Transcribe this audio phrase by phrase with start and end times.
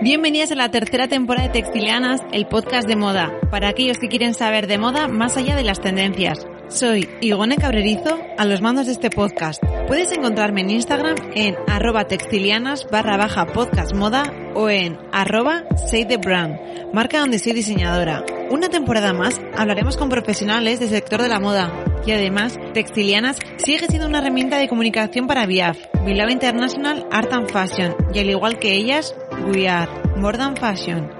[0.00, 4.32] Bienvenidas a la tercera temporada de Textilianas, el podcast de moda, para aquellos que quieren
[4.32, 6.46] saber de moda más allá de las tendencias.
[6.68, 9.60] Soy Igone Cabrerizo, a los mandos de este podcast.
[9.88, 14.22] Puedes encontrarme en Instagram en arroba textilianas barra baja podcast moda
[14.54, 16.56] o en arroba say the brand,
[16.92, 18.24] marca donde soy diseñadora.
[18.50, 21.72] Una temporada más hablaremos con profesionales del sector de la moda
[22.06, 25.76] y además Textilianas sigue siendo una herramienta de comunicación para VIAF,
[26.06, 29.14] Bilbao International Art and Fashion y al igual que ellas,
[29.46, 31.10] We Are More Than Fashion.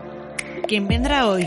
[0.67, 1.47] ¿Quién vendrá hoy?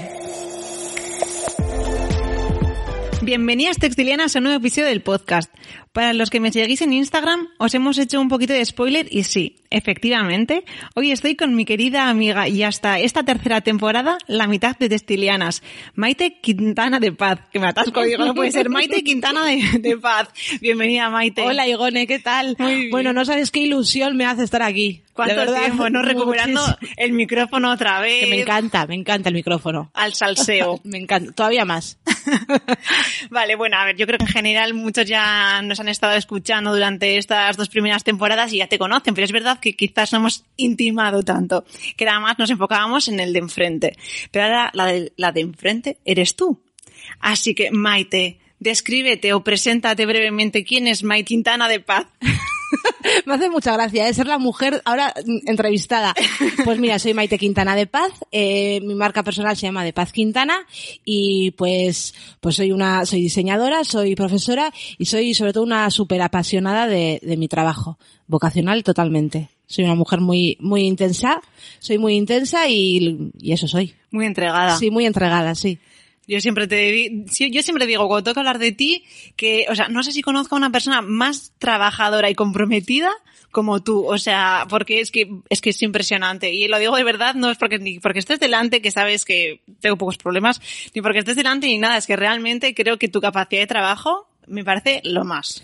[3.22, 5.54] Bienvenidas textilianas a un nuevo episodio del podcast.
[5.94, 9.24] Para los que me seguís en Instagram, os hemos hecho un poquito de spoiler y
[9.24, 10.64] sí, efectivamente,
[10.96, 15.62] hoy estoy con mi querida amiga y hasta esta tercera temporada, la mitad de Textilianas,
[15.94, 19.98] Maite Quintana de Paz, que me atasco, digo, no puede ser, Maite Quintana de, de
[19.98, 20.30] Paz.
[20.62, 21.42] Bienvenida, Maite.
[21.42, 22.56] Hola, Igone, ¿qué tal?
[22.58, 22.92] Muy bien.
[22.92, 25.04] Bueno, no sabes qué ilusión me hace estar aquí.
[25.14, 26.02] ¿Cuánto verdad, tiempo, no?
[26.02, 26.94] Recuperando muchísimo.
[26.98, 28.24] el micrófono otra vez.
[28.24, 29.92] Que me encanta, me encanta el micrófono.
[29.94, 30.80] Al salseo.
[30.92, 32.00] Me encanta, todavía más.
[33.30, 36.74] Vale, bueno, a ver, yo creo que en general muchos ya nos han estado escuchando
[36.74, 40.20] durante estas dos primeras temporadas y ya te conocen, pero es verdad que quizás no
[40.20, 41.66] hemos intimado tanto,
[41.98, 43.98] que nada más nos enfocábamos en el de enfrente.
[44.32, 46.62] Pero ahora la de, la de enfrente eres tú.
[47.20, 52.06] Así que, Maite, descríbete o preséntate brevemente quién es Maite Quintana de Paz.
[53.26, 54.14] Me hace mucha gracia ¿eh?
[54.14, 56.14] ser la mujer ahora mm, entrevistada.
[56.64, 60.12] Pues mira, soy Maite Quintana de Paz, eh, mi marca personal se llama De Paz
[60.12, 60.66] Quintana
[61.04, 66.22] y pues, pues soy una, soy diseñadora, soy profesora y soy sobre todo una súper
[66.22, 69.50] apasionada de, de mi trabajo, vocacional totalmente.
[69.66, 71.42] Soy una mujer muy, muy intensa,
[71.80, 73.96] soy muy intensa y, y eso soy.
[74.12, 74.78] Muy entregada.
[74.78, 75.80] Sí, muy entregada, sí.
[76.32, 79.04] Yo siempre te yo siempre digo cuando que hablar de ti
[79.36, 83.12] que, o sea, no sé si conozco a una persona más trabajadora y comprometida
[83.52, 86.54] como tú, o sea, porque es que es que es impresionante.
[86.54, 89.60] Y lo digo de verdad, no es porque ni porque estés delante que sabes que
[89.82, 90.62] tengo pocos problemas,
[90.96, 94.30] ni porque estés delante ni nada, es que realmente creo que tu capacidad de trabajo
[94.48, 95.62] me parece lo más.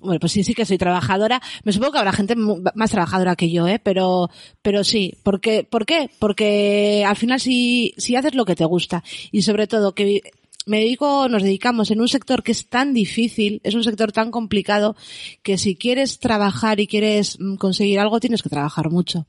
[0.00, 1.40] Bueno, pues sí, sí que soy trabajadora.
[1.64, 3.78] Me supongo que habrá gente más trabajadora que yo, ¿eh?
[3.82, 4.30] Pero,
[4.62, 5.14] pero sí.
[5.22, 5.64] ¿Por qué?
[5.64, 6.10] ¿Por qué?
[6.18, 10.22] Porque al final si, si haces lo que te gusta y sobre todo que
[10.66, 14.30] me dedico, nos dedicamos en un sector que es tan difícil, es un sector tan
[14.30, 14.94] complicado
[15.42, 19.26] que si quieres trabajar y quieres mm, conseguir algo tienes que trabajar mucho.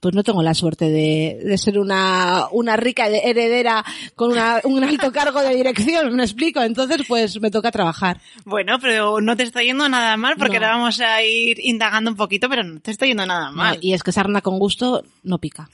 [0.00, 3.84] Pues no tengo la suerte de, de ser una, una rica heredera
[4.16, 6.62] con una, un alto cargo de dirección, me explico.
[6.62, 8.20] Entonces, pues me toca trabajar.
[8.44, 10.66] Bueno, pero no te está yendo nada mal porque No.
[10.66, 13.78] ahora vamos a ir indagando un poquito, pero no te está yendo nada mal.
[13.82, 15.68] Y es que sarna con gusto no pica.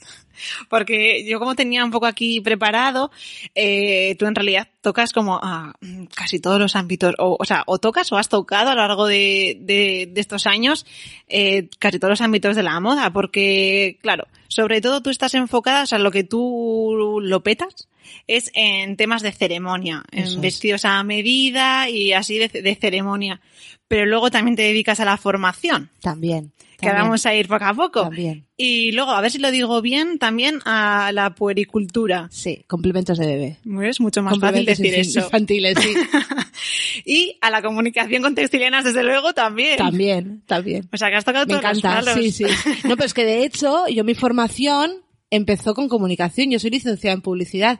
[0.69, 3.09] Porque yo como tenía un poco aquí preparado,
[3.55, 5.73] eh, tú en realidad tocas como a
[6.13, 9.07] casi todos los ámbitos, o, o sea, o tocas o has tocado a lo largo
[9.07, 10.85] de, de, de estos años
[11.27, 14.16] eh, casi todos los ámbitos de la moda, porque claro,
[14.47, 17.87] sobre todo tú estás enfocada, o sea, lo que tú lo petas
[18.27, 20.41] es en temas de ceremonia, Eso en es.
[20.41, 23.41] vestidos a medida y así de, de ceremonia.
[23.87, 26.51] Pero luego también te dedicas a la formación, También.
[26.77, 28.01] que también, vamos a ir poco a poco.
[28.01, 28.45] También.
[28.57, 32.27] Y luego, a ver si lo digo bien, también a la puericultura.
[32.31, 33.57] Sí, complementos de bebé.
[33.87, 35.21] Es mucho más fácil decir eso.
[35.21, 35.93] Infantiles, sí.
[37.05, 39.77] y a la comunicación con textilianas, desde luego, también.
[39.77, 40.89] también, también.
[40.91, 42.45] O sea, que has tocado Me todos encanta, sí, sí.
[42.83, 44.91] No, pero es que de hecho, yo mi formación
[45.29, 46.51] empezó con comunicación.
[46.51, 47.79] Yo soy licenciada en publicidad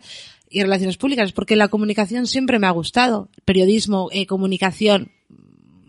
[0.50, 3.30] y relaciones públicas, porque la comunicación siempre me ha gustado.
[3.46, 5.12] Periodismo, eh, comunicación,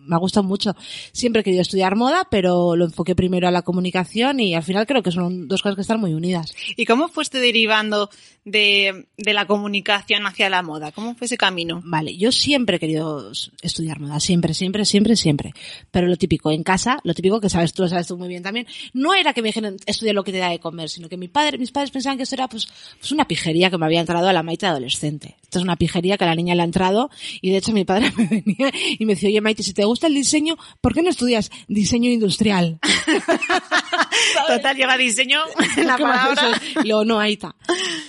[0.09, 0.75] me ha gustado mucho.
[1.13, 4.87] Siempre he querido estudiar moda, pero lo enfoqué primero a la comunicación y al final
[4.87, 6.53] creo que son dos cosas que están muy unidas.
[6.77, 8.11] ¿Y cómo fuiste derivando
[8.45, 10.93] de, de la comunicación hacia la moda?
[10.93, 11.83] ¿Cómo fue ese camino?
[11.85, 13.31] Vale, yo siempre he querido
[13.63, 15.53] estudiar moda, siempre, siempre, siempre, siempre.
[15.91, 18.43] Pero lo típico, en casa, lo típico que sabes tú, lo sabes tú muy bien
[18.43, 21.17] también, no era que me dijeran estudia lo que te da de comer, sino que
[21.17, 22.69] mi padre, mis padres pensaban que eso era pues,
[22.99, 25.37] pues una pijería que me había entrado a la Maite adolescente.
[25.43, 27.11] Esto es una pijería que a la niña le ha entrado
[27.41, 29.98] y de hecho mi padre me venía y me decía, oye Maite, si te gusta
[30.07, 32.79] el diseño, ¿por qué no estudias diseño industrial?
[34.47, 35.41] Total, lleva diseño
[35.77, 36.63] en la ¿Qué más palabra.
[36.85, 37.55] Y luego, no, ahí está.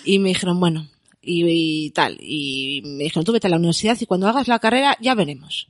[0.05, 0.87] Y me dijeron, bueno,
[1.21, 1.43] y,
[1.85, 2.17] y tal.
[2.21, 5.69] Y me dijeron, tú vete a la universidad y cuando hagas la carrera ya veremos.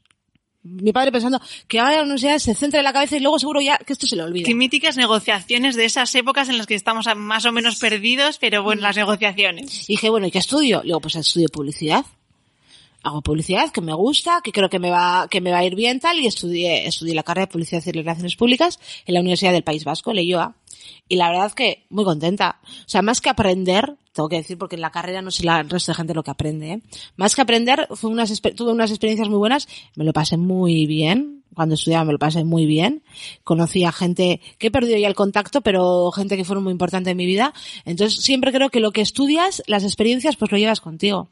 [0.62, 3.62] Mi padre pensando que ahora la universidad se centre en la cabeza y luego seguro
[3.62, 4.46] ya que esto se le olvida.
[4.46, 8.62] Qué míticas negociaciones de esas épocas en las que estamos más o menos perdidos, pero
[8.62, 9.90] bueno, las negociaciones.
[9.90, 10.82] Y dije, bueno, ¿y qué estudio?
[10.82, 12.06] Digo, pues estudio publicidad.
[13.02, 15.76] Hago publicidad, que me gusta, que creo que me va, que me va a ir
[15.76, 19.54] bien tal, y estudié, estudié la carrera de publicidad y relaciones públicas en la Universidad
[19.54, 20.56] del País Vasco, Leioa.
[21.08, 22.60] Y la verdad que muy contenta.
[22.64, 25.60] O sea, más que aprender, tengo que decir, porque en la carrera no sé la
[25.60, 26.82] el resto de gente lo que aprende, ¿eh?
[27.16, 31.44] Más que aprender, fue unas, tuve unas experiencias muy buenas, me lo pasé muy bien,
[31.54, 33.04] cuando estudiaba me lo pasé muy bien,
[33.44, 37.10] conocí a gente que he perdido ya el contacto, pero gente que fueron muy importante
[37.12, 37.54] en mi vida,
[37.86, 41.30] entonces siempre creo que lo que estudias, las experiencias, pues lo llevas contigo.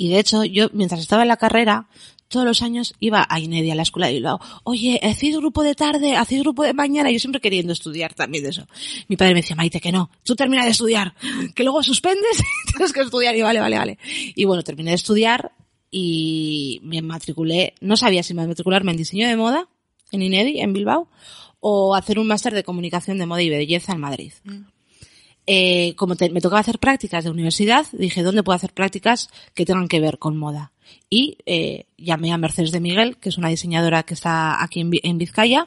[0.00, 1.86] Y de hecho, yo mientras estaba en la carrera,
[2.28, 4.40] todos los años iba a Inedia, a la escuela de Bilbao.
[4.64, 6.16] Oye, ¿hacéis grupo de tarde?
[6.16, 7.10] ¿Hacéis grupo de mañana?
[7.10, 8.66] Yo siempre queriendo estudiar también de eso.
[9.08, 11.14] Mi padre me decía, Maite, que no, tú termina de estudiar,
[11.54, 13.36] que luego suspendes y tienes que estudiar.
[13.36, 13.98] Y vale, vale, vale.
[14.34, 15.52] Y bueno, terminé de estudiar
[15.90, 19.68] y me matriculé, no sabía si me matricularme en diseño de moda,
[20.12, 21.10] en Inedi, en Bilbao,
[21.58, 24.32] o hacer un máster de comunicación de moda y belleza en Madrid
[25.52, 29.64] eh, como te- me tocaba hacer prácticas de universidad, dije, ¿dónde puedo hacer prácticas que
[29.66, 30.70] tengan que ver con moda?
[31.08, 34.90] Y eh, llamé a Mercedes de Miguel, que es una diseñadora que está aquí en,
[34.90, 35.66] Vi- en Vizcaya,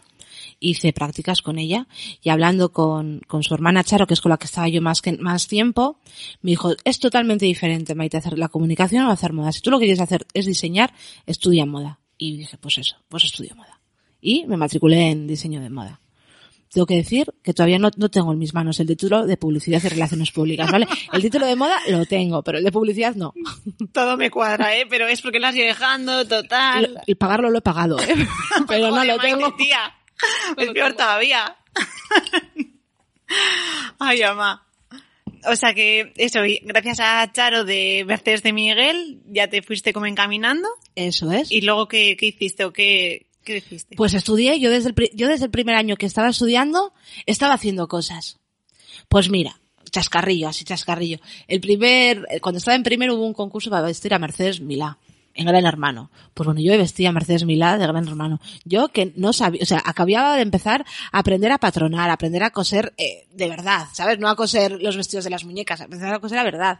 [0.59, 1.87] hice prácticas con ella
[2.21, 5.01] y hablando con, con su hermana Charo, que es con la que estaba yo más,
[5.01, 5.97] que, más tiempo,
[6.41, 9.51] me dijo, es totalmente diferente, Maite, hacer la comunicación o hacer moda.
[9.51, 10.93] Si tú lo que quieres hacer es diseñar,
[11.25, 11.99] estudia moda.
[12.17, 13.79] Y dije, pues eso, pues estudio moda.
[14.21, 15.99] Y me matriculé en diseño de moda
[16.73, 19.81] tengo que decir que todavía no, no tengo en mis manos el título de publicidad
[19.83, 20.87] y relaciones públicas, ¿vale?
[21.11, 23.33] El título de moda lo tengo, pero el de publicidad no.
[23.91, 24.87] Todo me cuadra, ¿eh?
[24.89, 26.99] Pero es porque lo has ido dejando, total.
[27.05, 28.15] El pagarlo lo he pagado, ¿eh?
[28.67, 29.53] Pero no lo tengo.
[29.55, 29.95] tía.
[30.57, 31.55] Es peor todavía.
[33.99, 34.65] Ay, ama.
[35.45, 39.93] O sea que eso, y gracias a Charo de Mercedes de Miguel, ya te fuiste
[39.93, 40.67] como encaminando.
[40.95, 41.51] Eso es.
[41.51, 43.95] ¿Y luego qué, qué hiciste o qué, qué hiciste?
[43.95, 46.93] Pues estudié, yo desde, el, yo desde el primer año que estaba estudiando,
[47.25, 48.39] estaba haciendo cosas.
[49.09, 49.59] Pues mira,
[49.91, 51.19] chascarrillo, así chascarrillo.
[51.47, 54.97] El primer, eh, cuando estaba en primero hubo un concurso para vestir a Mercedes Milá,
[55.35, 56.11] en Gran Hermano.
[56.33, 58.39] Pues bueno, yo vestía a Mercedes Milá de Gran Hermano.
[58.65, 62.43] Yo que no sabía, o sea, acababa de empezar a aprender a patronar, a aprender
[62.43, 64.19] a coser eh, de verdad, ¿sabes?
[64.19, 66.79] No a coser los vestidos de las muñecas, a empezar a coser a verdad.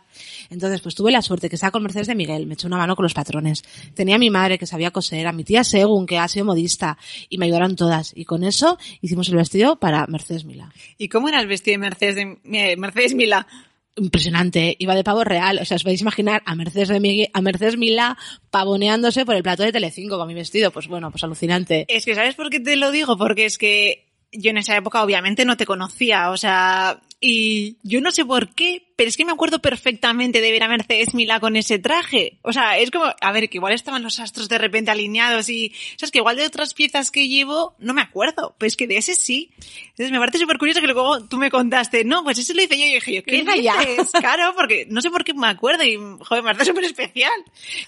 [0.50, 2.96] Entonces, pues tuve la suerte que estaba con Mercedes de Miguel, me echó una mano
[2.96, 3.64] con los patrones.
[3.94, 6.98] Tenía a mi madre que sabía coser, a mi tía Segun que ha sido modista
[7.30, 8.14] y me ayudaron todas.
[8.16, 10.72] Y con eso hicimos el vestido para Mercedes Milá.
[10.98, 13.48] ¿Y cómo era el vestido de Mercedes, de, eh, Mercedes Mila?
[13.96, 18.18] Impresionante, iba de pavo real, o sea, os podéis imaginar a Mercedes a Mercedes Milá
[18.50, 21.86] pavoneándose por el plató de Telecinco con mi vestido, pues bueno, pues alucinante.
[21.88, 23.18] Es que, ¿sabes por qué te lo digo?
[23.18, 28.02] Porque es que yo en esa época obviamente no te conocía, o sea, y yo
[28.02, 31.40] no sé por qué, pero es que me acuerdo perfectamente de ver a Mercedes Milá
[31.40, 32.38] con ese traje.
[32.42, 35.74] O sea, es como, a ver, que igual estaban los astros de repente alineados y,
[35.98, 39.16] sabes que igual de otras piezas que llevo no me acuerdo, pues que de ese
[39.16, 39.52] sí.
[39.90, 42.78] Entonces me parece súper curioso que luego tú me contaste, no, pues ese lo hice
[42.78, 43.78] yo y dije yo, ¿qué ya.
[43.80, 44.12] dices?
[44.12, 47.34] Claro, porque no sé por qué me acuerdo y, joder, me parece súper especial.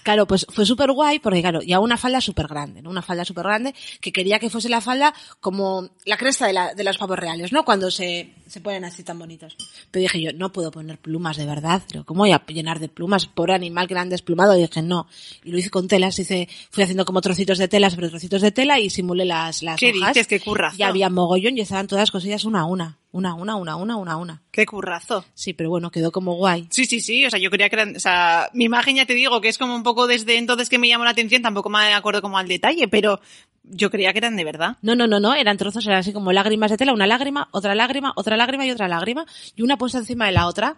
[0.02, 2.90] Claro, pues fue súper guay porque claro, ya una falda súper grande, ¿no?
[2.90, 6.74] Una falda súper grande que quería que fuese la falda como la cresta de, la,
[6.74, 7.64] de los pavos reales, ¿no?
[7.64, 9.56] Cuando se, se ponen así tan bonitos.
[9.90, 11.82] Pero dije yo, no puedo poner plumas de verdad.
[11.92, 13.26] Digo, ¿Cómo voy a llenar de plumas?
[13.26, 14.56] Pobre animal que han desplumado.
[14.56, 15.06] Y dije, no.
[15.44, 18.52] Y lo hice con telas, hice, fui haciendo como trocitos de tela sobre trocitos de
[18.52, 20.14] tela y simulé las, las ¿Qué hojas.
[20.14, 20.26] dices?
[20.26, 20.76] Qué currazo.
[20.78, 22.98] Y había mogollón y estaban todas cosillas una a una.
[23.12, 24.42] Una, una, una, una, una, una.
[24.50, 25.24] Qué currazo.
[25.32, 26.66] Sí, pero bueno, quedó como guay.
[26.70, 29.14] Sí, sí, sí, o sea, yo quería que eran, o sea, mi imagen ya te
[29.14, 31.94] digo que es como un poco desde entonces que me llamó la atención, tampoco me
[31.94, 33.20] acuerdo como al detalle, pero
[33.64, 34.76] yo creía que eran de verdad.
[34.82, 37.74] No, no, no, no, eran trozos, eran así como lágrimas de tela, una lágrima, otra
[37.74, 40.76] lágrima, otra lágrima y otra lágrima, y una puesta encima de la otra,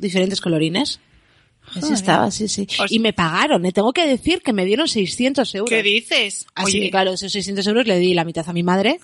[0.00, 1.00] diferentes colorines.
[1.70, 1.94] Así Joder.
[1.94, 2.66] estaba, sí, sí.
[2.78, 3.72] Os- Y me pagaron, ¿eh?
[3.72, 5.70] tengo que decir que me dieron 600 euros.
[5.70, 6.46] ¿Qué dices?
[6.54, 8.98] Así Oye, que claro, esos 600 euros le di la mitad a mi madre,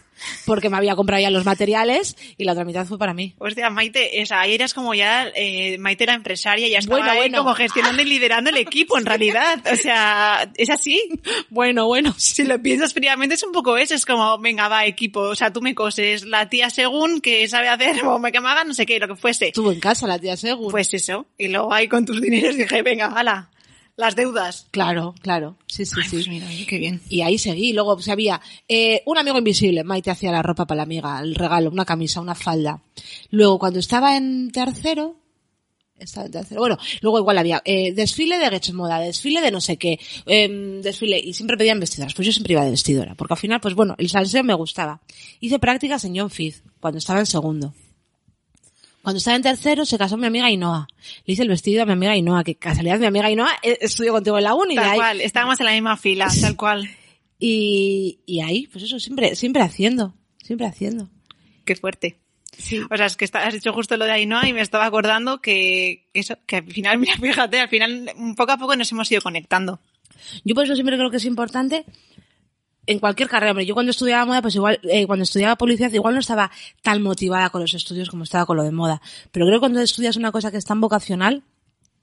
[0.47, 3.35] porque me había comprado ya los materiales, y la otra mitad fue para mí.
[3.39, 7.13] Hostia, Maite, o sea, ahí eras como ya, eh, Maite era empresaria, ya estaba Bueno,
[7.13, 7.39] ahí bueno.
[7.39, 9.63] como gestionando y liderando el equipo, en realidad.
[9.73, 11.01] O sea, es así.
[11.51, 15.21] Bueno, bueno, Si lo piensas fríamente es un poco eso, es como, venga, va, equipo,
[15.21, 18.49] o sea, tú me coses, la tía según que sabe hacer, o me que me
[18.49, 19.49] haga no sé qué, lo que fuese.
[19.49, 20.71] estuvo en casa la tía Segun.
[20.71, 21.27] Pues eso.
[21.39, 23.51] Y luego ahí con tus dineros dije, venga, hala,
[23.97, 24.69] las deudas.
[24.71, 26.11] Claro, claro, sí, sí, Ay, sí.
[26.11, 27.01] pues mira, qué bien.
[27.09, 27.73] Y ahí seguí.
[27.73, 29.85] Luego pues, había eh, un amigo invisible.
[29.85, 32.83] Maite hacía la ropa para la amiga, el regalo, una camisa, una falda.
[33.31, 35.17] Luego, cuando estaba en tercero,
[35.99, 39.63] estaba en tercero, bueno, luego igual había eh, desfile de Getch Moda, desfile de no
[39.63, 42.15] sé qué, em, desfile, y siempre pedían vestidoras.
[42.15, 45.01] Pues yo siempre iba de vestidora, porque al final, pues bueno, el salseo me gustaba.
[45.41, 47.73] Hice prácticas en John Fizz, cuando estaba en segundo.
[49.07, 50.89] Cuando estaba en tercero se casó mi amiga Ainhoa.
[51.27, 54.11] Le hice el vestido a mi amiga Ainhoa, que casualidad mi amiga Ainhoa eh, estudió
[54.11, 54.73] contigo en la uni.
[54.73, 56.91] y Tal ahí- cual, estábamos en la misma fila, tal cual.
[57.39, 61.09] y, y ahí, pues eso, siempre, siempre haciendo, siempre haciendo.
[61.65, 62.19] Qué fuerte.
[62.59, 62.81] Sí.
[62.91, 66.09] O sea, es que has dicho justo lo de Ainhoa y me estaba acordando que,
[66.13, 69.21] que eso, que al final, mira, fíjate, al final, poco a poco nos hemos ido
[69.23, 69.79] conectando.
[70.45, 71.85] Yo por eso siempre creo que es importante
[72.87, 76.15] en cualquier carrera, hombre, yo cuando estudiaba moda, pues igual, eh, cuando estudiaba publicidad, igual
[76.15, 76.51] no estaba
[76.83, 79.01] tan motivada con los estudios como estaba con lo de moda.
[79.33, 81.43] Pero creo que cuando estudias una cosa que es tan vocacional,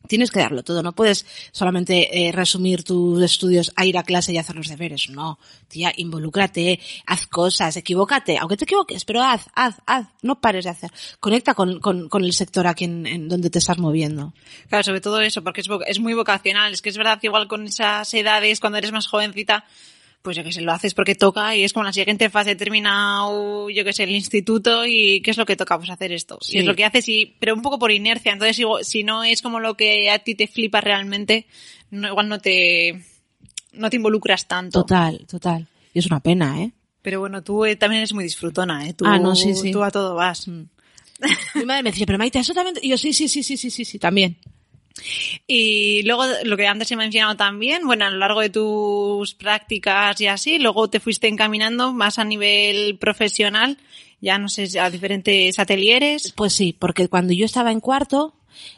[0.08, 0.84] tienes que darlo todo.
[0.84, 5.10] No puedes solamente eh, resumir tus estudios a ir a clase y hacer los deberes.
[5.10, 10.66] No, tía, involúcrate, haz cosas, equivócate, aunque te equivoques, pero haz, haz, haz, no pares
[10.66, 10.92] de hacer.
[11.20, 14.34] Conecta con, con, con el sector aquí en, en donde te estás moviendo.
[14.68, 16.74] Claro, sobre todo eso, porque es, es muy vocacional.
[16.74, 19.66] Es que es verdad que igual con esas edades, cuando eres más jovencita,
[20.24, 23.28] pues yo que sé, lo haces porque toca y es como la siguiente fase termina,
[23.28, 25.78] o, yo que sé, el instituto y ¿qué es lo que toca?
[25.78, 26.38] Pues hacer esto.
[26.42, 26.56] Sí.
[26.56, 28.32] Y es lo que haces y, pero un poco por inercia.
[28.32, 31.46] Entonces, si no es como lo que a ti te flipa realmente,
[31.92, 33.04] no, igual no te,
[33.74, 34.82] no te involucras tanto.
[34.82, 35.68] Total, total.
[35.94, 36.72] Y es una pena, ¿eh?
[37.02, 38.94] Pero bueno, tú eh, también eres muy disfrutona, ¿eh?
[38.94, 39.72] Tú, Ah, no, sí, sí.
[39.72, 40.48] Tú a todo vas.
[40.48, 43.70] Mi madre me decía, pero Maite, eso también, y yo sí, sí, sí, sí, sí,
[43.70, 44.38] sí, sí, también.
[45.48, 50.20] Y luego, lo que antes he mencionado también, bueno, a lo largo de tus prácticas
[50.22, 53.78] y así, luego te fuiste encaminando más a nivel profesional,
[54.22, 56.32] ya no sé, a diferentes atelieres.
[56.36, 58.36] Pues sí, porque cuando yo estaba en cuarto,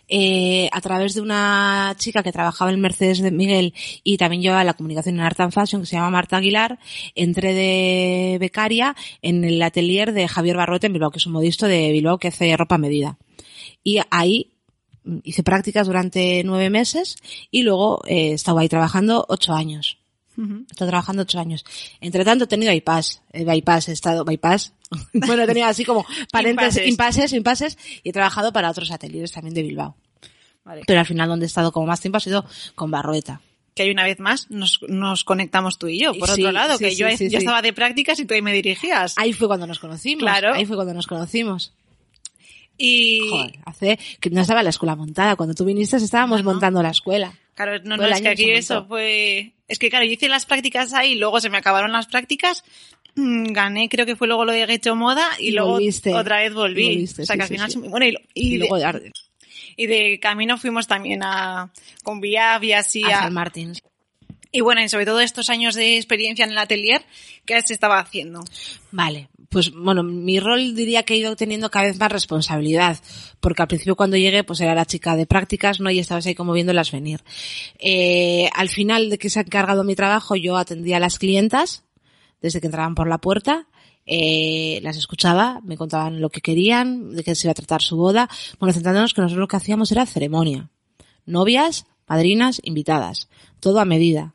[0.08, 4.64] eh, a través de una chica que trabajaba en Mercedes de Miguel y también llevaba
[4.64, 6.80] la comunicación en Art and Fashion, que se llama Marta Aguilar,
[7.14, 11.68] entré de becaria en el atelier de Javier Barrote en Bilbao, que es un modisto
[11.68, 13.18] de Bilbao que hace ropa medida.
[13.84, 14.55] Y ahí
[15.24, 17.18] hice prácticas durante nueve meses
[17.52, 19.98] y luego eh, estaba ahí trabajando ocho años.
[20.38, 21.64] He estado trabajando ocho años.
[22.02, 24.74] Entre tanto he tenido bypass, eh, bypass, he estado bypass.
[25.14, 27.32] bueno, he tenido así como paréntesis, Impases.
[27.32, 29.96] impases, y he trabajado para otros ateliers también de Bilbao.
[30.66, 30.82] Vale.
[30.86, 32.46] Pero al final donde he estado como más tiempo ha sido
[32.76, 33.40] con Barroeta.
[33.76, 36.78] Que hay una vez más nos, nos conectamos tú y yo, por Sí, otro lado,
[36.78, 39.14] sí, que sí, yo, yo estaba de prácticas y tú ahí me dirigías.
[39.18, 40.22] Ahí fue cuando nos conocimos.
[40.24, 40.54] Claro.
[40.54, 41.74] Ahí fue cuando nos conocimos.
[42.78, 45.36] Y, Joder, hace que no estaba la escuela montada.
[45.36, 46.52] Cuando tú viniste estábamos No, no.
[46.52, 47.34] montando la escuela.
[47.54, 49.54] Claro, no, no, es que aquí eso fue...
[49.68, 52.64] Es que claro, yo hice las prácticas ahí, luego se me acabaron las prácticas,
[53.16, 56.14] mm, gané, creo que fue luego lo de Gecho Moda y, Y luego volviste.
[56.14, 56.84] otra vez volví.
[56.84, 57.72] Volviste, o sea sí, que al sí, final...
[57.72, 57.80] sí.
[57.82, 59.12] se- Bueno, y, y Y, de, luego de
[59.78, 61.72] y de camino fuimos también a...
[62.04, 63.24] con Viav y así a a...
[63.24, 63.74] San Martín.
[64.52, 67.04] Y bueno, y sobre todo estos años de experiencia en el atelier,
[67.46, 68.42] ¿qué se estaba haciendo?
[68.92, 72.98] Vale, pues bueno, mi rol diría que he ido teniendo cada vez más responsabilidad,
[73.40, 75.90] porque al principio cuando llegué pues era la chica de prácticas, ¿no?
[75.90, 77.24] Y estabas ahí como viéndolas venir.
[77.80, 81.86] Eh, al final de que se ha encargado mi trabajo yo atendía a las clientas
[82.42, 83.70] desde que entraban por la puerta,
[84.06, 87.96] eh, las escuchaba, me contaban lo que querían, de qué se iba a tratar su
[87.96, 88.28] boda.
[88.60, 90.70] Bueno, centrándonos que nosotros lo que hacíamos era ceremonia.
[91.26, 93.30] Novias, madrinas, invitadas.
[93.62, 94.35] Todo a medida.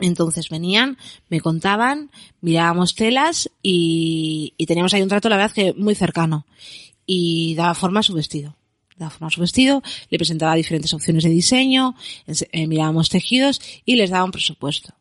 [0.00, 0.96] Entonces venían,
[1.28, 6.46] me contaban, mirábamos telas y, teníamos ahí un trato, la verdad, que muy cercano.
[7.06, 8.56] Y daba forma a su vestido.
[8.96, 11.94] Daba forma a su vestido, le presentaba diferentes opciones de diseño,
[12.26, 14.94] eh, mirábamos tejidos y les daba un presupuesto.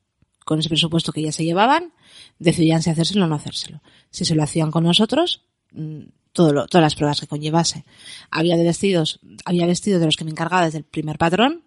[0.45, 1.93] Con ese presupuesto que ya se llevaban,
[2.39, 3.81] decidían si hacérselo o no hacérselo.
[4.09, 5.99] Si se lo hacían con nosotros, mm,
[6.31, 7.83] todo lo- todas las pruebas que conllevase.
[8.31, 11.63] Había de vestidos, había vestidos de los que me encargaba desde el primer patrón,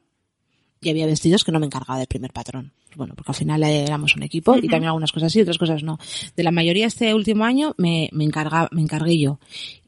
[0.83, 2.73] y había vestidos que no me encargaba del primer patrón.
[2.97, 5.99] Bueno, porque al final éramos un equipo y también algunas cosas sí, otras cosas no.
[6.37, 9.39] De la mayoría este último año me, me, encarga, me encargué yo.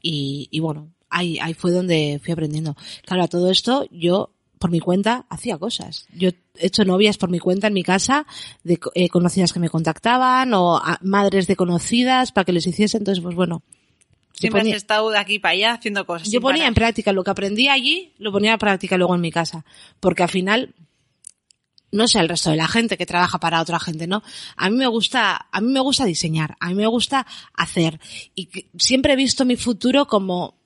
[0.00, 2.76] Y, y bueno, ahí, ahí fue donde fui aprendiendo.
[3.04, 6.06] Claro, a todo esto yo por mi cuenta hacía cosas.
[6.14, 6.34] Yo he
[6.66, 8.26] hecho novias por mi cuenta en mi casa
[8.62, 12.96] de eh, conocidas que me contactaban o a- madres de conocidas para que les hiciese.
[12.96, 13.62] Entonces, pues bueno.
[14.32, 16.28] Siempre ponía- has estado de aquí para allá haciendo cosas.
[16.30, 16.68] yo ponía parar.
[16.68, 19.64] en práctica lo que aprendí allí, lo ponía en práctica luego en mi casa.
[20.00, 20.74] Porque al final,
[21.94, 24.22] no sé el resto de la gente que trabaja para otra gente, ¿no?
[24.56, 28.00] A mí me gusta, a mí me gusta diseñar, a mí me gusta hacer.
[28.34, 30.56] Y siempre he visto mi futuro como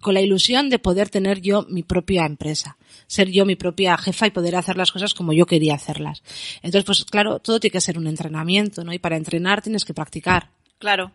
[0.00, 4.26] con la ilusión de poder tener yo mi propia empresa, ser yo mi propia jefa
[4.26, 6.22] y poder hacer las cosas como yo quería hacerlas.
[6.56, 8.92] Entonces, pues claro, todo tiene que ser un entrenamiento, ¿no?
[8.92, 10.50] Y para entrenar tienes que practicar.
[10.78, 11.12] Claro.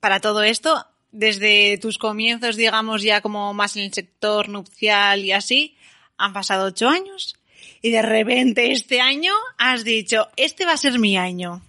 [0.00, 5.32] Para todo esto, desde tus comienzos, digamos, ya como más en el sector nupcial y
[5.32, 5.76] así,
[6.18, 7.37] han pasado ocho años
[7.82, 11.62] y de repente este año has dicho, este va a ser mi año.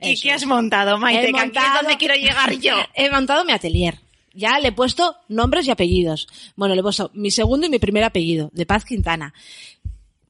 [0.00, 1.28] ¿Y qué has montado, Maite?
[1.28, 2.74] He Que aquí es donde quiero llegar yo.
[2.94, 4.00] He montado mi atelier.
[4.34, 6.26] Ya le he puesto nombres y apellidos.
[6.56, 9.32] Bueno, le he puesto mi segundo y mi primer apellido, de Paz Quintana.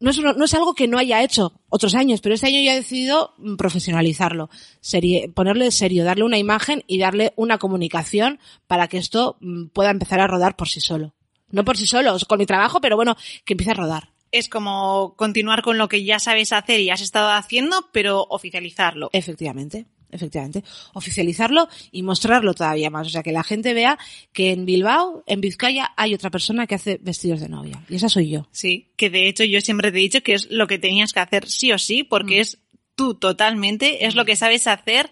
[0.00, 2.74] No es, no es algo que no haya hecho otros años, pero este año ya
[2.74, 4.50] he decidido mm, profesionalizarlo,
[4.80, 9.90] serie- ponerle serio, darle una imagen y darle una comunicación para que esto mm, pueda
[9.90, 11.14] empezar a rodar por sí solo.
[11.50, 14.10] No por sí solo, con mi trabajo, pero bueno, que empiece a rodar.
[14.34, 19.10] Es como continuar con lo que ya sabes hacer y has estado haciendo, pero oficializarlo.
[19.12, 20.64] Efectivamente, efectivamente.
[20.92, 23.06] Oficializarlo y mostrarlo todavía más.
[23.06, 23.96] O sea, que la gente vea
[24.32, 27.84] que en Bilbao, en Vizcaya, hay otra persona que hace vestidos de novia.
[27.88, 28.48] Y esa soy yo.
[28.50, 31.20] Sí, que de hecho yo siempre te he dicho que es lo que tenías que
[31.20, 32.58] hacer sí o sí, porque es
[32.96, 35.10] tú totalmente, es lo que sabes hacer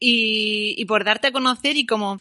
[0.00, 2.20] y, y por darte a conocer y como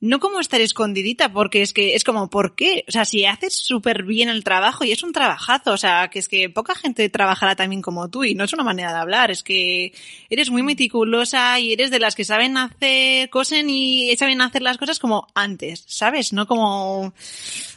[0.00, 2.84] no como estar escondidita, porque es que es como, ¿por qué?
[2.86, 6.20] O sea, si haces súper bien el trabajo y es un trabajazo, o sea, que
[6.20, 9.30] es que poca gente trabajará también como tú y no es una manera de hablar,
[9.32, 9.92] es que
[10.30, 14.78] eres muy meticulosa y eres de las que saben hacer, cosen y saben hacer las
[14.78, 16.32] cosas como antes, ¿sabes?
[16.32, 17.12] No como,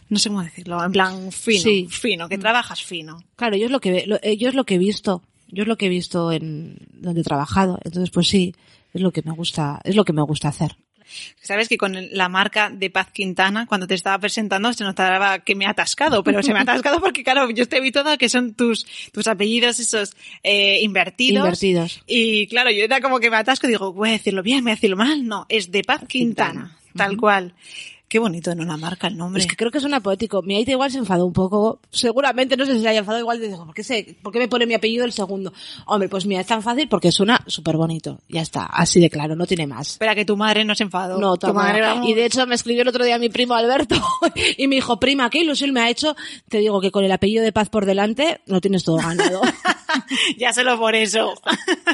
[0.10, 1.88] no sé cómo decirlo, en plan fino, Sí.
[1.90, 3.24] fino, que trabajas fino.
[3.36, 5.68] Claro, yo es lo que, lo- eh, yo es lo que he visto, yo es
[5.68, 7.80] lo que he visto en donde he trabajado.
[7.84, 8.54] Entonces, pues sí,
[8.94, 10.76] es lo que me gusta, es lo que me gusta hacer.
[11.42, 15.56] Sabes que con la marca de Paz Quintana, cuando te estaba presentando, se notaba que
[15.56, 18.30] me ha atascado, pero se me ha atascado porque, claro, yo te vi todo que
[18.30, 21.46] son tus, tus apellidos esos eh, invertidos.
[21.46, 22.04] Invertidos.
[22.08, 24.72] Y claro, yo era como que me atasco y digo, voy a decirlo bien, voy
[24.72, 25.26] a decirlo mal.
[25.26, 27.54] No, es de Paz Quintana, tal cual.
[28.12, 28.66] Qué bonito, ¿no?
[28.66, 29.42] La marca, el nombre.
[29.42, 30.42] Es que creo que suena poético.
[30.42, 31.80] Mi Aita igual se enfadó un poco.
[31.92, 33.40] Seguramente, no sé si se haya enfadado igual.
[33.40, 35.54] Digo, ¿por qué, se, ¿por qué me pone mi apellido el segundo?
[35.86, 38.20] Hombre, pues mira, es tan fácil porque suena súper bonito.
[38.28, 39.92] Ya está, así de claro, no tiene más.
[39.92, 41.22] Espera, que tu madre no se enfadó.
[41.22, 42.06] No, tu madre vamos.
[42.06, 43.96] Y de hecho me escribió el otro día mi primo Alberto
[44.58, 46.14] y me dijo, prima, qué ilusión me ha hecho.
[46.50, 49.40] Te digo que con el apellido de Paz por delante lo tienes todo ganado.
[50.38, 51.34] ya solo por eso.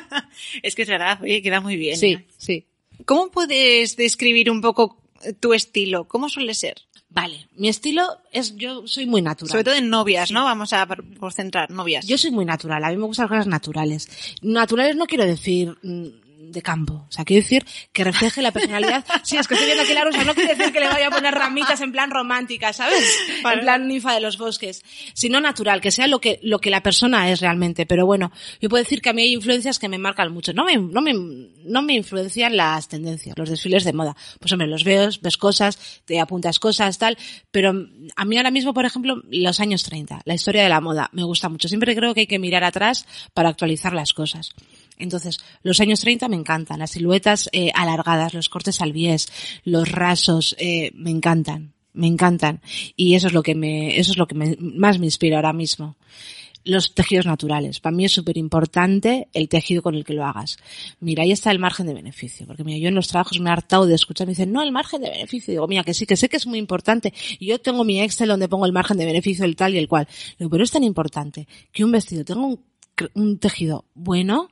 [0.64, 1.96] es que es verdad, oye, queda muy bien.
[1.96, 2.28] sí, ¿eh?
[2.40, 2.66] sí.
[3.06, 4.98] ¿Cómo puedes describir un poco
[5.40, 6.08] tu estilo?
[6.08, 6.76] ¿Cómo suele ser?
[7.10, 9.50] Vale, mi estilo es, yo soy muy natural.
[9.50, 10.44] Sobre todo en novias, ¿no?
[10.44, 12.06] Vamos a por- por centrar, novias.
[12.06, 14.10] Yo soy muy natural, a mí me gustan las cosas naturales.
[14.42, 16.08] Naturales no quiero decir mm,
[16.40, 19.06] de campo, o sea, quiero decir que refleje la personalidad.
[19.24, 21.12] Sí, es que estoy viendo aquí la rosa, no quiere decir que le vaya a
[21.12, 23.04] poner ramitas en plan romántica, ¿sabes?
[23.44, 23.58] Vale.
[23.58, 26.82] En plan ninfa de los bosques, sino natural, que sea lo que, lo que la
[26.82, 27.86] persona es realmente.
[27.86, 30.54] Pero bueno, yo puedo decir que a mí hay influencias que me marcan mucho.
[30.54, 34.16] No me, no me, no me influencian las tendencias, los desfiles de moda.
[34.40, 37.18] Pues hombre, los veo, ves cosas, te apuntas cosas, tal,
[37.52, 37.74] pero
[38.16, 41.24] a mí ahora mismo, por ejemplo, los años 30, la historia de la moda, me
[41.24, 41.68] gusta mucho.
[41.68, 44.54] Siempre creo que hay que mirar atrás para actualizar las cosas.
[44.98, 49.28] Entonces, los años 30 me encantan, las siluetas eh, alargadas, los cortes al bies,
[49.64, 52.62] los rasos, eh, me encantan, me encantan.
[52.96, 55.54] Y eso es lo que me, eso es lo que me- más me inspira ahora
[55.54, 55.96] mismo.
[56.64, 57.80] Los tejidos naturales.
[57.80, 60.58] Para mí es súper importante el tejido con el que lo hagas.
[61.00, 62.46] Mira, ahí está el margen de beneficio.
[62.46, 64.74] Porque mira, yo en los trabajos me he hartado de escuchar, me dicen, no, el
[64.74, 65.54] margen de beneficio.
[65.54, 67.14] Digo, mira, que sí, que sé que es muy importante.
[67.40, 69.88] Y yo tengo mi Excel donde pongo el margen de beneficio, el tal y el
[69.88, 70.10] cual.
[70.38, 72.60] Digo, pero es tan importante que un vestido tenga un,
[73.14, 74.50] un tejido bueno,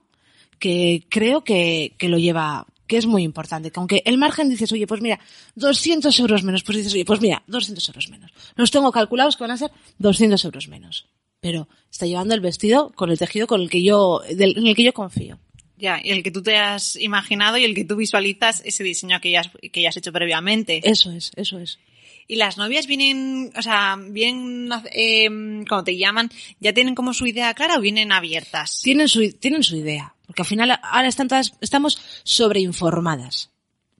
[0.60, 3.72] que creo que, que lo lleva, que es muy importante.
[3.72, 5.20] Que aunque el margen dices, oye, pues mira,
[5.56, 8.32] 200 euros menos, pues dices, oye, pues mira, 200 euros menos.
[8.56, 11.08] Los tengo calculados que van a ser 200 euros menos.
[11.40, 14.76] Pero está llevando el vestido con el tejido con el que yo, del- en el
[14.76, 15.40] que yo confío.
[15.78, 19.20] Ya, y el que tú te has imaginado y el que tú visualizas ese diseño
[19.20, 20.80] que ya has, que ya has hecho previamente.
[20.84, 21.80] Eso es, eso es.
[22.28, 25.28] Y las novias vienen, o sea, vienen, eh,
[25.68, 28.82] cuando te llaman, ¿ya tienen como su idea clara o vienen abiertas?
[28.82, 30.16] Tienen su, tienen su idea.
[30.26, 33.52] Porque al final ahora están todas, estamos sobreinformadas.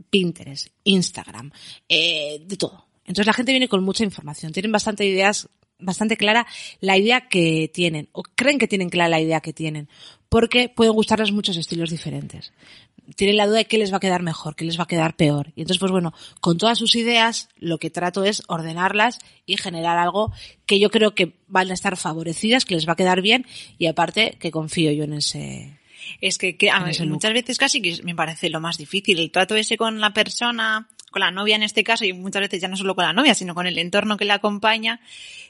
[0.10, 1.52] Pinterest, Instagram,
[1.88, 2.86] eh, de todo.
[3.06, 4.52] Entonces la gente viene con mucha información.
[4.52, 5.48] Tienen bastante ideas,
[5.80, 6.48] bastante clara
[6.80, 8.10] la idea que tienen.
[8.12, 9.88] O creen que tienen clara la idea que tienen.
[10.30, 12.54] Porque pueden gustarles muchos estilos diferentes.
[13.16, 15.16] Tienen la duda de qué les va a quedar mejor, qué les va a quedar
[15.16, 15.52] peor.
[15.56, 19.98] Y entonces, pues bueno, con todas sus ideas, lo que trato es ordenarlas y generar
[19.98, 20.32] algo
[20.66, 23.46] que yo creo que van a estar favorecidas, que les va a quedar bien
[23.78, 25.80] y aparte que confío yo en ese,
[26.22, 27.08] Es que, que a look.
[27.08, 30.88] muchas veces casi que me parece lo más difícil, el trato ese con la persona,
[31.16, 33.34] con la novia en este caso, y muchas veces ya no solo con la novia,
[33.34, 35.00] sino con el entorno que la acompaña,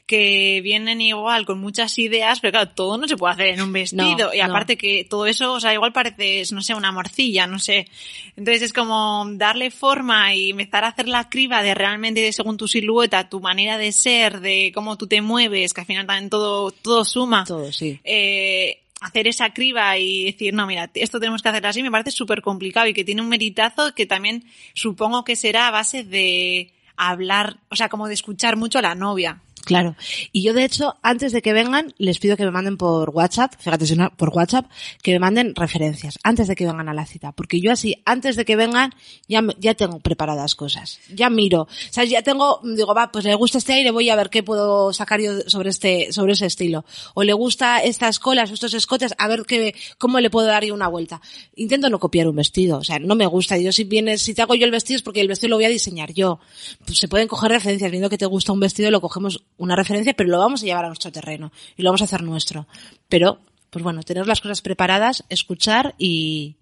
[0.06, 3.74] que vienen igual con muchas ideas, pero claro, todo no se puede hacer en un
[3.74, 4.28] vestido.
[4.28, 4.46] No, y no.
[4.46, 7.88] aparte que todo eso, o sea, igual parece, no sé, una morcilla, no sé.
[8.36, 12.58] Entonces es como darle forma y empezar a hacer la criba de realmente de según
[12.58, 16.30] tu silueta, tu manera de ser, de cómo tú te mueves, que al final también
[16.30, 18.00] todo, todo suma todo, sí.
[18.04, 22.12] eh, hacer esa criba y decir, no, mira, esto tenemos que hacer así, me parece
[22.12, 26.72] súper complicado y que tiene un meritazo que también supongo que será a base de
[26.98, 29.42] hablar, o sea, como de escuchar mucho a la novia.
[29.66, 29.96] Claro.
[30.32, 33.54] Y yo, de hecho, antes de que vengan, les pido que me manden por WhatsApp,
[33.60, 34.68] fíjate, si no, por WhatsApp,
[35.02, 37.32] que me manden referencias antes de que vengan a la cita.
[37.32, 38.92] Porque yo así, antes de que vengan,
[39.28, 41.00] ya, ya tengo preparadas cosas.
[41.14, 41.64] Ya miro.
[41.64, 44.44] O sea, ya tengo, digo, va, pues le gusta este aire, voy a ver qué
[44.44, 46.86] puedo sacar yo sobre este, sobre ese estilo.
[47.14, 50.74] O le gusta estas colas estos escotes, a ver qué, cómo le puedo dar yo
[50.74, 51.22] una vuelta.
[51.56, 52.78] Intento no copiar un vestido.
[52.78, 53.58] O sea, no me gusta.
[53.58, 55.66] Yo si vienes, si te hago yo el vestido es porque el vestido lo voy
[55.66, 56.40] a diseñar yo.
[56.86, 57.92] Pues se pueden coger referencias.
[57.92, 60.86] Viendo que te gusta un vestido, lo cogemos una referencia, pero lo vamos a llevar
[60.86, 61.52] a nuestro terreno.
[61.78, 62.68] Y lo vamos a hacer nuestro.
[63.10, 63.40] Pero,
[63.70, 66.58] pues bueno, tener las cosas preparadas, escuchar y,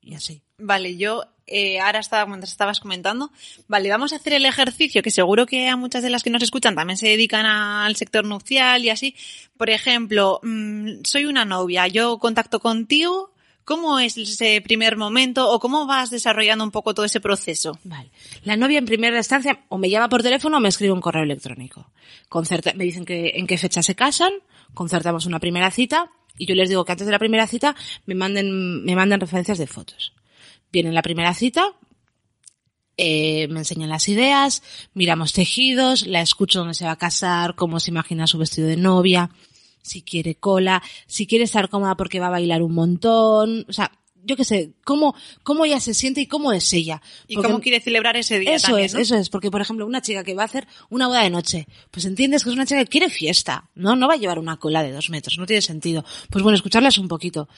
[0.00, 0.42] y así.
[0.58, 3.30] Vale, yo eh, ahora estaba, mientras estabas comentando,
[3.68, 6.42] vale, vamos a hacer el ejercicio que seguro que a muchas de las que nos
[6.42, 9.14] escuchan también se dedican al sector nupcial y así.
[9.56, 13.32] Por ejemplo, mm, soy una novia, yo contacto contigo,
[13.66, 17.76] ¿Cómo es ese primer momento o cómo vas desarrollando un poco todo ese proceso?
[17.82, 18.12] Vale.
[18.44, 21.24] La novia en primera instancia o me llama por teléfono o me escribe un correo
[21.24, 21.90] electrónico.
[22.76, 24.30] Me dicen en qué fecha se casan,
[24.72, 27.74] concertamos una primera cita y yo les digo que antes de la primera cita
[28.06, 30.12] me manden, me manden referencias de fotos.
[30.70, 31.72] Viene la primera cita,
[32.96, 34.62] eh, me enseñan las ideas,
[34.94, 38.76] miramos tejidos, la escucho dónde se va a casar, cómo se imagina su vestido de
[38.76, 39.30] novia,
[39.86, 43.90] si quiere cola, si quiere estar cómoda porque va a bailar un montón, o sea,
[44.26, 47.00] yo qué sé, cómo, cómo ella se siente y cómo es ella.
[47.28, 49.00] Y cómo quiere celebrar ese día Eso también, es, ¿no?
[49.00, 51.68] eso es, porque por ejemplo una chica que va a hacer una boda de noche,
[51.92, 53.94] pues entiendes que es una chica que quiere fiesta, ¿no?
[53.94, 56.04] No va a llevar una cola de dos metros, no tiene sentido.
[56.28, 57.48] Pues bueno, escucharlas un poquito.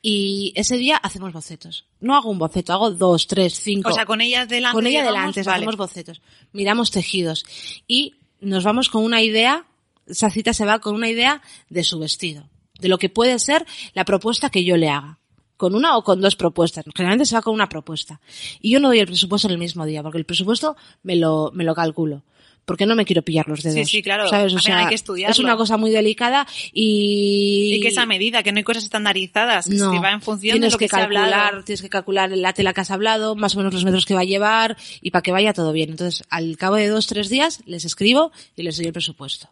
[0.00, 1.86] Y ese día hacemos bocetos.
[2.00, 3.90] No hago un boceto, hago dos, tres, cinco.
[3.90, 4.74] O sea, con ella delante.
[4.74, 5.56] Con ella digamos, delante, vale.
[5.58, 6.22] hacemos bocetos.
[6.52, 7.44] Miramos tejidos.
[7.86, 9.64] Y nos vamos con una idea,
[10.12, 12.48] esa cita se va con una idea de su vestido.
[12.78, 15.18] De lo que puede ser la propuesta que yo le haga.
[15.56, 16.84] Con una o con dos propuestas.
[16.94, 18.20] Generalmente se va con una propuesta.
[18.60, 21.50] Y yo no doy el presupuesto en el mismo día, porque el presupuesto me lo,
[21.54, 22.24] me lo calculo.
[22.64, 23.88] Porque no me quiero pillar los dedos.
[23.88, 24.28] Sí, sí, claro.
[24.28, 24.54] ¿sabes?
[24.54, 25.32] O sea, hay que estudiarlo.
[25.32, 27.74] es una cosa muy delicada y...
[27.76, 29.92] Y que esa medida, que no hay cosas estandarizadas, que No.
[29.92, 31.30] se va en función de lo que, que se ha hablado.
[31.30, 34.14] calcular, tienes que calcular la tela que has hablado, más o menos los metros que
[34.14, 35.90] va a llevar y para que vaya todo bien.
[35.90, 39.48] Entonces, al cabo de dos, tres días, les escribo y les doy el presupuesto.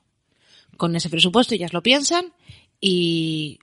[0.80, 2.32] Con ese presupuesto ellas lo piensan
[2.80, 3.58] y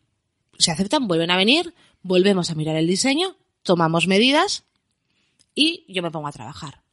[0.59, 4.65] se aceptan, vuelven a venir, volvemos a mirar el diseño, tomamos medidas
[5.55, 6.83] y yo me pongo a trabajar.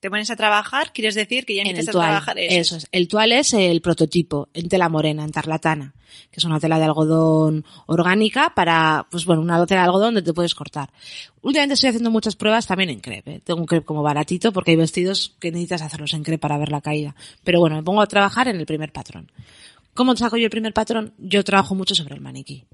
[0.00, 2.60] Te pones a trabajar, quieres decir que ya empiezas a trabajar eso.
[2.60, 2.86] Eso es.
[2.92, 5.92] El tual es el prototipo en tela morena, en tarlatana,
[6.30, 10.22] que es una tela de algodón orgánica para, pues bueno, una tela de algodón donde
[10.22, 10.90] te puedes cortar.
[11.42, 13.34] Últimamente estoy haciendo muchas pruebas también en crepe.
[13.34, 13.40] ¿eh?
[13.42, 16.70] Tengo un crepe como baratito porque hay vestidos que necesitas hacerlos en crepe para ver
[16.70, 17.16] la caída.
[17.42, 19.32] Pero bueno, me pongo a trabajar en el primer patrón.
[19.94, 21.12] ¿Cómo saco yo el primer patrón?
[21.18, 22.64] Yo trabajo mucho sobre el maniquí.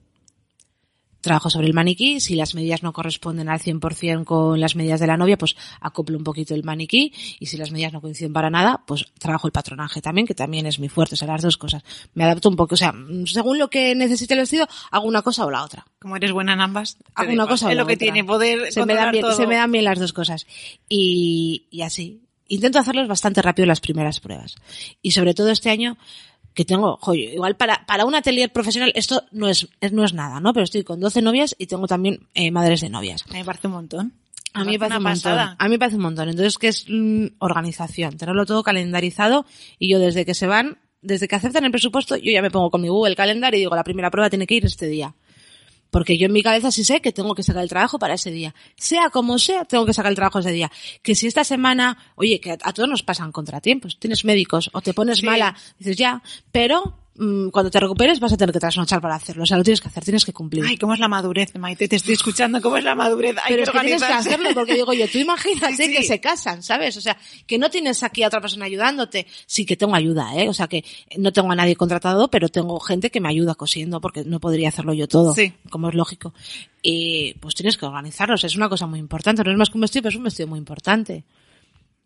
[1.25, 5.07] Trabajo sobre el maniquí, si las medidas no corresponden al 100% con las medidas de
[5.07, 8.51] la novia, pues acoplo un poquito el maniquí y si las medidas no coinciden para
[8.51, 11.57] nada, pues trabajo el patronaje también, que también es muy fuerte, o sea, las dos
[11.57, 11.83] cosas.
[12.13, 15.47] Me adapto un poco, o sea, según lo que necesite el vestido, hago una cosa
[15.47, 15.87] o la otra.
[15.99, 18.05] Como eres buena en ambas, Hago una cosa o Es la lo que otra.
[18.05, 19.35] tiene poder se me, dan bien, todo.
[19.35, 20.47] se me dan bien las dos cosas.
[20.89, 22.21] Y, y así.
[22.47, 24.57] Intento hacerlos bastante rápido las primeras pruebas.
[25.01, 25.97] Y sobre todo este año,
[26.55, 30.41] que tengo, joyo, igual para, para un atelier profesional esto no es, no es nada,
[30.41, 30.53] ¿no?
[30.53, 33.25] Pero estoy con 12 novias y tengo también eh, madres de novias.
[33.29, 34.13] A mí me parece un montón.
[34.55, 35.39] A mí me parece un montón.
[35.39, 36.29] A mí me parece un montón.
[36.29, 39.47] Entonces, que es mm, organización, tenerlo todo calendarizado
[39.81, 42.71] y yo desde que se van, desde que aceptan el presupuesto, yo ya me pongo
[42.71, 45.13] con mi Google Calendar y digo, la primera prueba tiene que ir este día.
[45.95, 48.33] Porque yo en mi cabeza sí sé que tengo que sacar el trabajo para ese
[48.33, 48.53] día.
[48.75, 50.69] Sea como sea, tengo que sacar el trabajo ese día.
[51.03, 54.01] Que si esta semana, oye, que a, a todos nos pasan contratiempos.
[54.01, 55.27] Tienes médicos o te pones Sí.
[55.27, 59.43] mala, dices ya, pero mm, cuando te recuperes vas a tener que trasnochar para hacerlo.
[59.43, 60.65] O sea, lo tienes que hacer, tienes que cumplir.
[60.67, 61.89] Ay, ¿cómo es la madurez, Maite?
[61.89, 63.37] Te estoy escuchando, ¿cómo es la madurez?
[63.45, 65.93] Hay pero que es que tienes que hacerlo porque digo yo, tú imagínate Sí, sí.
[65.97, 66.97] que se casan, ¿sabes?
[66.97, 69.27] O sea, que no tienes aquí a otra persona ayudándote.
[69.47, 70.49] Sí que tengo ayuda, ¿eh?
[70.49, 70.85] O sea, que
[71.17, 74.69] no tengo a nadie contratado, pero tengo gente que me ayuda cosiendo porque no podría
[74.69, 75.53] hacerlo yo todo, Sí.
[75.71, 76.35] como es lógico.
[76.83, 79.43] Y pues tienes que organizarlos, es una cosa muy importante.
[79.45, 81.25] No es más que un vestido, pero es un vestido muy importante.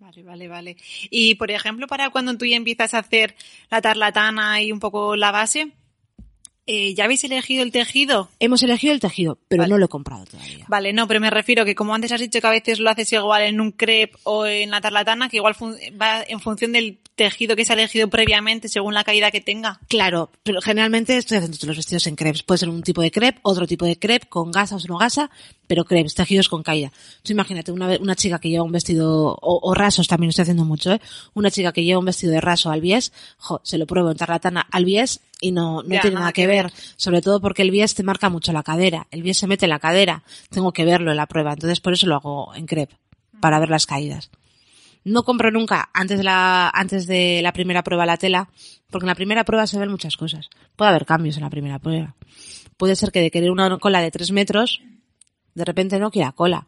[0.00, 0.76] Vale, vale, vale.
[1.10, 3.34] Y, por ejemplo, para cuando tú ya empiezas a hacer
[3.68, 5.72] la tarlatana y un poco la base,
[6.68, 8.28] eh, ¿ya habéis elegido el tejido?
[8.38, 9.70] Hemos elegido el tejido, pero Vale.
[9.70, 10.66] no lo he comprado todavía.
[10.68, 13.10] Vale, no, pero me refiero que como antes has dicho que a veces lo haces
[13.12, 15.56] igual en un crepe o en la tarlatana, que igual
[16.00, 19.80] va en función del tejido que se ha elegido previamente según la caída que tenga.
[19.88, 22.42] Claro, pero generalmente estoy haciendo todos los vestidos en crepes.
[22.42, 25.30] Puede ser un tipo de crepe, otro tipo de crepe, con gasa o no gasa,
[25.66, 26.92] pero crepes, tejidos con caída.
[27.22, 30.64] Tú imagínate una, una chica que lleva un vestido, o, o rasos también estoy haciendo
[30.64, 31.00] mucho, ¿eh?
[31.34, 34.16] Una chica que lleva un vestido de raso al bies, jo, se lo pruebo en
[34.16, 36.64] tarlatana al bies y no, no Ya, tiene nada que ver.
[36.66, 36.72] ver.
[36.96, 39.06] Sobre todo porque el bies te marca mucho la cadera.
[39.10, 40.22] El bies se mete en la cadera.
[40.50, 41.52] Tengo que verlo en la prueba.
[41.52, 42.96] Entonces por eso lo hago en crepe,
[43.40, 44.30] para ver las caídas.
[45.04, 48.50] No compro nunca antes de la, antes de la primera prueba la tela,
[48.90, 50.50] porque en la primera prueba se ven muchas cosas.
[50.76, 52.14] Puede haber cambios en la primera prueba.
[52.76, 54.82] Puede ser que de querer una cola de tres metros,
[55.58, 56.66] de repente no quiera cola.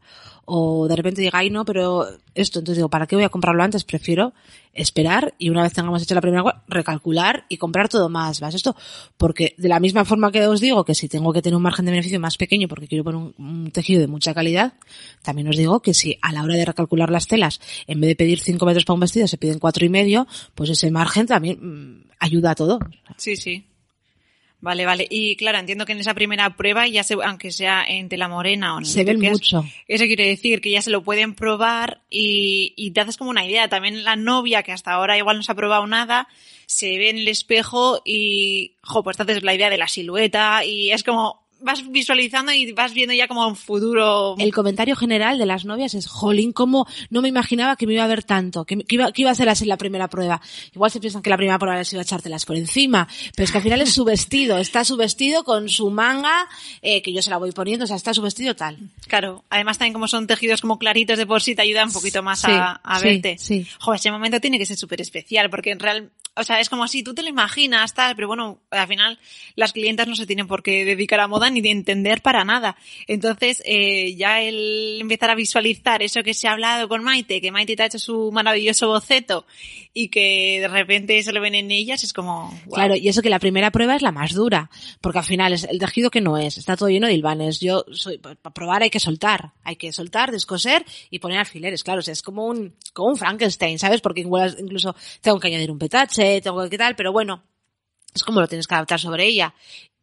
[0.52, 3.62] O de repente diga, ay no, pero esto, entonces digo, ¿para qué voy a comprarlo
[3.62, 3.84] antes?
[3.84, 4.32] Prefiero
[4.72, 8.40] esperar y una vez tengamos hecha la primera recalcular y comprar todo más.
[8.40, 8.74] ¿Vas esto?
[9.16, 11.84] Porque de la misma forma que os digo que si tengo que tener un margen
[11.84, 14.74] de beneficio más pequeño porque quiero poner un, un tejido de mucha calidad,
[15.22, 18.16] también os digo que si a la hora de recalcular las telas, en vez de
[18.16, 20.26] pedir 5 metros para un vestido, se piden cuatro y medio,
[20.56, 22.80] pues ese margen también mm, ayuda a todo.
[23.16, 23.69] Sí, sí.
[24.62, 25.06] Vale, vale.
[25.08, 28.74] Y claro, entiendo que en esa primera prueba ya se, aunque sea en tela morena
[28.74, 29.64] o en Se ven mucho.
[29.88, 33.46] Eso quiere decir que ya se lo pueden probar y, y te haces como una
[33.46, 33.68] idea.
[33.68, 36.28] También la novia, que hasta ahora igual no se ha probado nada,
[36.66, 40.64] se ve en el espejo y, jo, pues te haces la idea de la silueta
[40.64, 44.34] y es como, vas visualizando y vas viendo ya como un futuro.
[44.38, 48.04] El comentario general de las novias es, jolín, cómo no me imaginaba que me iba
[48.04, 50.40] a ver tanto, que, que iba, que iba a ser así la primera prueba.
[50.74, 53.50] Igual se piensan que la primera prueba les iba a echártelas por encima, pero es
[53.52, 56.48] que al final es su vestido, está su vestido con su manga,
[56.82, 58.78] eh, que yo se la voy poniendo, o sea, está su vestido tal.
[59.06, 62.22] Claro, además también como son tejidos como claritos de por sí te ayuda un poquito
[62.22, 63.36] más Sí, a, a sí, verte.
[63.38, 63.66] sí.
[63.80, 66.84] Jo, ese momento tiene que ser súper especial porque en real, o sea, es como
[66.84, 69.18] así, tú te lo imaginas, tal, pero bueno, al final
[69.56, 72.76] las clientas no se tienen por qué dedicar a moda ni de entender para nada.
[73.06, 77.52] Entonces, eh, ya el empezar a visualizar eso que se ha hablado con Maite, que
[77.52, 79.46] Maite te ha hecho su maravilloso boceto
[79.92, 82.56] y que de repente se lo ven en ellas, es como.
[82.72, 85.64] Claro, y eso que la primera prueba es la más dura, porque al final es
[85.64, 87.60] el tejido que no es, está todo lleno de hilvanes.
[87.60, 92.00] Yo soy, para probar hay que soltar, hay que soltar, descoser y poner alfileres, claro,
[92.00, 94.00] o sea, es como un, como un Frankenstein, ¿sabes?
[94.00, 97.42] Porque incluso tengo que añadir un petache, tengo que tal, pero bueno,
[98.14, 99.54] es como lo tienes que adaptar sobre ella.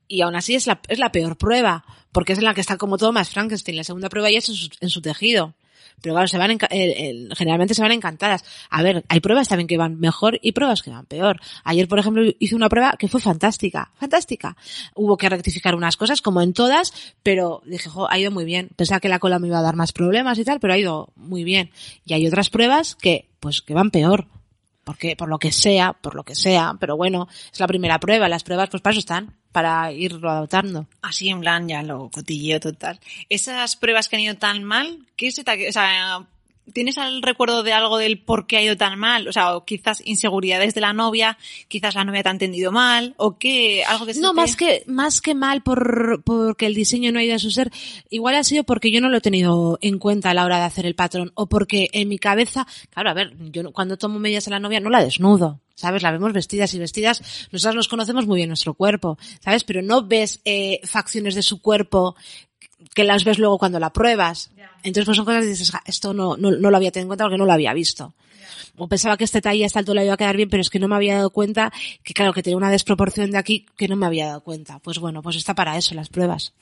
[0.10, 2.78] Y aún así es la, es la peor prueba, porque es en la que está
[2.78, 3.78] como todo más Frankenstein.
[3.78, 5.54] La segunda prueba ya es en su, en su tejido.
[6.02, 8.44] Pero claro, se van eh, eh, generalmente se van encantadas.
[8.70, 11.40] A ver, hay pruebas también que van mejor y pruebas que van peor.
[11.64, 14.56] Ayer, por ejemplo, hice una prueba que fue fantástica, fantástica.
[14.94, 18.70] Hubo que rectificar unas cosas, como en todas, pero dije, jo, ha ido muy bien.
[18.76, 21.10] Pensaba que la cola me iba a dar más problemas y tal, pero ha ido
[21.16, 21.72] muy bien.
[22.06, 24.28] Y hay otras pruebas que, pues, que van peor.
[24.84, 28.30] Porque, por lo que sea, por lo que sea, pero bueno, es la primera prueba.
[28.30, 30.86] Las pruebas, pues para eso están, para irlo adaptando.
[31.02, 33.00] Así en plan ya lo cotilleo total.
[33.28, 36.28] Esas pruebas que han ido tan mal, ¿qué se te ha- o sea,
[36.74, 39.28] ¿tienes el recuerdo de algo del por qué ha ido tan mal?
[39.28, 41.40] O sea, o quizás inseguridades de la novia,
[41.70, 44.56] quizás la novia te ha entendido mal, o qué, algo que se No, te- más
[44.56, 47.72] que, más que mal por, porque el diseño no ha ido a su ser,
[48.12, 50.66] igual ha sido porque yo no lo he tenido en cuenta a la hora de
[50.66, 54.48] hacer el patrón, o porque en mi cabeza, claro, a ver, yo cuando tomo medidas
[54.48, 55.62] a la novia no la desnudo.
[55.78, 56.02] ¿Sabes?
[56.02, 57.22] La vemos vestidas y vestidas.
[57.52, 59.64] Nosotras nos conocemos muy bien nuestro cuerpo, ¿sabes?
[59.64, 62.16] Pero no ves eh, facciones de su cuerpo
[62.96, 64.50] que las ves luego cuando la pruebas.
[64.82, 67.10] Entonces, pues son cosas que dices, "Ja, esto no, no, no lo había tenido en
[67.10, 68.16] cuenta porque no lo había visto.
[68.76, 70.72] O pensaba que este talle a esta altura le iba a quedar bien, pero es
[70.72, 71.72] que no me había dado cuenta
[72.04, 74.80] que, claro, que tenía una desproporción de aquí que no me había dado cuenta.
[74.80, 76.54] Pues bueno, pues está para eso, las pruebas.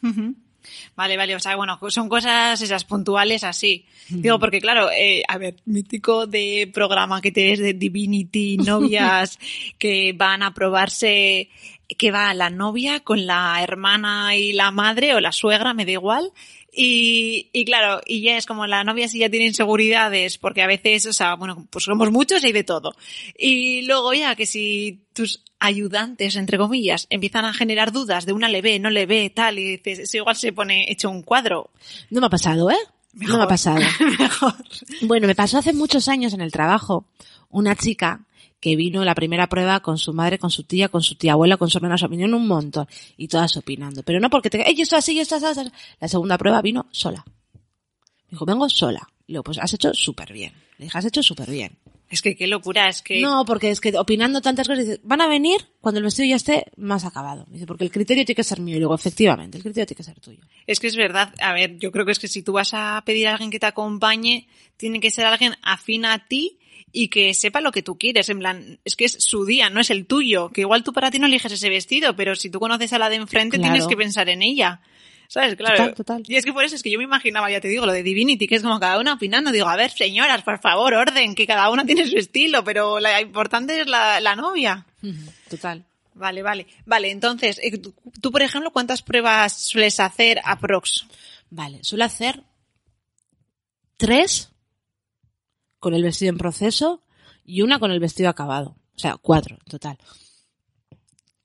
[0.96, 3.86] Vale, vale, o sea, bueno, son cosas esas puntuales así.
[4.10, 9.40] Digo, porque claro, eh, a ver, mítico de programa que tienes de Divinity, novias
[9.80, 11.50] que van a probarse,
[11.98, 15.92] que va la novia con la hermana y la madre o la suegra, me da
[15.92, 16.32] igual.
[16.78, 20.68] Y, y claro, y ya es como la novia sí ya tiene inseguridades, porque a
[20.68, 22.94] veces, o sea, bueno, pues somos muchos y hay de todo.
[23.38, 28.50] Y luego ya que si tus ayudantes, entre comillas, empiezan a generar dudas de una
[28.50, 31.70] le ve, no le ve, tal, y dices, eso igual se pone hecho un cuadro.
[32.10, 32.78] No me ha pasado, ¿eh?
[33.14, 33.80] No me ha pasado.
[34.20, 34.54] Mejor.
[35.04, 37.06] Bueno, me pasó hace muchos años en el trabajo
[37.50, 38.26] una chica
[38.60, 41.58] que vino la primera prueba con su madre, con su tía, con su tía abuela,
[41.58, 42.88] con su hermana, se vinieron un montón
[43.18, 44.04] y todas opinando.
[44.04, 45.72] Pero no porque te, ¡Ey, esto así, esto así, esto así".
[46.00, 47.24] La segunda prueba vino sola.
[47.56, 49.08] Me dijo, vengo sola.
[49.28, 50.54] Y luego, pues has hecho súper bien.
[50.78, 51.78] Le dije, has hecho súper bien.
[52.10, 53.20] Es que qué locura, es que...
[53.20, 56.36] No, porque es que opinando tantas cosas, dices, van a venir cuando el vestido ya
[56.36, 57.46] esté más acabado.
[57.50, 58.78] Dice, porque el criterio tiene que ser mío.
[58.78, 60.40] Y luego, efectivamente, el criterio tiene que ser tuyo.
[60.68, 61.34] Es que es verdad.
[61.42, 63.60] A ver, yo creo que es que si tú vas a pedir a alguien que
[63.60, 66.60] te acompañe, tiene que ser alguien afín a ti
[66.96, 68.30] y que sepa lo que tú quieres.
[68.30, 70.50] En plan, es que es su día, no es el tuyo.
[70.50, 73.10] Que igual tú para ti no eliges ese vestido, pero si tú conoces a la
[73.10, 73.74] de enfrente, Claro.
[73.74, 74.80] tienes que pensar en ella.
[75.28, 75.56] ¿Sabes?
[75.56, 75.76] Claro.
[75.76, 76.24] Total, total.
[76.28, 78.04] Y es que por eso es que yo me imaginaba, ya te digo, lo de
[78.04, 79.52] Divinity, que es como cada una opinando.
[79.52, 83.20] Digo, a ver, señoras, por favor, orden, que cada una tiene su estilo, pero la
[83.22, 84.86] importante es la, la novia.
[85.50, 85.84] Total.
[86.14, 86.68] Vale, vale.
[86.86, 87.78] Vale, entonces, eh,
[88.22, 91.08] tú, por ejemplo, ¿cuántas pruebas sueles hacer aprox?
[91.50, 92.42] Vale, suelo hacer
[93.98, 94.52] tres
[95.86, 97.04] con el vestido en proceso
[97.46, 98.76] y una con el vestido acabado.
[98.96, 100.00] O sea, cuatro en total.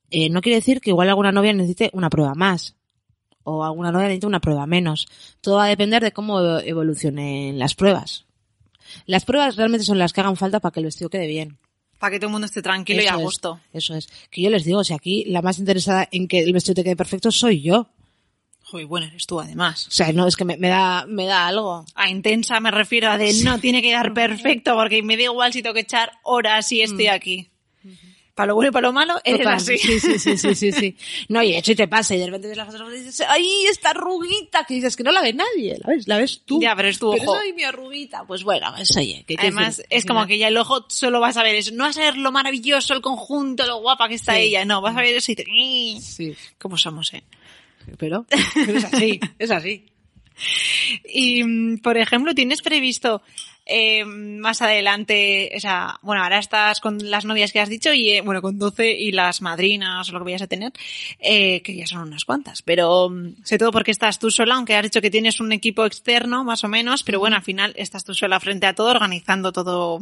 [0.09, 2.75] Eh, no quiere decir que igual alguna novia necesite una prueba más
[3.43, 5.07] o alguna novia necesite una prueba menos.
[5.41, 8.25] Todo va a depender de cómo evolucionen las pruebas.
[9.05, 11.59] Las pruebas realmente son las que hagan falta para que el vestido quede bien.
[11.99, 13.59] Para que todo el mundo esté tranquilo y a es, gusto.
[13.73, 14.09] Eso es.
[14.31, 16.95] Que yo les digo, si aquí la más interesada en que el vestido te quede
[16.95, 17.89] perfecto soy yo.
[18.71, 19.85] Joder, bueno, eres tú además.
[19.87, 21.85] O sea, no, es que me, me da, me da algo.
[21.93, 25.51] A intensa me refiero a de no tiene que dar perfecto porque me da igual
[25.51, 27.49] si tengo que echar horas y estoy aquí.
[28.33, 29.77] para lo bueno y para lo malo, eres Total, así.
[29.77, 30.97] Sí, sí, sí, sí, sí, sí.
[31.27, 33.27] No, y de hecho y te pasa y de repente ves la foto y dices,
[33.27, 34.63] ¡ay, esta arruguita!
[34.63, 36.07] Que dices que no la ve nadie, ¿la ves?
[36.07, 36.61] La ves tú.
[36.61, 37.35] Ya, pero es tu ojo.
[37.35, 38.23] ¡ay, mi arruguita!
[38.25, 39.25] Pues bueno, es oye.
[39.27, 41.71] quiero Además, decir, es como que ya el ojo solo vas a ver eso.
[41.73, 44.43] No vas a ver lo maravilloso, el conjunto, lo guapa que está Sí.
[44.43, 44.63] ella.
[44.63, 45.43] No, vas a ver eso y te...
[46.01, 47.23] Sí, ¿Cómo somos, eh?
[47.97, 49.85] Pero, pero es así, es así.
[51.05, 53.21] Y, mm, por ejemplo, ¿tienes previsto
[53.65, 58.09] eh, más adelante, o sea, bueno, ahora estás con las novias que has dicho y,
[58.09, 60.73] eh, bueno, con 12 y las madrinas o lo que vayas a tener,
[61.19, 64.75] eh, que ya son unas cuantas, pero mm, sobre todo porque estás tú sola, aunque
[64.75, 68.03] has dicho que tienes un equipo externo, más o menos, pero bueno, al final estás
[68.03, 70.01] tú sola frente a todo, organizando todo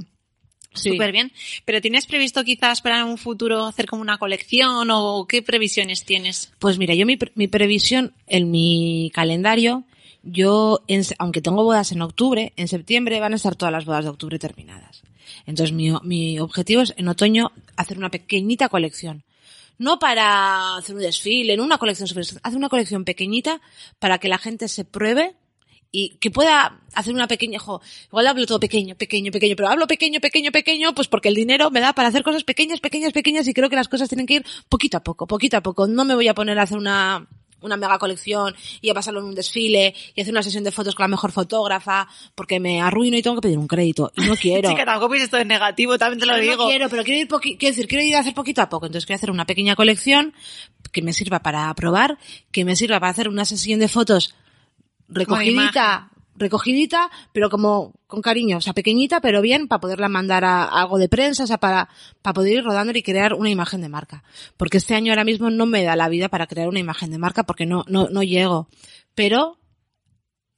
[0.74, 0.92] Sí.
[0.92, 1.32] súper bien.
[1.66, 6.52] Pero ¿tienes previsto quizás para un futuro hacer como una colección o qué previsiones tienes?
[6.60, 9.84] Pues mira, yo mi, pre- mi previsión en mi calendario,
[10.24, 14.04] yo, en aunque tengo bodas en octubre, en septiembre van a estar todas las bodas
[14.06, 15.02] de octubre terminadas.
[15.46, 19.24] Entonces mi, mi objetivo es en otoño hacer una pequeñita colección.
[19.78, 22.10] No para hacer un desfile, no una colección
[22.44, 23.62] hacer una colección pequeñita
[23.98, 25.36] para que la gente se pruebe
[25.92, 29.88] y que pueda hacer una pequeña, jo, igual hablo todo pequeño, pequeño, pequeño, pero hablo
[29.88, 33.48] pequeño, pequeño, pequeño, pues porque el dinero me da para hacer cosas pequeñas, pequeñas, pequeñas
[33.48, 35.88] y creo que las cosas tienen que ir poquito a poco, poquito a poco.
[35.88, 37.26] No me voy a poner a hacer una,
[37.62, 40.94] una mega colección y a pasarlo en un desfile y hacer una sesión de fotos
[40.96, 44.36] con la mejor fotógrafa porque me arruino y tengo que pedir un crédito y no
[44.40, 44.70] quiero.
[44.70, 46.64] Chica, tampoco todo en negativo, también te lo Pero digo.
[46.66, 48.86] No quiero, pero quiero ir poqui- quiero decir, quiero ir a hacer poquito a poco.
[48.86, 50.34] Entonces quiero hacer una pequeña colección
[50.92, 52.18] que me sirva para probar,
[52.52, 54.36] que me sirva para hacer una sesión de fotos
[55.10, 60.64] recogidita, recogidita, pero como con cariño, o sea, pequeñita, pero bien, para poderla mandar a,
[60.64, 61.90] a algo de prensa, o sea, para,
[62.22, 64.24] para poder ir rodando y crear una imagen de marca.
[64.58, 67.20] Porque este año ahora mismo no me da la vida para crear una imagen de
[67.20, 68.70] marca porque no, no, no llego.
[69.14, 69.59] Pero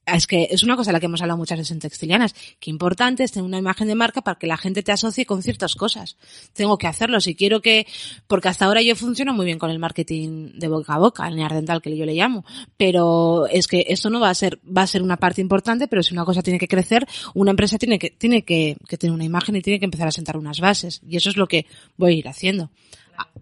[0.06, 2.70] es que es una cosa de la que hemos hablado muchas veces en Textilianas, que
[2.70, 5.76] importante es tener una imagen de marca para que la gente te asocie con ciertas
[5.76, 6.18] cosas.
[6.54, 7.86] Tengo que hacerlo si quiero que,
[8.28, 11.36] porque hasta ahora yo funciono muy bien con el marketing de boca a boca, el
[11.36, 12.44] neardental que yo le llamo,
[12.78, 16.04] pero es que esto no va a ser, va a ser una parte importante, pero
[16.04, 19.26] si una cosa tiene que crecer, una empresa tiene que, tiene que, que tener una
[19.26, 21.66] imagen y tiene que empezar a sentar unas bases, y eso es lo que
[21.98, 22.72] voy a ir haciendo.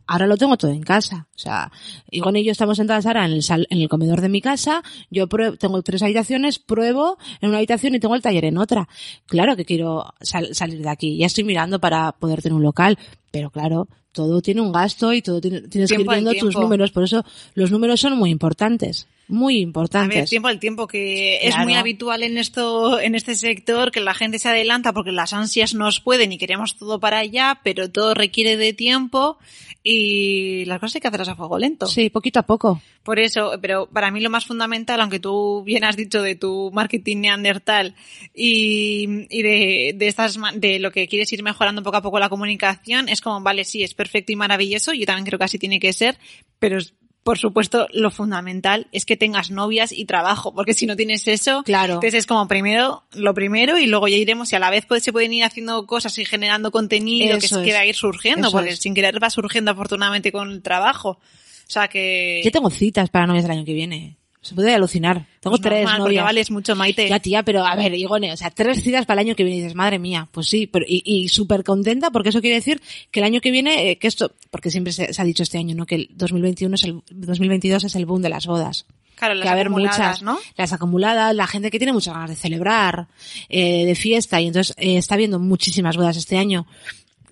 [0.07, 1.27] Ahora lo tengo todo en casa.
[1.35, 1.71] O sea,
[2.09, 4.81] Igón y yo estamos sentadas ahora en el, sal- en el comedor de mi casa.
[5.11, 8.87] Yo pruebo, tengo tres habitaciones, pruebo en una habitación y tengo el taller en otra.
[9.27, 11.17] Claro que quiero sal- salir de aquí.
[11.17, 12.97] Ya estoy mirando para poder tener un local.
[13.31, 16.91] Pero claro, todo tiene un gasto y todo tiene, tienes que ir viendo tus números.
[16.91, 19.07] Por eso los números son muy importantes.
[19.29, 20.29] Muy A ver, importantes.
[20.29, 24.39] tiempo al tiempo, que es muy habitual en esto, en este sector, que la gente
[24.39, 28.57] se adelanta porque las ansias nos pueden y queremos todo para allá, pero todo requiere
[28.57, 29.37] de tiempo
[29.83, 31.85] y las cosas hay que hacerlas a fuego lento.
[31.85, 32.81] Sí, poquito a poco.
[33.03, 36.71] Por eso, pero para mí lo más fundamental, aunque tú bien has dicho de tu
[36.73, 37.95] marketing neandertal
[38.33, 42.29] y, y de, de estas, de lo que quieres ir mejorando poco a poco la
[42.29, 45.79] comunicación, es como, vale, sí, es perfecto y maravilloso, yo también creo que así tiene
[45.79, 46.17] que ser,
[46.59, 46.77] pero
[47.23, 51.63] por supuesto, lo fundamental es que tengas novias y trabajo, porque si no tienes eso,
[51.63, 51.95] Claro.
[51.95, 55.03] entonces es como primero, lo primero y luego ya iremos y a la vez pues,
[55.03, 57.67] se pueden ir haciendo cosas y generando contenido que Eso se es.
[57.67, 58.79] queda ir surgiendo, Eso porque es.
[58.79, 61.09] sin querer va surgiendo afortunadamente con el trabajo.
[61.11, 62.41] O sea que...
[62.43, 64.17] Yo tengo citas para novias del año que viene.
[64.41, 65.25] Se puede alucinar.
[65.41, 66.23] Tengo Pues tres normal, novias.
[66.23, 67.09] vales mucho, Maite.
[67.09, 69.57] Ya, tía, pero a ver, Igone, o sea, tres citas para el año que viene
[69.57, 72.81] y dices, madre mía, pues sí, pero, y, y súper contenta porque eso quiere decir
[73.11, 75.57] que el año que viene, eh, que esto, porque siempre se, se ha dicho este
[75.57, 75.85] año, ¿no?
[75.85, 78.85] Que el 2021 es el, 2022 es el boom de las bodas.
[79.15, 80.39] Claro, las que haber acumuladas, muchas, ¿no?
[80.55, 83.07] las acumuladas, la gente que tiene muchas ganas de celebrar,
[83.49, 86.65] eh, de fiesta, y entonces eh, está habiendo muchísimas bodas este año.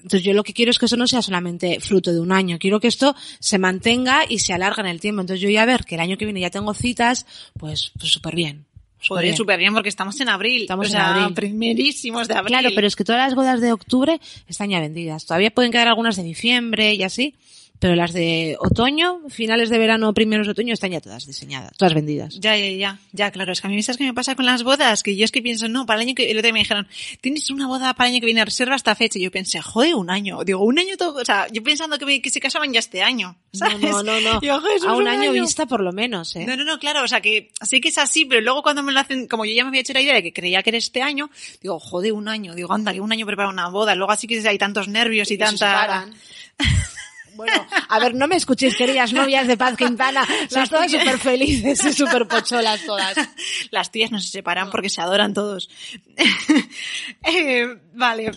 [0.07, 2.57] Entonces yo lo que quiero es que eso no sea solamente fruto de un año,
[2.59, 5.19] quiero que esto se mantenga y se alargue en el tiempo.
[5.19, 7.25] Entonces yo ya a ver que el año que viene ya tengo citas,
[7.59, 8.65] pues, pues súper bien.
[9.01, 9.35] súper bien.
[9.35, 10.61] súper bien porque estamos en abril.
[10.61, 11.33] Estamos o en abril.
[11.33, 12.57] primerísimos de abril.
[12.57, 15.25] Claro, pero es que todas las bodas de octubre están ya vendidas.
[15.25, 17.35] Todavía pueden quedar algunas de diciembre y así,
[17.79, 21.93] pero las de otoño, finales de verano, primeros de otoño están ya todas diseñadas, todas
[21.93, 22.39] vendidas.
[22.39, 24.63] Ya, ya, ya, ya, claro, es que a mí sabes qué me pasa con las
[24.63, 26.59] bodas, que yo es que pienso, no, para el año que el otro día me
[26.59, 26.87] dijeron,
[27.21, 29.95] tienes una boda para el año que viene, reserva esta fecha, y yo pensé, joder,
[29.95, 32.73] un año, digo, un año todo, o sea, yo pensando que, me- que se casaban
[32.73, 33.79] ya este año, ¿sabes?
[33.79, 34.39] No, no, no, no.
[34.39, 36.45] Digo, "Joder, eso A un año vista por lo menos, ¿eh?
[36.45, 38.91] No, no, no, claro, o sea que sí que es así, pero luego cuando me
[38.91, 40.77] lo hacen, como yo ya me había hecho la idea de que creía que era
[40.77, 41.29] este año,
[41.61, 44.45] digo, joder, un año, digo, anda, que un año prepara una boda, luego así que
[44.47, 46.07] hay tantos nervios y, Y se tanta...
[47.37, 50.25] Bueno, a ver, no me escuchéis, queridas novias de Paz Quintana.
[50.49, 53.15] Son Las todas súper felices y súper pocholas todas.
[53.71, 55.69] Las tías no se separan porque se adoran todos.
[57.23, 58.31] Eh, vale.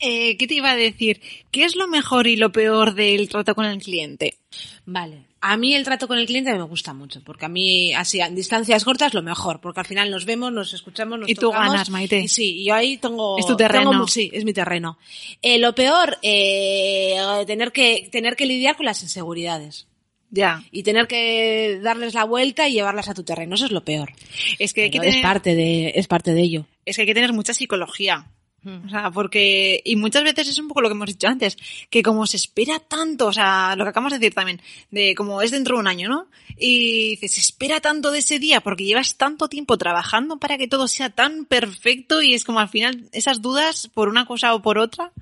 [0.00, 1.20] Eh, ¿Qué te iba a decir?
[1.50, 4.38] ¿Qué es lo mejor y lo peor del trato con el cliente?
[4.84, 5.26] Vale.
[5.46, 8.30] A mí el trato con el cliente me gusta mucho, porque a mí, así, a
[8.30, 11.70] distancias cortas, lo mejor, porque al final nos vemos, nos escuchamos, nos Y tú tocamos,
[11.70, 12.18] ganas, Maite.
[12.20, 13.38] Y sí, y yo ahí tengo...
[13.38, 13.90] Es tu terreno.
[13.90, 14.96] tengo sí, es mi terreno.
[15.42, 19.86] Eh, lo peor, eh, tener que, tener que lidiar con las inseguridades.
[20.30, 20.64] Ya.
[20.72, 24.14] Y tener que darles la vuelta y llevarlas a tu terreno, eso es lo peor.
[24.58, 26.66] Es que hay que Pero es tener, parte de, es parte de ello.
[26.86, 28.28] es que hay que tener mucha psicología.
[28.64, 31.56] O sea, porque, y muchas veces es un poco lo que hemos dicho antes,
[31.90, 34.60] que como se espera tanto, o sea, lo que acabamos de decir también,
[34.90, 36.28] de como es dentro de un año, ¿no?
[36.58, 40.88] Y se espera tanto de ese día porque llevas tanto tiempo trabajando para que todo
[40.88, 44.78] sea tan perfecto y es como al final esas dudas por una cosa o por
[44.78, 45.12] otra.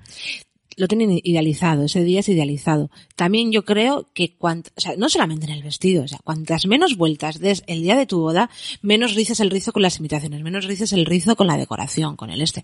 [0.77, 2.89] Lo tienen idealizado, ese día es idealizado.
[3.15, 6.65] También yo creo que cuant, o sea, no solamente en el vestido, o sea, cuantas
[6.65, 8.49] menos vueltas des el día de tu boda,
[8.81, 12.29] menos rices el rizo con las imitaciones, menos rices el rizo con la decoración, con
[12.29, 12.63] el este.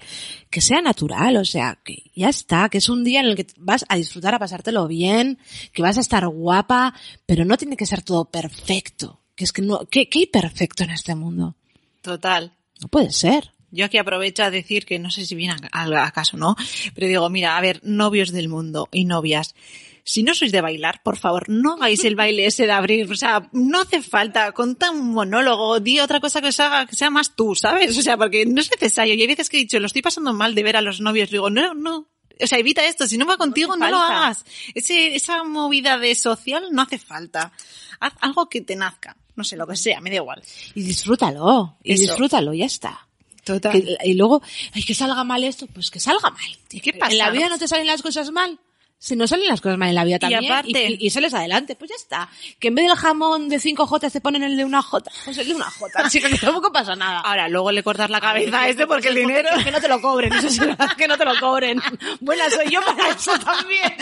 [0.49, 3.47] Que sea natural, o sea, que ya está, que es un día en el que
[3.57, 5.39] vas a disfrutar, a pasártelo bien,
[5.73, 6.93] que vas a estar guapa,
[7.25, 9.19] pero no tiene que ser todo perfecto.
[9.35, 11.55] Que es que no, ¿qué, qué hay perfecto en este mundo?
[12.01, 12.53] Total.
[12.81, 13.53] No puede ser.
[13.71, 16.55] Yo aquí aprovecho a decir que no sé si viene acaso no,
[16.95, 19.55] pero digo, mira, a ver, novios del mundo y novias,
[20.03, 23.15] si no sois de bailar, por favor, no hagáis el baile ese de abrir, o
[23.15, 27.11] sea, no hace falta, conta un monólogo, di otra cosa que os haga, que sea
[27.11, 27.95] más tú, ¿sabes?
[27.97, 29.13] O sea, porque no es necesario.
[29.13, 31.29] Y hay veces que he dicho, lo estoy pasando mal de ver a los novios,
[31.29, 32.07] digo, no, no,
[32.41, 34.45] o sea, evita esto, si no va contigo, no, lo hagas.
[34.73, 37.51] Ese, esa movida de social no hace falta.
[37.99, 40.41] Haz algo que te nazca, no sé, lo que sea, me da igual.
[40.73, 43.08] Y disfrútalo, y disfrútalo, ya está.
[43.53, 43.71] Total.
[43.71, 44.41] Que- y luego,
[44.73, 46.57] ay, que salga mal esto, pues que salga mal.
[46.71, 47.11] ¿Y qué pasa?
[47.11, 48.59] En la vida no te salen las cosas mal.
[49.01, 50.41] Si no salen las cosas mal en la vida también.
[50.51, 52.29] aparte- y, y sales adelante, pues ya está.
[52.59, 55.09] Que en vez del jamón de cinco jotas te ponen el de una jota.
[55.23, 56.09] Pues el de una jota.
[56.09, 57.21] Chica, que tampoco pasa nada.
[57.21, 59.49] Ahora, luego le cortas la cabeza a este porque el dinero...
[59.63, 60.59] Que no te lo cobren, eso sí,
[60.97, 61.81] que no te lo cobren.
[62.19, 63.95] Buena soy yo para eso también.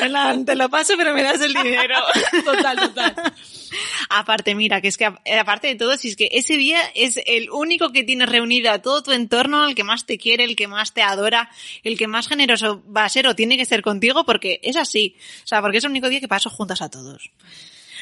[0.46, 1.96] Te lo paso, pero me das el dinero.
[2.44, 3.14] Total, total.
[4.10, 7.20] Aparte, mira, que es que a- aparte de todo, si es que ese día es
[7.26, 10.56] el único que tienes reunido a todo tu entorno, el que más te quiere, el
[10.56, 11.50] que más te adora,
[11.82, 15.16] el que más generoso va a ser o tiene que ser contigo, porque es así.
[15.44, 17.30] O sea, porque es el único día que paso juntas a todos.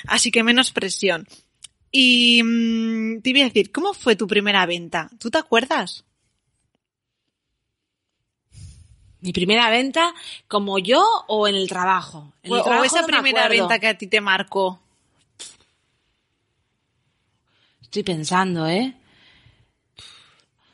[0.06, 1.26] Así que menos presión.
[1.90, 5.10] Y mm, te iba a decir, ¿cómo fue tu primera venta?
[5.18, 6.04] ¿Tú te acuerdas?
[9.20, 10.14] Mi primera venta,
[10.46, 12.32] como yo o en el trabajo.
[12.42, 14.80] En el o trabajo esa no primera venta que a ti te marcó.
[17.96, 18.94] Estoy pensando, ¿eh?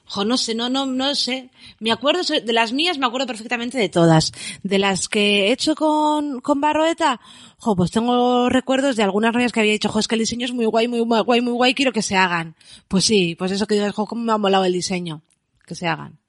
[0.07, 1.51] Jo, no sé, no, no, no sé.
[1.79, 4.33] Me acuerdo, de las mías me acuerdo perfectamente de todas.
[4.65, 7.21] De las que he hecho con, con Barroeta,
[7.59, 10.47] jo, pues tengo recuerdos de algunas novias que había dicho, jo, es que el diseño
[10.47, 12.57] es muy guay, muy guay, muy guay, quiero que se hagan.
[12.89, 15.23] Pues sí, pues eso que digo, jo, cómo me ha molado el diseño.
[15.65, 16.22] Que se hagan.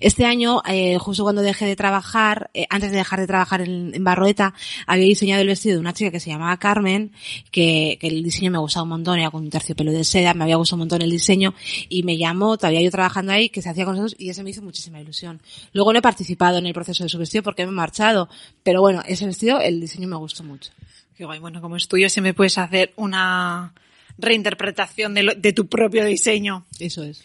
[0.00, 3.94] Este año, eh, justo cuando dejé de trabajar, eh, antes de dejar de trabajar en,
[3.94, 4.54] en Barroeta,
[4.86, 7.12] había diseñado el vestido de una chica que se llamaba Carmen,
[7.50, 10.44] que, que el diseño me gustaba un montón, era con un terciopelo de seda, me
[10.44, 11.54] había gustado un montón el diseño,
[11.88, 14.50] y me llamó, todavía yo trabajando ahí, que se hacía con nosotros, y eso me
[14.50, 15.40] hizo muchísima ilusión.
[15.72, 18.28] Luego no he participado en el proceso de su vestido porque me he marchado,
[18.62, 20.70] pero bueno, ese vestido, el diseño me gustó mucho.
[21.16, 23.72] Qué guay, bueno, como es tuyo, si me puedes hacer una
[24.18, 26.64] reinterpretación de, lo- de tu propio diseño.
[26.78, 27.22] Eso es.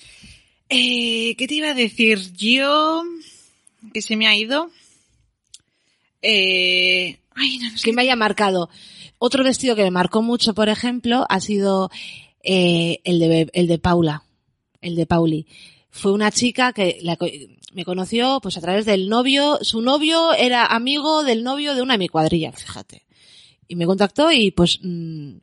[0.75, 2.33] Eh, ¿Qué te iba a decir?
[2.33, 3.03] Yo,
[3.93, 4.71] que se me ha ido.
[6.23, 7.85] Eh, ay, no, no sé.
[7.85, 8.71] que me haya marcado.
[9.19, 11.91] Otro vestido que me marcó mucho, por ejemplo, ha sido
[12.41, 14.23] eh, el, de, el de Paula,
[14.81, 15.45] el de Pauli.
[15.91, 16.99] Fue una chica que
[17.73, 21.93] me conoció pues a través del novio, su novio era amigo del novio de una
[21.93, 23.03] de mi cuadrilla, fíjate.
[23.67, 25.35] Y me contactó y pues mm,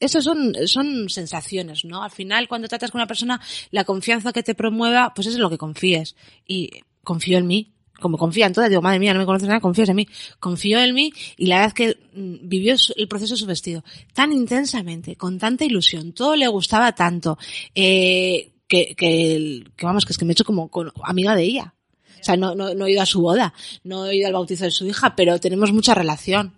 [0.00, 2.02] eso son, son sensaciones, ¿no?
[2.02, 3.40] Al final, cuando tratas con una persona,
[3.70, 6.16] la confianza que te promueva, pues es en lo que confíes.
[6.46, 6.70] Y
[7.02, 7.72] confío en mí.
[8.00, 10.06] Como confía en todas, digo, madre mía, no me conoces nada, confías en mí.
[10.38, 13.82] Confío en mí y la verdad es que mm, vivió el proceso de su vestido
[14.14, 17.38] tan intensamente, con tanta ilusión, todo le gustaba tanto,
[17.74, 21.42] eh, que, que, que vamos, que es que me he hecho como con- amiga de
[21.42, 21.74] ella.
[22.20, 24.64] O sea, no, no, no he ido a su boda, no he ido al bautizo
[24.64, 26.54] de su hija, pero tenemos mucha relación.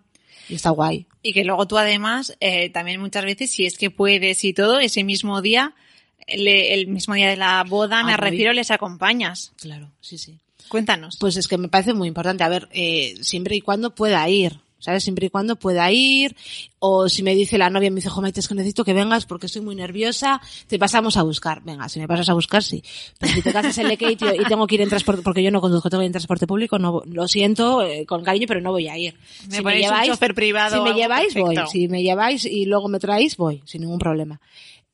[0.51, 1.07] Y está guay.
[1.23, 4.81] Y que luego tú además, eh, también muchas veces, si es que puedes y todo,
[4.81, 5.75] ese mismo día,
[6.29, 8.31] le- el mismo día de la boda, Ah, me voy.
[8.31, 9.53] refiero, les acompañas.
[9.61, 10.39] Claro, sí, sí.
[10.69, 11.17] Cuéntanos.
[11.19, 12.45] Pues es que me parece muy importante.
[12.45, 14.59] A ver, eh, siempre y cuando pueda ir.
[14.81, 15.05] ¿Sabes?
[15.05, 16.35] Siempre y cuando pueda ir.
[16.79, 19.27] O si me dice la novia, me dice, jo, Maite, es que necesito que vengas
[19.27, 20.41] porque estoy muy nerviosa.
[20.67, 21.63] Te pasamos a buscar.
[21.63, 22.83] Venga, si me pasas a buscar, sí.
[23.19, 25.51] Pero si te casas en Lecate y, y tengo que ir en transporte, porque yo
[25.51, 28.61] no conduzco, tengo que ir en transporte público, no, lo siento, eh, con cariño, pero
[28.61, 29.15] no voy a ir.
[29.51, 31.57] Me ponéis un chofer privado Si me lleváis, voy.
[31.71, 34.41] Si me lleváis y luego me traéis, voy, sin ningún problema.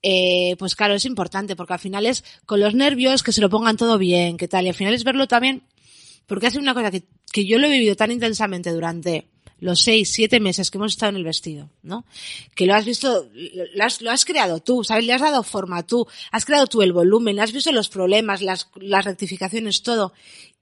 [0.02, 3.48] Eh, pues claro, es importante porque al final es con los nervios que se lo
[3.48, 5.62] pongan todo bien, que tal, y al final es verlo también
[6.26, 9.28] porque ha sido una cosa que, que yo lo he vivido tan intensamente durante
[9.58, 12.04] los seis, siete meses que hemos estado en el vestido, ¿no?
[12.54, 13.28] Que lo has visto,
[13.74, 15.06] lo has, lo has creado tú, ¿sabes?
[15.06, 18.68] Le has dado forma tú, has creado tú el volumen, has visto los problemas, las,
[18.76, 20.12] las rectificaciones, todo.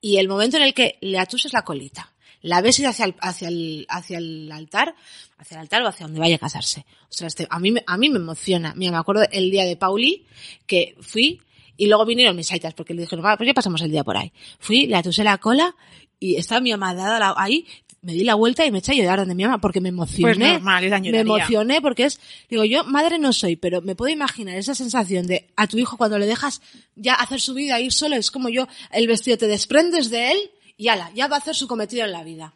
[0.01, 3.15] Y el momento en el que le atuses la colita, la ves ir hacia el,
[3.21, 4.95] hacia el, hacia el altar,
[5.39, 6.85] hacia el altar o hacia donde vaya a casarse.
[7.09, 8.75] O sea, a mí, a mí me emociona.
[8.77, 10.27] Mira, me acuerdo el día de Pauli,
[10.67, 11.41] que fui,
[11.77, 14.17] y luego vinieron mis aitas, porque le dijeron, va, pues ya pasamos el día por
[14.17, 14.31] ahí.
[14.61, 15.75] Fui, le atusé la cola,
[16.21, 17.67] y estaba mi la- ahí,
[18.05, 20.35] me di la vuelta y me eché a llorar donde mi mamá, porque me emocioné.
[20.35, 24.13] Pues normal, también me emocioné porque es, digo, yo madre no soy, pero me puedo
[24.13, 26.61] imaginar esa sensación de a tu hijo cuando le dejas
[26.95, 30.39] ya hacer su vida, ir solo, es como yo, el vestido, te desprendes de él
[30.77, 32.53] y ala, ya va a hacer su cometido en la vida.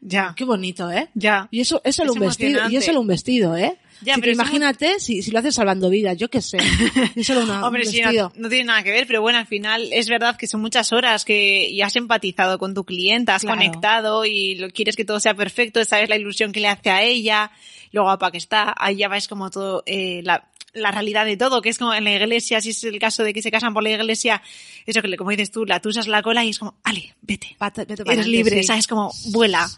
[0.00, 0.34] Ya.
[0.36, 1.08] Qué bonito, ¿eh?
[1.14, 1.46] Ya.
[1.50, 3.78] Y eso es solo Es un vestido, y es solo un vestido, ¿eh?
[4.02, 6.58] Ya, pero es imagínate si, si lo haces salvando vidas, yo qué sé.
[7.16, 9.88] Es solo una, Hombre, un no, no tiene nada que ver, pero bueno, al final
[9.92, 13.58] es verdad que son muchas horas que y has empatizado con tu clienta, has Claro.
[13.58, 17.02] conectado y lo quieres que todo sea perfecto, sabes la ilusión que le hace a
[17.02, 17.50] ella,
[17.92, 21.60] lo guapa que está, ahí ya ves como todo, eh, la, la realidad de todo,
[21.62, 23.82] que es como en la iglesia, si es el caso de que se casan por
[23.82, 24.40] la iglesia,
[24.86, 27.56] eso que le- como dices tú, la tusas la cola y es como, ale, vete.
[27.58, 28.64] Vete- vete para Eres adelante, libre, sí.
[28.64, 28.86] ¿sabes?
[28.86, 29.68] Como vuela.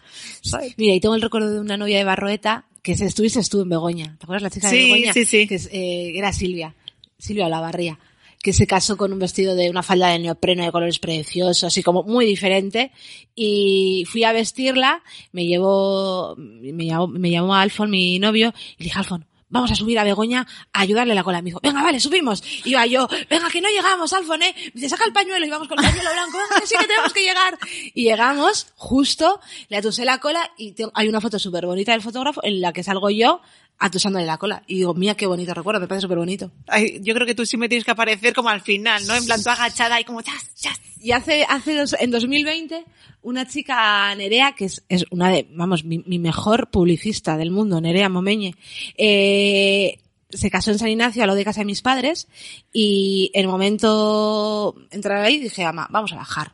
[0.77, 3.69] Mira, y tengo el recuerdo de una novia de Barroeta que se estuviste tú en
[3.69, 4.15] Begoña.
[4.19, 5.13] ¿Te acuerdas la chica Sí, de Begoña?
[5.13, 5.47] sí, sí.
[5.47, 6.75] Que es, eh, era Silvia.
[7.17, 7.97] Silvia Olavarría.
[8.41, 11.81] Que se casó con un vestido de una falda de neopreno de colores preciosos, así
[11.81, 12.91] como muy diferente.
[13.35, 18.85] Y fui a vestirla, me llevó, me llamó, me llamó Alfon, mi novio, y le
[18.85, 21.41] dije, Alfon, vamos a subir a Begoña a ayudarle la cola.
[21.41, 22.43] Me dijo, venga, vale, subimos.
[22.65, 24.55] Y iba yo, venga, que no llegamos, Alfon, eh.
[24.73, 27.13] Dice, saca el pañuelo y vamos con el pañuelo blanco, venga, que sí que tenemos
[27.13, 27.57] que llegar.
[27.93, 29.39] Y llegamos, justo,
[29.69, 32.83] le atusé la cola y hay una foto súper bonita del fotógrafo en la que
[32.83, 33.41] salgo yo
[33.83, 34.63] atusándole la cola.
[34.65, 36.49] Y digo, mira qué bonito recuerdo, me parece súper bonito.
[36.67, 39.13] Ay, yo creo que tú sí me tienes que aparecer como al final, ¿no?
[39.13, 40.79] En plan, tú agachada y como chas, chas.
[41.01, 42.85] Y hace, hace dos, en 2020,
[43.23, 47.81] una chica, Nerea, que es, es una de, vamos, mi, mi mejor publicista del mundo,
[47.81, 48.55] Nerea Momeñe,
[48.97, 52.29] eh, se casó en San Ignacio a lo de casa de mis padres
[52.71, 56.53] y en el momento entrar ahí dije, ama, vamos a bajar.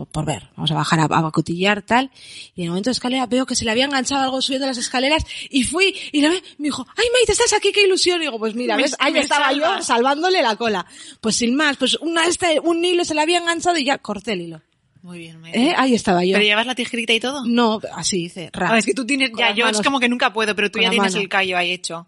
[0.00, 2.10] Por, por ver, vamos a bajar a, a cotillar tal,
[2.54, 4.78] y en el momento de escalera veo que se le había enganchado algo subiendo las
[4.78, 8.38] escaleras, y fui, y ve, me dijo, ay Maite, estás aquí, qué ilusión, y digo,
[8.38, 9.86] pues mira, ves, ahí me estaba yo salvas.
[9.86, 10.86] salvándole la cola.
[11.20, 14.32] Pues sin más, pues una, este, un hilo se le había enganchado y ya corté
[14.32, 14.62] el hilo.
[15.02, 15.42] Muy bien.
[15.52, 15.74] ¿Eh?
[15.76, 16.32] Ahí estaba yo.
[16.32, 17.44] ¿Pero llevas la tijerita y todo?
[17.44, 18.72] No, así dice, ra.
[18.72, 19.80] Ah, es que tú tienes, ya, yo manos.
[19.80, 21.22] es como que nunca puedo, pero tú ya la tienes mano.
[21.22, 22.06] el callo ahí hecho.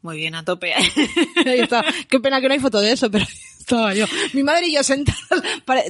[0.00, 0.72] Muy bien, a tope.
[1.46, 1.84] Ahí está.
[2.08, 3.26] Qué pena que no hay foto de eso, pero
[3.66, 4.06] estaba yo.
[4.32, 5.20] Mi madre y yo sentadas,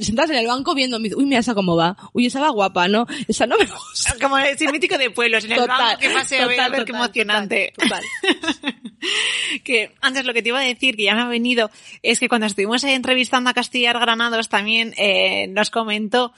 [0.01, 1.95] sentadas en el banco viendo, mi- uy, mira esa cómo va.
[2.13, 3.05] Uy, esa va guapa, ¿no?
[3.27, 4.15] Esa no me gusta.
[4.19, 6.71] como el mítico de pueblos, en el Total, banco que pase a ver, a total,
[6.71, 7.73] ver qué total, emocionante.
[7.77, 8.03] total,
[9.63, 11.69] que antes lo que te iba a decir, que ya me ha venido,
[12.01, 16.33] es que cuando estuvimos ahí entrevistando a Castillar Granados también eh, nos comentó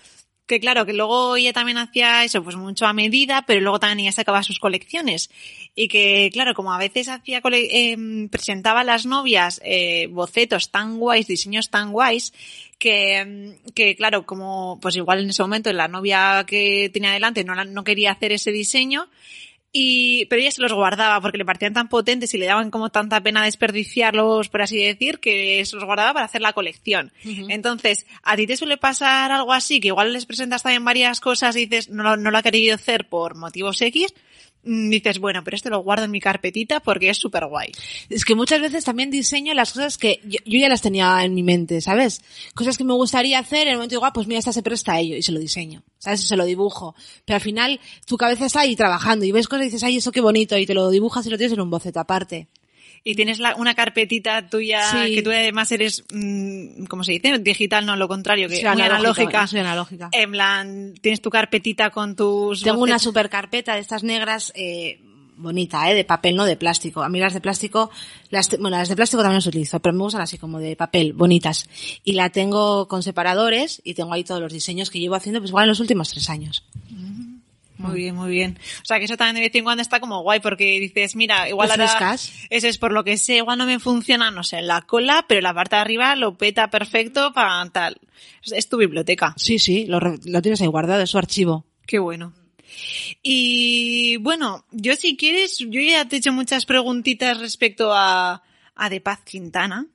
[0.49, 3.99] que claro, que luego ella también hacía eso, pues mucho a medida, pero luego también
[3.99, 5.29] ella sacaba sus colecciones.
[5.75, 10.97] Y que, claro, como a veces hacía, eh, presentaba a las novias eh, bocetos tan
[10.97, 12.33] guays, diseños tan guays,
[12.79, 17.43] que, mm, que claro, como pues igual en ese momento la novia que tenía delante
[17.43, 19.07] no, no quería hacer ese diseño,
[19.71, 22.89] y, pero ella se los guardaba porque le parecían tan potentes y le daban como
[22.89, 27.11] tanta pena desperdiciarlos, por así decir, que se los guardaba para hacer la colección.
[27.49, 29.79] Entonces, ¿a ti te suele pasar algo así?
[29.79, 33.07] Que igual les presentas también varias cosas y dices, no, no lo ha querido hacer
[33.07, 34.13] por motivos X.
[34.61, 37.71] Dices, bueno, pero este lo guardo en mi carpetita porque es súper guay.
[38.09, 41.33] Es que muchas veces también diseño las cosas que yo, yo ya las tenía en
[41.33, 42.21] mi mente, ¿sabes?
[42.53, 44.93] Cosas que me gustaría hacer, en el momento digo, ah, pues mira, esta se presta
[44.93, 46.27] a ello, y se lo diseño, ¿sabes?
[46.27, 46.93] Se lo dibujo.
[47.25, 50.11] Pero al final, tu cabeza está ahí trabajando, y ves cosas y dices, ay, eso
[50.11, 52.49] qué bonito, y te lo dibujas y lo tienes en un boceto aparte.
[53.03, 55.15] Y tienes la- una carpetita tuya Sí.
[55.15, 57.37] que tú además eres, mm, ¿cómo se dice?
[57.39, 59.47] Digital, no lo contrario, que Soy muy analógica.
[59.47, 60.09] Soy analógica.
[60.11, 62.61] En plan, tienes tu carpetita con tus...
[62.61, 64.99] Tengo una super carpeta de estas negras, eh,
[65.37, 67.01] bonita, eh, de papel, no de plástico.
[67.01, 67.89] A mí las de plástico,
[68.29, 71.13] las, bueno, las de plástico también las utilizo, pero me gustan así como de papel,
[71.13, 71.69] bonitas.
[72.03, 75.51] Y la tengo con separadores y tengo ahí todos los diseños que llevo haciendo, pues
[75.51, 76.65] igual en los últimos tres años.
[77.79, 78.59] Muy bien, muy bien.
[78.81, 81.47] O sea, que eso también de vez en cuando está como guay porque dices, mira,
[81.47, 82.15] igual ahora
[82.49, 85.39] ese es por lo que sé, igual no me funciona, no sé, la cola, pero
[85.39, 87.97] la parte de arriba lo peta perfecto para tal.
[88.51, 89.33] Es, tu biblioteca.
[89.37, 91.65] Sí, sí, lo, lo tienes ahí guardado, es su archivo.
[91.87, 92.33] Qué bueno.
[93.23, 98.43] Y bueno, yo si quieres, yo ya te he hecho muchas preguntitas respecto a,
[98.75, 99.87] a De Paz Quintana,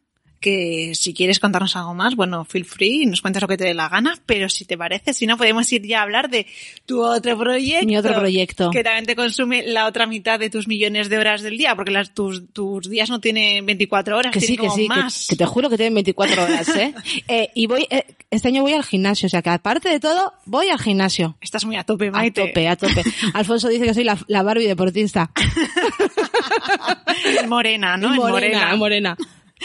[0.45, 3.65] que si quieres contarnos algo más, bueno, feel free y nos cuentas lo que te
[3.65, 6.47] dé la gana, pero si te parece, si no, podemos ir ya a hablar de
[6.85, 7.87] tu otro proyecto.
[7.87, 8.71] Mi otro proyecto.
[8.71, 11.93] Que también te consume la otra mitad de tus millones de horas del día, porque
[11.93, 15.29] las, tus, tus días no tienen 24 horas, que sí, que sí, más.
[15.29, 16.95] Que, que, te juro que tienen 24 horas, ¿eh?
[17.29, 20.35] eh y voy, eh, este año voy al gimnasio, o sea que aparte de todo,
[20.45, 21.39] voy al gimnasio.
[21.41, 22.43] Estás muy a tope, Maite.
[22.43, 23.03] A tope, a tope.
[23.33, 25.31] Alfonso dice que soy la, la Barbie deportista.
[27.49, 28.11] morena, ¿no?
[28.11, 28.77] Morena, morena.
[28.77, 29.17] morena.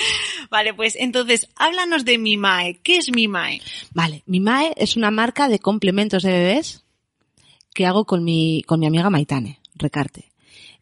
[0.49, 2.79] Vale, pues entonces, háblanos de Mimae.
[2.83, 3.61] ¿Qué es Mimae?
[3.93, 6.83] Vale, Mimae es una marca de complementos de bebés
[7.73, 10.31] que hago con mi, con mi amiga Maitane, Recarte.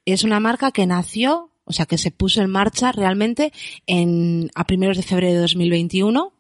[0.06, 3.52] Es una marca que nació, o sea, que se puso en marcha realmente
[3.86, 6.34] en, a primeros de febrero de 2021,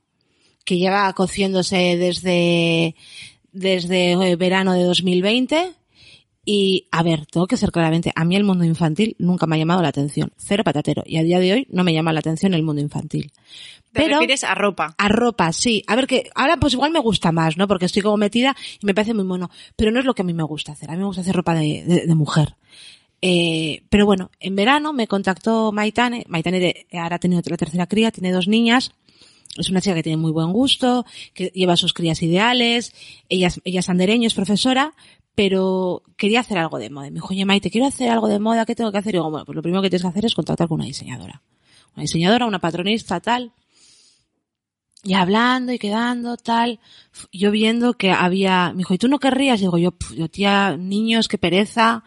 [0.63, 2.95] que lleva cociéndose desde,
[3.51, 5.73] desde eh, verano de 2020
[6.49, 9.59] y, a ver, tengo que ser claramente, a mí el mundo infantil nunca me ha
[9.59, 10.31] llamado la atención.
[10.37, 11.03] Cero patatero.
[11.05, 13.33] Y a día de hoy no me llama la atención el mundo infantil.
[13.91, 14.95] ¿Te Pero, refieres a ropa?
[14.97, 15.83] A ropa, sí.
[15.87, 17.67] A ver que, ahora pues igual me gusta más, ¿no?
[17.67, 19.51] Porque estoy como metida y me parece muy mono.
[19.75, 20.89] Pero no es lo que a mí me gusta hacer.
[20.89, 22.55] A mí me gusta hacer ropa de, de, mujer.
[23.21, 26.23] Eh, pero bueno, en verano me contactó Maitane.
[26.29, 28.93] Maitane de, ahora ha tenido la tercera cría, tiene dos niñas
[29.57, 32.93] es una chica que tiene muy buen gusto, que lleva sus crías ideales,
[33.29, 34.93] ella, ella es andereño, es profesora,
[35.38, 37.11] pero quería hacer algo de moda.
[37.11, 39.13] Me dijo, oye, Maite, quiero hacer algo de moda, ¿qué tengo que hacer?
[39.13, 41.43] Y digo, bueno, pues lo primero que tienes que hacer es contratar con una diseñadora.
[41.95, 43.51] Una diseñadora, una patronista, tal.
[45.03, 46.79] Y hablando y quedando, tal.
[47.31, 49.59] Yo viendo que había, me dijo, ¿y tú no querrías?
[49.59, 52.03] Y digo, yo, yo tía, niños, qué pereza.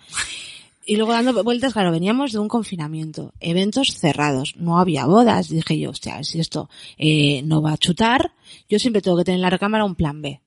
[0.85, 5.49] Y luego dando vueltas, claro, veníamos de un confinamiento, eventos cerrados, no había bodas.
[5.51, 6.68] dije yo, hostia, si esto
[6.99, 8.33] eh, no va a chutar,
[8.68, 10.41] yo siempre tengo que tener en la recámara un plan B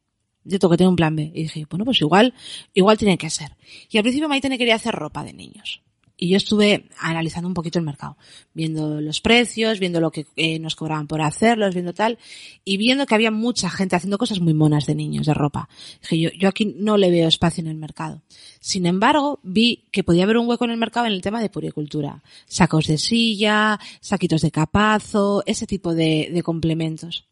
[0.45, 1.31] yo tengo que tener un plan B.
[1.33, 2.33] Y dije, bueno, pues igual,
[2.73, 3.55] igual tiene que ser.
[3.89, 5.81] Y al principio Maite quería hacer ropa de niños.
[6.15, 8.17] Y yo estuve analizando un poquito el mercado,
[8.53, 12.19] viendo los precios, viendo lo que eh, nos cobraban por hacerlos, viendo tal,
[12.63, 15.67] y viendo que había mucha gente haciendo cosas muy monas de niños, de ropa.
[16.01, 18.21] Dije yo, yo aquí no le veo espacio en el mercado.
[18.59, 21.49] Sin embargo, vi que podía haber un hueco en el mercado en el tema de
[21.49, 22.23] puricultura.
[22.45, 27.25] Sacos de silla, saquitos de capazo, ese tipo de complementos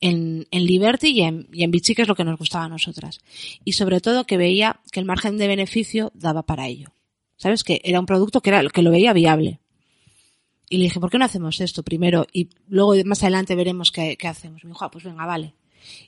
[0.00, 3.20] en, en Liberty y en, y en que es lo que nos gustaba a nosotras.
[3.64, 6.92] Y sobre todo que veía que el margen de beneficio daba para ello.
[7.36, 7.62] ¿Sabes?
[7.62, 9.60] Que era un producto que, era, que lo veía viable.
[10.68, 12.26] Y le dije, ¿por qué no hacemos esto primero?
[12.32, 14.64] Y luego más adelante veremos qué, qué hacemos.
[14.64, 15.54] Me dijo, ah, pues venga, vale.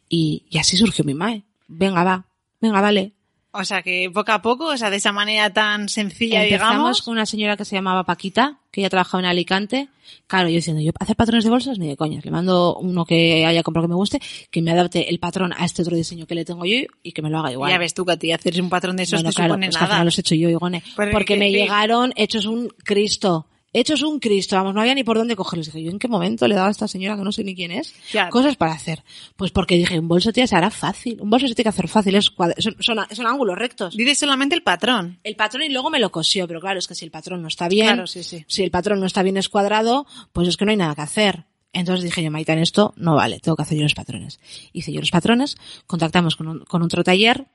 [0.08, 1.44] Y, y así surgió mi mae.
[1.68, 2.26] Venga, va.
[2.60, 3.12] Venga, vale.
[3.52, 7.02] O sea que poco a poco, o sea, de esa manera tan sencilla, Empezamos digamos.
[7.02, 9.88] con una señora que se llamaba Paquita, que ella trabajaba en Alicante.
[10.28, 12.24] Claro, yo diciendo, yo hacer patrones de bolsas ni de coñas.
[12.24, 14.20] Le mando uno que haya comprado que me guste,
[14.50, 17.22] que me adapte el patrón a este otro diseño que le tengo yo y que
[17.22, 17.70] me lo haga igual.
[17.70, 19.66] Ya ves tú que a ti hacer un patrón de esos bueno, te claro, supone
[19.66, 19.86] pues nada.
[19.86, 20.82] Que al final los he hecho yo, Igone.
[21.12, 25.36] Porque me llegaron hechos un Cristo hechos un Cristo, vamos, no había ni por dónde
[25.36, 25.66] cogerlos.
[25.66, 27.70] Dije, ¿yo en qué momento le daba a esta señora que no sé ni quién
[27.70, 27.94] es?
[28.10, 28.30] Claro.
[28.30, 29.02] Cosas para hacer.
[29.36, 31.20] Pues porque dije, un bolso, tía, se hará fácil.
[31.20, 33.96] Un bolso se tiene que hacer fácil, es son, son, son, ángulos rectos.
[33.96, 35.20] Dice solamente el patrón.
[35.22, 37.48] El patrón y luego me lo cosió, pero claro, es que si el patrón no
[37.48, 38.44] está bien, claro, sí, sí.
[38.48, 41.46] si el patrón no está bien escuadrado, pues es que no hay nada que hacer.
[41.72, 44.40] Entonces dije yo, Maita, en esto no vale, tengo que hacer yo los patrones.
[44.72, 45.56] Hice yo los patrones,
[45.86, 47.46] contactamos con, un, con otro taller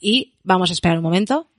[0.00, 1.51] y vamos a esperar un momento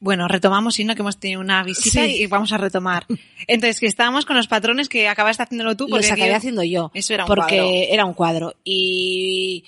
[0.00, 2.22] bueno, retomamos, sino que hemos tenido una visita sí.
[2.22, 3.06] y vamos a retomar.
[3.46, 5.86] Entonces, que estábamos con los patrones que acabaste haciéndolo tú.
[5.88, 6.90] Porque los acabé haciendo yo.
[6.92, 7.94] Eso era un porque cuadro.
[7.94, 8.54] era un cuadro.
[8.64, 9.64] Y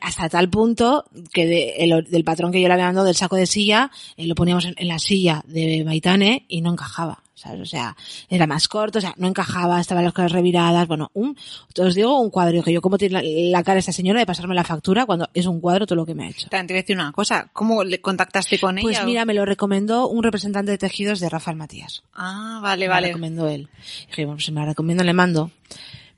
[0.00, 3.36] hasta tal punto que de, el, del patrón que yo le había mandado del saco
[3.36, 7.22] de silla, eh, lo poníamos en, en, la silla de Maitane y no encajaba.
[7.38, 7.60] ¿Sabes?
[7.60, 7.96] O sea,
[8.28, 11.36] era más corto, o sea, no encajaba, estaban las cosas reviradas, bueno, un,
[11.78, 14.54] os digo, un cuadro, que yo como tiene la, la, cara esta señora de pasarme
[14.54, 16.48] la factura cuando es un cuadro todo lo que me ha hecho.
[16.48, 19.00] También te voy a decir una cosa, ¿cómo le contactaste con pues ella?
[19.00, 22.02] Pues mira, me lo recomendó un representante de tejidos de Rafael Matías.
[22.14, 23.06] Ah, vale, me vale.
[23.06, 23.68] Me lo recomendó él.
[24.08, 25.50] dije, bueno, pues si me la recomiendo le mando.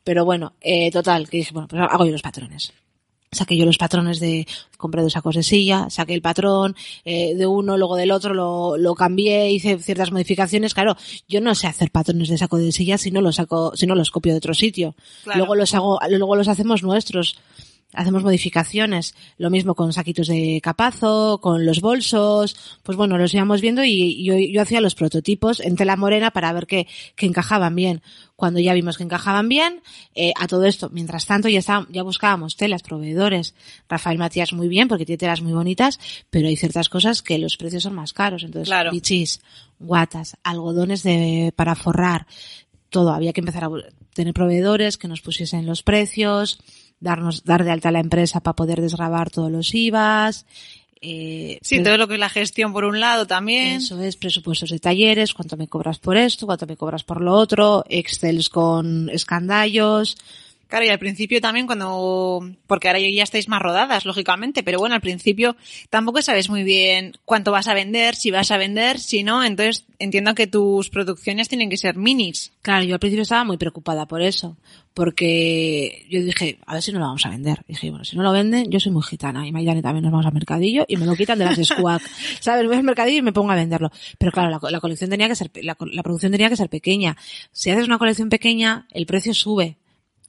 [0.02, 2.72] Pero bueno, eh, total, que dije, bueno, pues hago yo los patrones
[3.32, 6.74] saqué yo los patrones de, compré dos sacos de silla, saqué el patrón
[7.04, 10.74] eh, de uno, luego del otro, lo, lo cambié, hice ciertas modificaciones.
[10.74, 10.96] Claro,
[11.28, 13.94] yo no sé hacer patrones de saco de silla si no los saco, si no
[13.94, 14.94] los copio de otro sitio.
[15.22, 15.38] Claro.
[15.38, 17.36] Luego los hago, luego los hacemos nuestros.
[17.92, 23.60] Hacemos modificaciones, lo mismo con saquitos de capazo, con los bolsos, pues bueno, los íbamos
[23.60, 26.86] viendo y yo, yo hacía los prototipos en tela morena para ver que,
[27.16, 28.02] que encajaban bien.
[28.36, 29.82] Cuando ya vimos que encajaban bien,
[30.14, 33.54] eh, a todo esto, mientras tanto ya, está, ya buscábamos telas, proveedores.
[33.88, 35.98] Rafael Matías muy bien porque tiene telas muy bonitas,
[36.30, 38.42] pero hay ciertas cosas que los precios son más caros.
[38.44, 38.92] Entonces, claro.
[38.92, 39.40] bichis,
[39.78, 42.26] guatas, algodones de, para forrar,
[42.88, 43.12] todo.
[43.12, 43.70] Había que empezar a
[44.14, 46.60] tener proveedores que nos pusiesen los precios,
[47.00, 50.46] darnos, dar de alta a la empresa para poder desgrabar todos los IVAs,
[51.02, 53.76] Eh, Sí, todo lo que es la gestión por un lado también.
[53.78, 57.32] Eso es, presupuestos de talleres, cuánto me cobras por esto, cuánto me cobras por lo
[57.32, 60.18] otro, excels con escandallos.
[60.70, 64.94] Claro, y al principio también cuando, porque ahora ya estáis más rodadas, lógicamente, pero bueno,
[64.94, 65.56] al principio
[65.90, 69.84] tampoco sabes muy bien cuánto vas a vender, si vas a vender, si no, entonces
[69.98, 72.52] entiendo que tus producciones tienen que ser minis.
[72.62, 74.56] Claro, yo al principio estaba muy preocupada por eso,
[74.94, 77.64] porque yo dije, a ver si no lo vamos a vender.
[77.66, 80.26] Dije, bueno, si no lo venden, yo soy muy gitana y Maidane también nos vamos
[80.26, 82.02] al mercadillo y me lo quitan de las squack.
[82.40, 82.66] ¿Sabes?
[82.66, 83.90] Voy al mercadillo y me pongo a venderlo.
[84.18, 87.16] Pero claro, la, la colección tenía que ser, la, la producción tenía que ser pequeña.
[87.50, 89.79] Si haces una colección pequeña, el precio sube.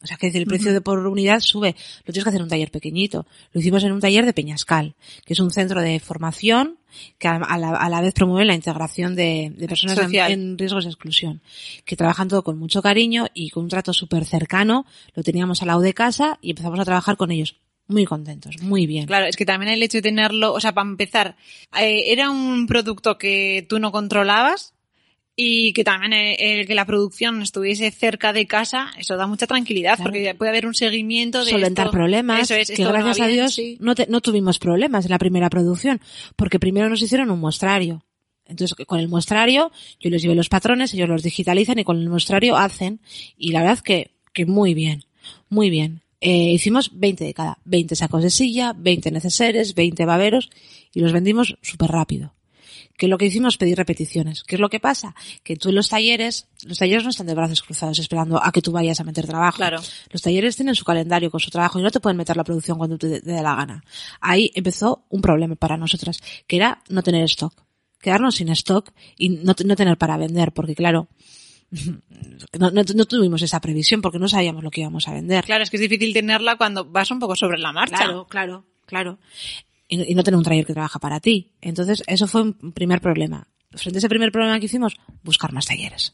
[0.03, 1.75] O sea, que el precio de por unidad sube.
[2.05, 3.27] Lo tienes que hacer en un taller pequeñito.
[3.53, 4.95] Lo hicimos en un taller de Peñascal,
[5.25, 6.77] que es un centro de formación
[7.19, 10.89] que a, la, a la vez promueve la integración de, de personas en riesgos de
[10.89, 11.41] exclusión.
[11.85, 14.85] Que trabajan todo con mucho cariño y con un trato súper cercano.
[15.13, 17.57] Lo teníamos al lado de casa y empezamos a trabajar con ellos.
[17.87, 19.05] Muy contentos, muy bien.
[19.05, 21.35] Claro, es que también el hecho de tenerlo, o sea, para empezar,
[21.77, 24.73] eh, era un producto que tú no controlabas
[25.43, 29.47] y que también eh, el que la producción estuviese cerca de casa, eso da mucha
[29.47, 30.11] tranquilidad Claro.
[30.11, 31.97] porque puede haber un seguimiento de solventar esto.
[31.97, 33.77] problemas, Eso es, que esto no va gracias a bien, Dios sí.
[33.79, 35.99] no, te- no tuvimos problemas en la primera producción,
[36.35, 38.03] porque primero nos hicieron un muestrario.
[38.45, 42.09] Entonces, con el muestrario, yo les llevé los patrones, ellos los digitalizan y con el
[42.09, 42.99] muestrario hacen,
[43.37, 45.05] y la verdad que, que muy bien,
[45.49, 46.01] muy bien.
[46.19, 50.49] Eh, hicimos 20 de cada, 20 sacos de silla, 20 neceseres, 20 baberos,
[50.93, 52.33] y los vendimos súper rápido.
[53.01, 54.43] Que lo que hicimos pedir repeticiones.
[54.43, 55.15] ¿Qué es lo que pasa?
[55.41, 58.61] Que tú en los talleres, los talleres no están de brazos cruzados esperando a que
[58.61, 59.57] tú vayas a meter trabajo.
[59.57, 59.79] Claro.
[60.11, 62.77] Los talleres tienen su calendario con su trabajo y no te pueden meter la producción
[62.77, 63.83] cuando te, te dé la gana.
[64.19, 67.55] Ahí empezó un problema para nosotras, que era no tener stock.
[67.99, 71.07] Quedarnos sin stock y no, no tener para vender, porque claro,
[72.59, 75.43] no, no- no tuvimos esa previsión porque no sabíamos lo que íbamos a vender.
[75.45, 77.97] Claro, es que es difícil tenerla cuando vas un poco sobre la marcha.
[77.97, 79.17] Claro, claro, claro.
[79.91, 81.51] Y, y no tener un taller que trabaja para ti.
[81.61, 83.47] Entonces, eso fue un primer problema.
[83.73, 86.13] Frente a ese primer problema que hicimos, buscar más talleres.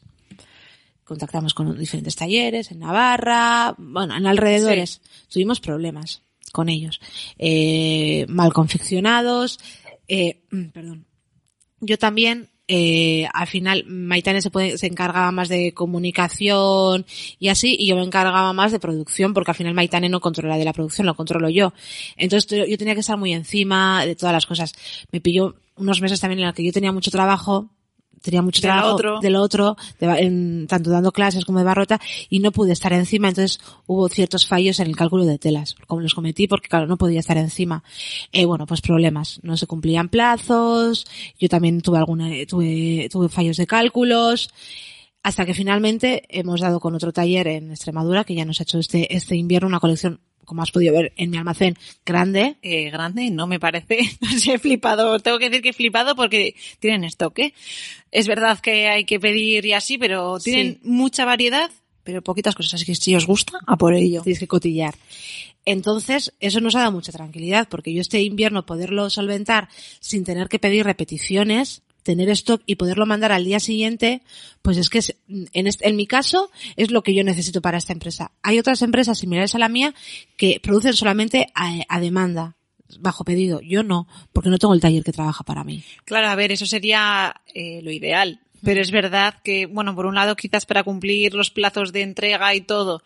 [1.04, 5.00] Contactamos con diferentes talleres en Navarra, bueno, en alrededores.
[5.32, 6.22] Tuvimos problemas
[6.52, 7.00] con ellos.
[7.38, 9.58] Eh, mal confeccionados,
[10.06, 11.06] eh, mm, perdón.
[11.80, 17.06] Yo también, eh, al final, Maitane se, puede- se encargaba más de comunicación
[17.38, 20.56] y así, y yo me encargaba más de producción, porque al final Maitane no controla
[20.58, 21.72] de la producción, lo controlo yo.
[22.16, 24.72] Entonces yo- tenía que estar muy encima de todas las cosas.
[25.10, 27.70] Me pilló unos meses también en los que yo tenía mucho trabajo,
[28.22, 29.20] tenía mucho De trabajo otro.
[29.20, 32.72] de lo otro, de ba- en- tanto dando clases como de barrota, y no pude
[32.72, 36.68] estar encima, entonces hubo ciertos fallos en el cálculo de telas, como los cometí, porque
[36.68, 37.82] claro, no podía estar encima.
[38.32, 41.06] Eh, bueno, pues problemas, no se cumplían plazos,
[41.38, 44.50] yo también tuve alguna, tuve, tuve fallos de cálculos,
[45.22, 48.78] hasta que finalmente hemos dado con otro taller en Extremadura, que ya nos ha hecho
[48.78, 53.30] este, este invierno una colección, como has podido ver en mi almacén, grande, Eh, grande,
[53.30, 53.98] no me parece.
[54.20, 55.18] No sé, he flipado.
[55.20, 57.54] Tengo que decir que he flipado porque tienen stock, ¿eh?
[58.10, 60.88] Es verdad que hay que pedir y así, pero tienen Sí.
[60.88, 61.70] mucha variedad,
[62.02, 62.74] pero poquitas cosas.
[62.74, 64.22] Así que si os gusta, a por ello.
[64.22, 64.94] tienes que cotillar.
[65.64, 69.68] Entonces, eso nos ha dado mucha tranquilidad, porque yo este invierno poderlo solventar
[70.00, 74.22] sin tener que pedir repeticiones, tener stock y poderlo mandar al día siguiente,
[74.62, 75.14] pues es que es-
[75.52, 78.32] en, este- en mi caso es lo que yo necesito para esta empresa.
[78.42, 79.94] Hay otras empresas similares a la mía
[80.38, 82.56] que producen solamente a, a demanda,
[83.00, 83.60] bajo pedido.
[83.60, 85.82] Yo no, porque no tengo el taller que trabaja para mí.
[86.06, 88.40] Claro, a ver, eso sería eh, lo ideal.
[88.64, 92.54] Pero es verdad que, bueno, por un lado quizás para cumplir los plazos de entrega
[92.54, 93.02] y todo,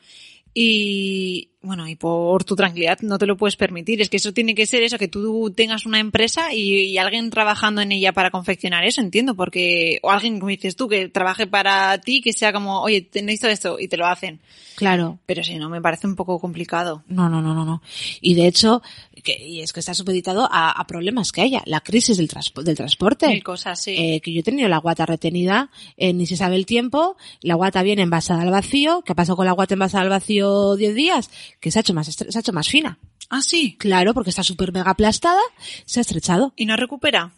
[0.55, 4.01] y bueno, y por tu tranquilidad no te lo puedes permitir.
[4.01, 7.31] Es que eso tiene que ser eso, que tú tengas una empresa y, y alguien
[7.31, 11.47] trabajando en ella para confeccionar eso, entiendo, porque, o alguien, como dices tú, que trabaje
[11.47, 14.41] para ti, que sea como, oye, tenéis todo esto y te lo hacen.
[14.77, 15.19] Claro.
[15.27, 17.05] Pero si no, me parece un poco complicado.
[17.07, 17.83] No, no, no, no, no.
[18.21, 18.83] Y de hecho,
[19.23, 21.63] que, y es que está supeditado a, a problemas que haya.
[21.67, 23.29] La crisis del, transpo- del transporte.
[23.29, 23.95] Mil cosas, sí.
[23.97, 27.55] Eh, que yo he tenido la guata retenida, eh, ni se sabe el tiempo, la
[27.55, 31.31] guata viene envasada al vacío, ¿qué pasado con la guata envasada al vacío 10 días?
[31.63, 32.99] Que se ha hecho más, se ha hecho más fina.
[33.31, 33.77] ah, sí.
[33.79, 35.41] Claro, porque está súper mega aplastada,
[35.87, 36.53] se ha estrechado.
[36.57, 37.31] ¿Y no recupera?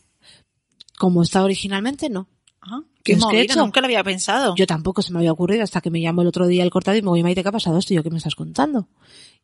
[0.97, 2.27] Como está originalmente, no.
[2.63, 3.61] Ah, ¿Qué es que he hecho?
[3.61, 4.55] nunca lo había pensado.
[4.57, 6.97] Yo tampoco se me había ocurrido hasta que me llamó el otro día el cortado
[6.97, 7.93] y me voy, Maite, ¿qué ha pasado esto?
[7.93, 8.89] Yo, ¿qué me estás contando?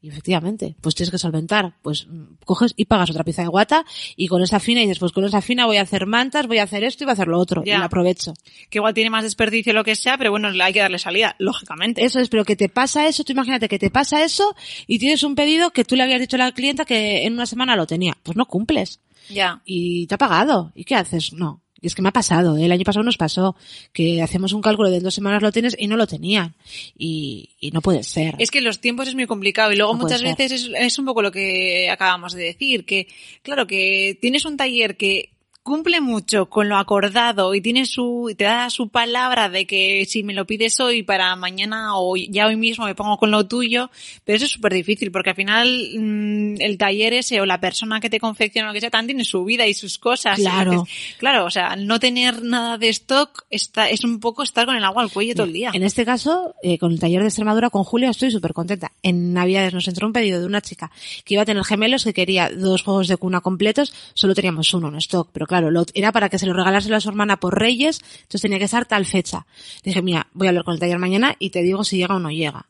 [0.02, 1.74] Y efectivamente, pues tienes que solventar.
[1.82, 3.84] Pues mm, coges y pagas otra pieza de guata
[4.16, 6.62] y con esa fina y después con esa fina voy a hacer mantas, voy a
[6.62, 7.62] hacer esto y voy a hacer lo otro.
[7.64, 7.76] Ya.
[7.76, 8.32] Y la aprovecho.
[8.70, 12.04] que igual tiene más desperdicio lo que sea, pero bueno, hay que darle salida, lógicamente.
[12.04, 14.54] Eso es, pero que te pasa eso, tú imagínate que te pasa eso
[14.86, 17.46] y tienes un pedido que tú le habías dicho a la clienta que en una
[17.46, 18.16] semana lo tenía.
[18.22, 19.00] Pues no cumples.
[19.28, 19.60] Ya.
[19.64, 20.72] Y te ha pagado.
[20.74, 21.32] ¿Y qué haces?
[21.32, 21.62] No.
[21.80, 22.66] Y es que me ha pasado, ¿eh?
[22.66, 23.56] el año pasado nos pasó
[23.92, 26.54] que hacemos un cálculo de dos semanas lo tienes y no lo tenían.
[26.96, 28.36] Y, y no puede ser.
[28.38, 31.06] Es que los tiempos es muy complicado y luego No muchas veces es, es un
[31.06, 33.08] poco lo que acabamos de decir, que
[33.42, 35.30] claro que tienes un taller que
[35.62, 40.22] cumple mucho con lo acordado y tiene su, te da su palabra de que si
[40.22, 43.90] me lo pides hoy para mañana o ya hoy mismo me pongo con lo tuyo,
[44.24, 48.00] pero eso es súper difícil porque al final mm, el taller ese o la persona
[48.00, 50.38] que te confecciona lo que sea también tiene su vida y sus cosas.
[50.38, 50.72] Claro.
[50.72, 54.76] Entonces, claro, o sea, no tener nada de stock está, es un poco estar con
[54.76, 55.70] el agua al cuello todo el día.
[55.74, 58.92] En este caso, eh, con el taller de Extremadura con Julia estoy súper contenta.
[59.02, 60.90] En Navidades nos entró un pedido de una chica
[61.24, 64.88] que iba a tener gemelos que quería dos juegos de cuna completos, solo teníamos uno
[64.88, 67.58] en stock, pero claro, lo, era para que se lo regalárselo a su hermana por
[67.58, 69.46] Reyes, entonces tenía que estar tal fecha.
[69.82, 72.20] Dije, mira, voy a hablar con el taller mañana y te digo si llega o
[72.20, 72.66] no llega.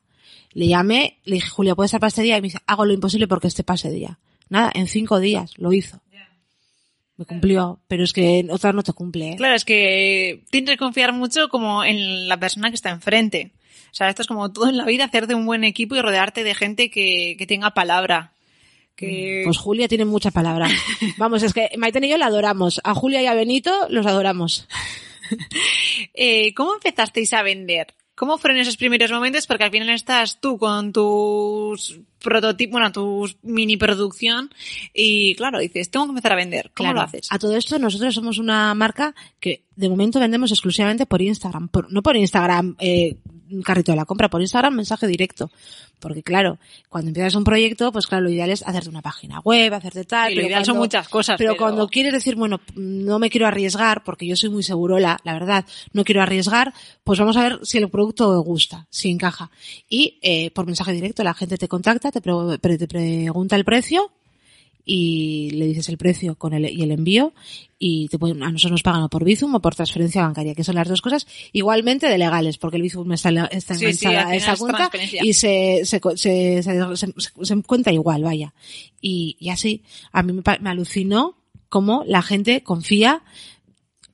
[0.55, 2.39] Le llamé, le dije, Julia, ¿puedes estar para este día?
[2.39, 4.18] Y me dice, hago lo imposible porque esté para ese día.
[4.49, 6.01] Nada, en cinco días lo hizo.
[7.18, 9.33] Me cumplió, pero es que en otras no te cumple.
[9.33, 9.37] ¿eh?
[9.37, 13.53] Claro, es que tienes que confiar mucho como en la persona que está enfrente.
[13.93, 16.45] O sea, esto es como todo en la vida, hacerte un buen equipo y rodearte
[16.45, 18.33] de gente que, que tenga palabra.
[18.97, 19.43] Que...
[19.45, 20.68] Pues Julia tiene mucha palabra.
[21.18, 22.80] Vamos, es que Maiten y yo la adoramos.
[22.84, 24.66] A Julia y a Benito los adoramos.
[26.14, 27.95] Eh, ¿Cómo empezasteis a vender?
[28.16, 29.47] ¿Cómo fueron esos primeros momentos?
[29.47, 34.51] Porque al final estás tú con tus prototipos, bueno, tu mini producción
[34.93, 36.70] y claro, dices, tengo que empezar a vender.
[36.76, 36.99] ¿Cómo Claro.
[36.99, 37.28] lo haces?
[37.30, 41.68] A todo esto, nosotros somos una marca que de momento vendemos exclusivamente por Instagram.
[41.68, 43.16] Por- no por Instagram, eh,
[43.64, 45.51] carrito de la compra, por Instagram mensaje directo.
[45.98, 49.74] Porque claro, cuando empiezas un proyecto, pues claro, lo ideal es hacerte una página web,
[49.74, 50.32] hacerte tal.
[50.32, 53.46] Y lo ideal son muchas cosas, Pero, pero- cuando quieres decir, bueno, no me quiero
[53.46, 56.72] arriesgar, porque yo soy muy segurola, la verdad, no quiero arriesgar,
[57.05, 59.51] pues vamos a ver si el producto gusta, si encaja.
[59.90, 64.11] Y eh, por mensaje directo la gente te contacta, te, pre- te pregunta el precio
[64.85, 67.33] y le dices el precio con el, y el envío
[67.78, 70.64] y te pueden- a nosotros nos pagan o por Bizum o por transferencia bancaria, que
[70.64, 74.35] son las dos cosas igualmente de legales, porque el Bizum está, está Sí, enganchada a
[74.37, 74.78] esa es cuenta
[75.24, 78.53] y se, se, se, se, se- se cuenta igual, vaya.
[79.01, 81.37] Y, y así, a mí me, me alucinó
[81.68, 83.22] cómo la gente confía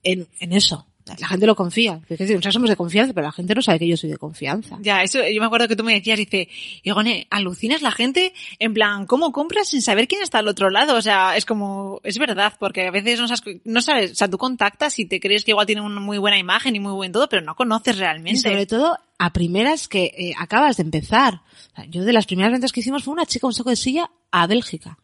[0.02, 0.86] en, en eso.
[1.18, 2.00] La gente lo confía.
[2.08, 4.18] Es decir, nosotros somos de confianza, pero la gente no sabe que yo soy de
[4.18, 4.78] confianza.
[4.80, 6.48] Ya, eso, yo me acuerdo que tú me decías, dice,
[6.82, 10.96] Igone, alucinas la gente, en plan, ¿cómo compras sin saber quién está al otro lado?
[10.96, 14.28] O sea, es como, es verdad, porque a veces no sabes, no sabes, o sea,
[14.28, 17.12] tú contactas y te crees que igual tiene una muy buena imagen y muy buen
[17.12, 18.40] todo, pero no conoces Y realmente.
[18.40, 21.34] sobre todo a primeras que eh, acabas de empezar.
[21.72, 23.76] O sea, yo de las primeras ventas que hicimos fue una chica, un saco de
[23.76, 24.98] silla a Bélgica.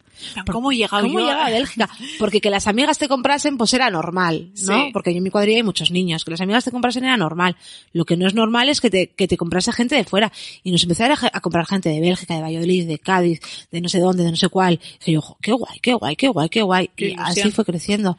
[0.50, 1.26] ¿Cómo he llegado ¿Cómo yo?
[1.26, 1.88] llegaba a Bélgica?
[2.18, 4.84] Porque que las amigas te comprasen, pues era normal, ¿no?
[4.84, 4.90] Sí.
[4.92, 6.24] Porque yo en mi cuadrilla hay muchos niños.
[6.24, 7.56] Que las amigas te comprasen era normal.
[7.92, 10.32] Lo que no es normal es que te, que te comprase gente de fuera.
[10.62, 13.40] Y nos empezaron a, a comprar gente de Bélgica, de Valladolid, de Cádiz,
[13.70, 14.80] de no sé dónde, de no sé cuál.
[15.04, 16.90] Y yo, "Jo, qué guay, qué guay, qué guay, qué guay.
[16.96, 18.16] Qué y así fue creciendo.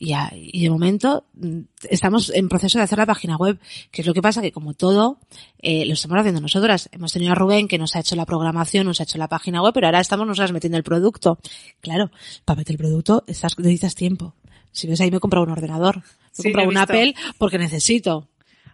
[0.00, 3.58] Y, a- y de momento mm, estamos en proceso de hacer la página web,
[3.90, 5.18] que es lo que pasa que como todo
[5.60, 6.88] eh, lo estamos haciendo nosotras.
[6.92, 9.60] Hemos tenido a Rubén que nos ha hecho la programación, nos ha hecho la página
[9.62, 11.38] web, pero ahora estamos nosotras metiendo el producto.
[11.80, 12.10] Claro,
[12.44, 14.34] para meter el producto estás, necesitas tiempo.
[14.70, 16.92] Si ves ahí me he comprado un ordenador, me he Sí, comprado he un visto.
[16.92, 18.28] Apple porque necesito.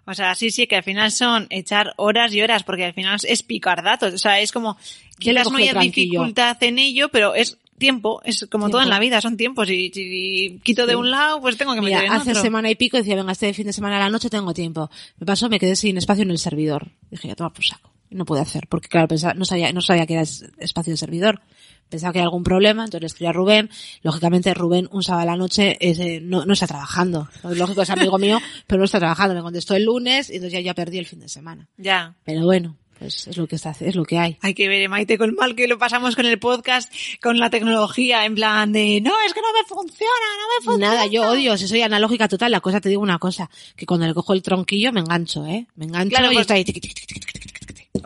[0.06, 3.18] O sea, sí, sí, que al final son echar horas y horas, porque al final
[3.26, 4.12] es picar datos.
[4.12, 4.76] O sea, es como,
[5.16, 6.10] ¿Quién le quizás no haya tranquillo?
[6.20, 9.68] dificultad en ello, pero es tiempo, es como todo en la vida, son tiempos.
[9.70, 12.42] Y si quito de un lado, pues tengo que Mira, meter en hace otro.
[12.42, 14.90] semana y pico decía, venga, este fin de semana a la noche tengo tiempo.
[15.18, 16.90] Me pasó, me quedé sin espacio en el servidor.
[17.10, 17.90] Dije, ya toma por saco.
[18.10, 20.92] Y no pude hacer, porque claro, pensaba, no sabía, no sabía que era es- espacio
[20.92, 21.40] de servidor.
[21.88, 23.70] Pensaba que había algún problema, entonces le escribí a Rubén.
[24.02, 27.28] Lógicamente, Rubén, un sábado a la noche, es, eh, no, no está trabajando.
[27.42, 29.34] Lógico, es amigo mío, pero no está trabajando.
[29.34, 31.68] Me contestó el lunes y entonces ya, ya perdí el fin de semana.
[31.76, 32.14] Ya.
[32.24, 34.36] Pero bueno, pues es lo que está, es lo que hay.
[34.40, 36.92] Hay que ver, Maite, con mal que lo pasamos con el podcast,
[37.22, 40.94] con la tecnología, en plan de, no, es que no me funciona, no me funciona.
[40.94, 44.06] Nada, yo odio, si soy analógica total, la cosa te digo una cosa, que cuando
[44.06, 45.66] le cojo el tronquillo me engancho, ¿eh?
[45.76, 46.64] Me engancho Claro, y estoy ahí.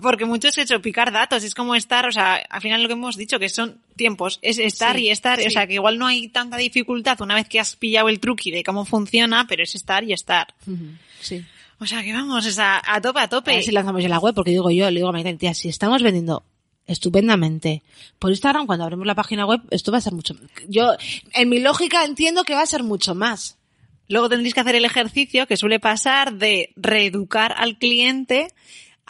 [0.01, 2.95] Porque mucho es hecho picar datos, es como estar, o sea, al final lo que
[2.95, 6.07] hemos dicho, que son tiempos, es estar Sí, y estar, o sea, que igual no
[6.07, 9.75] hay tanta dificultad una vez que has pillado el truqui de cómo funciona, pero es
[9.75, 10.55] estar y estar.
[11.21, 11.45] Sí.
[11.81, 13.55] O sea, que vamos, o sea, a tope, a A tope.
[13.55, 15.69] ver si lanzamos ya la web, porque digo yo, le digo a Maite, tía, si
[15.69, 16.43] estamos vendiendo
[16.87, 17.83] estupendamente
[18.19, 20.35] por Instagram, cuando abrimos la página web, esto va a ser mucho,
[20.69, 20.95] yo,
[21.35, 23.57] en mi lógica entiendo que va a ser mucho más.
[24.09, 28.49] Luego tendréis que hacer el ejercicio que suele pasar de reeducar al cliente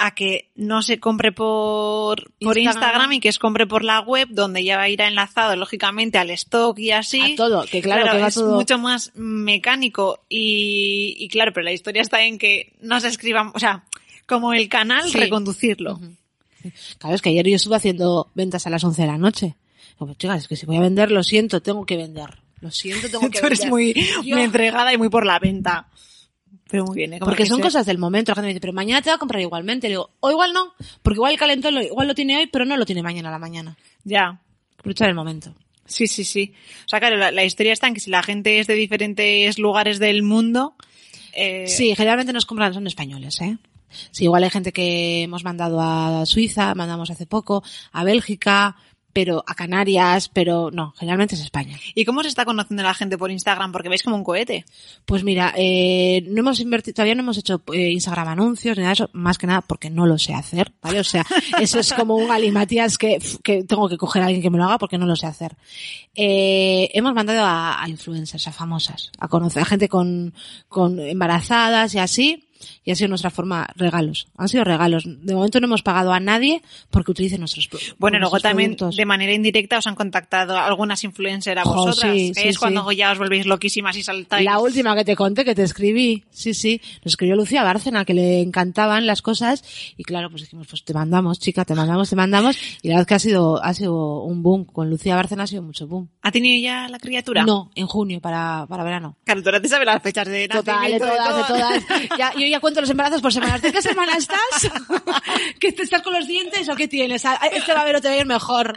[0.01, 2.65] a que no se compre por, por Instagram.
[2.91, 3.13] Instagram.
[3.15, 6.31] y que se compre por la web, donde ya va a ir enlazado, lógicamente, al
[6.31, 7.33] stock y así.
[7.33, 11.65] A todo, que claro, que va es todo- mucho más mecánico y, y claro, pero
[11.65, 13.85] la historia está en que no se escriban, o sea,
[14.27, 15.19] como el canal, Sí.
[15.19, 16.01] reconducirlo.
[16.99, 19.55] Claro, es que ayer yo estuve haciendo ventas a las 11 de la noche.
[20.01, 22.39] Digo, chicas, es que si voy a vender, lo siento, tengo que vender.
[22.61, 23.71] Lo siento, tengo que Tú eres vender.
[23.71, 23.95] muy,
[24.25, 25.89] Yo- muy entregada y muy por la venta.
[26.69, 27.19] Pero muy bien, ¿eh?
[27.19, 27.63] Porque que son sé.
[27.63, 28.31] cosas del momento.
[28.31, 29.89] La gente me dice, pero mañana te va a comprar igualmente.
[29.89, 32.65] Le digo, o igual no, porque igual el calentón lo, igual lo tiene hoy, pero
[32.65, 33.77] no lo tiene mañana a la mañana.
[34.05, 34.41] Ya.
[34.79, 35.55] Aprovechar el momento.
[35.87, 36.53] Sí, sí, sí.
[36.85, 39.59] O sea, claro, la, la historia está en que si la gente es de diferentes
[39.59, 40.75] lugares del mundo,
[41.39, 43.59] eh, Sí, generalmente nos compran, son españoles, ¿eh?
[44.11, 47.63] Sí, igual hay gente que hemos mandado a Suiza, mandamos hace poco,
[47.93, 48.77] a Bélgica,
[49.19, 51.77] pero a Canarias, pero no, generalmente es España.
[51.93, 53.73] ¿Y cómo se está conociendo la gente por Instagram?
[53.73, 54.65] Porque veis como un cohete.
[55.05, 58.91] Pues mira, eh, no hemos invertido, todavía no hemos hecho eh, Instagram anuncios ni nada
[58.91, 61.01] de eso, más que nada porque no lo sé hacer, ¿vale?
[61.01, 61.27] O sea,
[61.61, 64.67] eso es como un alimatías que, que tengo que coger a alguien que me lo
[64.67, 65.57] haga porque no lo sé hacer.
[66.15, 70.33] Eh, hemos mandado a, a influencers, a famosas, a conocer a gente con,
[70.69, 72.48] con embarazadas y así,
[72.85, 74.29] y ha sido nuestra forma, regalos.
[74.37, 75.05] Han sido regalos.
[75.07, 78.97] De momento no hemos pagado a nadie porque utilicen nuestros Bueno, luego también productos.
[78.97, 82.13] de manera indirecta os han contactado algunas influencers a Jo, vosotras.
[82.13, 82.97] sí, que sí, es cuando sí.
[82.97, 84.45] ya os volvéis loquísimas y saltáis.
[84.45, 88.15] La última que te conté, que te escribí, sí, sí, nos escribió Lucía Bárcena, que
[88.15, 89.63] le encantaban las cosas,
[89.97, 93.07] y claro, pues dijimos, pues te mandamos, chica, te mandamos, te mandamos, y la verdad
[93.09, 96.09] que ha sido, ha sido un boom, con Lucía Bárcena ha sido mucho boom.
[96.23, 97.45] ¿Ha tenido ya la criatura?
[97.45, 99.17] No, en junio, para, para verano.
[99.25, 101.59] Claro, tú ahora te sabes las fechas de Total, de nacimiento, todas, de todo.
[101.59, 101.85] todas.
[102.19, 103.63] Ya, yo ya cuento los embarazos por semanas.
[103.63, 104.39] ¿De qué semana estás?
[105.61, 107.25] ¿Que te estás con los dientes o qué tienes?
[107.25, 108.77] Ah, Este va a ver o te va a ir mejor.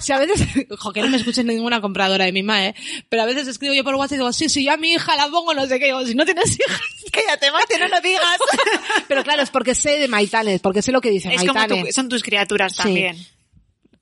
[0.00, 2.74] Si a veces, ojo, que no me escuchen ninguna compradora de mi ma, ¿eh?
[3.08, 5.16] Pero a veces escribo yo por WhatsApp y digo, sí, sí, yo a mi hija
[5.16, 5.86] la pongo no sé qué.
[5.86, 6.80] Digo, si no tienes hijas.
[7.12, 8.38] Cállate, Maite, no lo digas.
[9.08, 11.92] Pero claro, es porque sé de Maitanes, porque sé lo que dice es como tu-
[11.92, 12.82] son tus criaturas Sí.
[12.82, 13.16] también.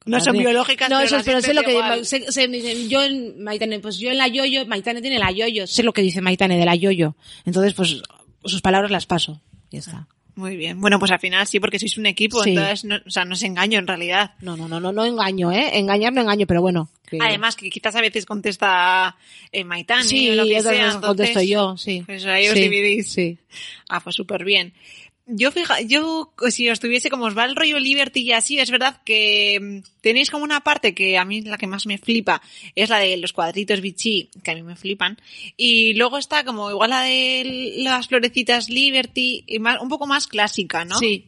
[0.07, 3.81] No son biológicas, no, pero eso, pero sé lo que sé- sé- yo en Maitane,
[3.81, 6.65] pues yo en la yoyo, Maitane tiene la yoyo, sé lo que dice Maitane de
[6.65, 7.15] la yoyo.
[7.45, 8.01] Entonces, pues
[8.45, 9.41] sus palabras las paso.
[9.71, 10.07] Ya está.
[10.37, 10.81] Muy bien.
[10.81, 12.51] Bueno, pues al final sí, porque sois un equipo, Sí.
[12.51, 14.33] entonces, no, o sea, no os engaño en realidad.
[14.41, 15.79] No, no, no, no, no engaño, ¿eh?
[15.79, 16.89] Engañar no engaño, pero bueno.
[17.07, 19.17] que- Además, que quizás a veces contesta
[19.51, 22.05] eh, Maitani sí, o lo que sea, contesto yo, sí.
[22.07, 23.11] Pues ahí os Sí, dividís.
[23.11, 23.37] Sí.
[23.89, 24.73] Ah, pues súper bien.
[25.33, 28.71] Yo fija, yo si os tuviese como os va el rollo Liberty y así, es
[28.71, 32.43] verdad que mm, tenéis como una parte que a mí la que más me flipa
[32.75, 35.17] es la de los cuadritos bichi, que a mí me flipan.
[35.57, 40.27] Y luego está como igual la de las florecitas Liberty, y más, un poco más
[40.27, 40.99] clásica, ¿no?
[40.99, 41.25] Sí,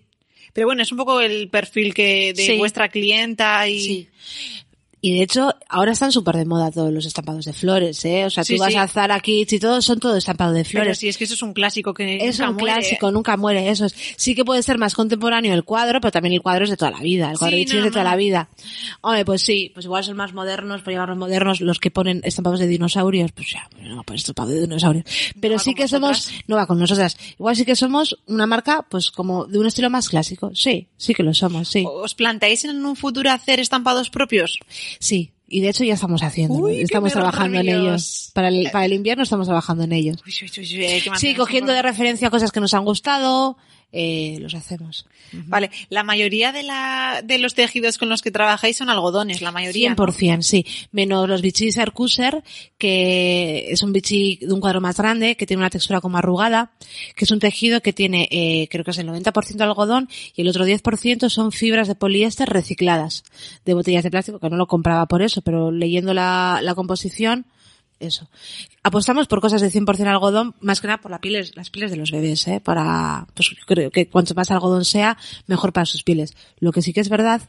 [0.53, 2.57] Pero bueno, es un poco el perfil que de Sí.
[2.59, 3.81] vuestra clienta y...
[3.81, 4.09] sí.
[5.05, 8.25] Y de hecho, ahora están súper de moda todos los estampados de flores, ¿eh?
[8.25, 8.79] O sea, Sí, tú vas sí.
[8.79, 10.99] a Zara Kids y todo, son todo estampado de Pero flores.
[10.99, 12.75] sí, es que eso es un clásico que Es nunca un muere.
[12.77, 13.97] clásico, nunca muere, eso es.
[14.17, 16.93] Sí que puede ser más contemporáneo el cuadro, pero también el cuadro es de toda
[16.93, 18.11] la vida, el cuadro Sí, no, es de toda no.
[18.11, 18.49] la vida.
[19.01, 22.61] Hombre, pues sí, pues igual son más modernos, por llamarlos modernos, los que ponen estampados
[22.61, 25.05] de dinosaurios, pues ya, no, pues estampado de dinosaurios.
[25.41, 29.11] Pero sí que somos, no va con nosotras, igual sí que somos una marca, pues
[29.11, 30.53] como de un estilo más clásico.
[30.55, 31.85] Sí, sí que lo somos, sí.
[31.89, 34.61] ¿Os planteáis en un futuro hacer estampados propios?
[34.99, 35.33] Sí.
[35.49, 38.31] Y de hecho ya estamos haciendo, Uy, estamos trabajando en ellos.
[38.33, 40.17] Para el, para el invierno estamos trabajando en ellos.
[40.25, 43.59] Uy, uy, Sí, cogiendo de referencia cosas que nos han gustado,
[43.93, 45.07] eh, los hacemos.
[45.33, 49.53] Vale, la mayoría de, la, de los tejidos con los que trabajáis son algodones, la
[49.53, 49.91] mayoría.
[49.91, 49.97] ¿no?
[49.97, 50.67] 100%, sí.
[50.91, 52.43] Menos los bichis Arcuser,
[52.79, 56.73] que es un bichi de un cuadro más grande, que tiene una textura como arrugada,
[57.15, 60.49] que es un tejido que tiene, eh, creo que es el 90% algodón y el
[60.49, 63.25] otro 10% son fibras de poliéster recicladas
[63.65, 67.47] de botellas de plástico, que no lo compraba por eso, pero leyendo la, la composición,
[68.07, 68.29] eso.
[68.83, 71.97] Apostamos por cosas de 100% algodón, más que nada por la pieles, las pieles de
[71.97, 72.61] los bebés, ¿eh?
[72.61, 76.35] Para, pues creo que cuanto más algodón sea, mejor para sus pieles.
[76.59, 77.41] Lo que sí que es verdad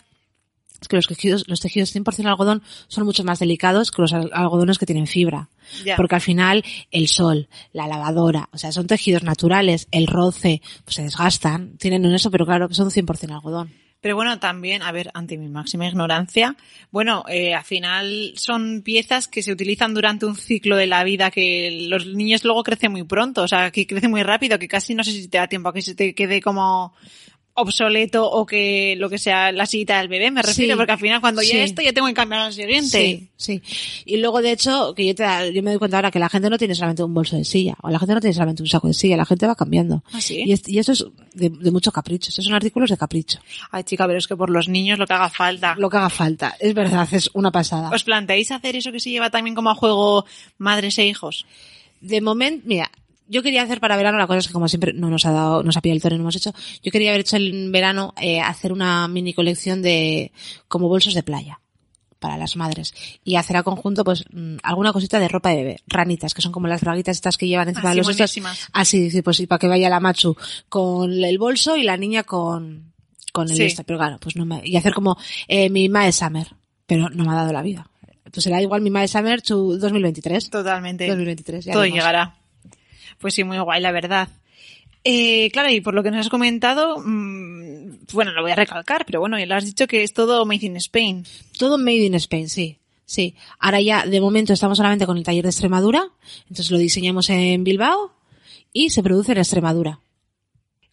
[0.81, 4.31] es que los tejidos, los tejidos 100% algodón son mucho más delicados que los al-
[4.33, 5.49] algodones que tienen fibra.
[5.95, 10.95] Porque al final el sol, la lavadora, o sea, son tejidos naturales, el roce, pues
[10.95, 13.71] se desgastan, tienen en eso, pero claro que son 100% algodón.
[14.03, 16.57] Pero bueno, también, a ver, ante mi máxima ignorancia,
[16.91, 21.31] bueno, eh, al final son piezas que se utilizan durante un ciclo de la vida
[21.31, 24.93] que los niños luego crecen muy pronto, o sea, que crecen muy rápido, que casi
[24.93, 26.93] no sé si te da tiempo a que se te quede como
[27.55, 30.77] obsoleto o que lo que sea la sillita del bebé, me refiero, Sí.
[30.77, 31.49] porque al final cuando Sí.
[31.53, 33.29] ya esto ya tengo que cambiar al siguiente.
[33.37, 33.61] Sí, sí.
[34.05, 35.23] Y luego, de hecho, que yo, te,
[35.53, 37.75] yo me doy cuenta ahora que la gente no tiene solamente un bolso de silla,
[37.81, 40.03] o la gente no tiene solamente un saco de silla, la gente va cambiando.
[40.11, 40.43] ¿Ah, sí?
[40.45, 43.39] Y, es- y eso es de, de mucho capricho, estos son artículos de capricho.
[43.71, 45.75] Ay, chica, pero es que por los niños lo que haga falta.
[45.77, 47.89] Lo que haga falta, es verdad, es una pasada.
[47.93, 50.25] ¿Os planteáis hacer eso que se lleva también como a juego
[50.57, 51.45] madres e hijos?
[52.01, 52.91] De momento, mira,
[53.27, 55.63] yo quería hacer para verano, la cosa es que como siempre no nos ha dado,
[55.63, 58.13] nos ha pillado el toro y no hemos hecho, yo quería haber hecho en verano,
[58.21, 60.31] eh, hacer una mini colección de,
[60.67, 61.59] como bolsos de playa
[62.19, 62.93] para las madres
[63.25, 66.51] y hacer a conjunto pues mm, alguna cosita de ropa de bebé, ranitas, que son
[66.51, 68.69] como las braguitas estas que llevan encima Así, de los estos.
[68.71, 70.35] Así, sí, pues sí, para que vaya la machu
[70.69, 72.93] con el bolso y la niña con,
[73.33, 73.63] con el Sí.
[73.63, 75.17] este, pero claro, pues no me, y hacer como,
[75.47, 76.47] eh, mi Mae Summer,
[76.85, 77.89] pero no me ha dado la vida.
[78.25, 80.49] Entonces será igual mi My Summer to 2023.
[80.49, 81.05] Totalmente.
[81.07, 82.35] 2023, ya Todo llegará.
[83.23, 84.27] Pues sí, muy guay, la verdad.
[85.05, 89.05] Eh, claro, y por lo que nos has comentado, mm, bueno, lo voy a recalcar,
[89.05, 91.25] pero bueno, ya lo has dicho que es todo made in Spain.
[91.57, 92.79] Todo made in Spain, sí.
[93.05, 93.33] Sí.
[93.59, 96.09] Ahora ya, de momento, estamos solamente con el taller de Extremadura.
[96.49, 98.11] Entonces lo diseñamos en Bilbao
[98.73, 100.01] y se produce en Extremadura.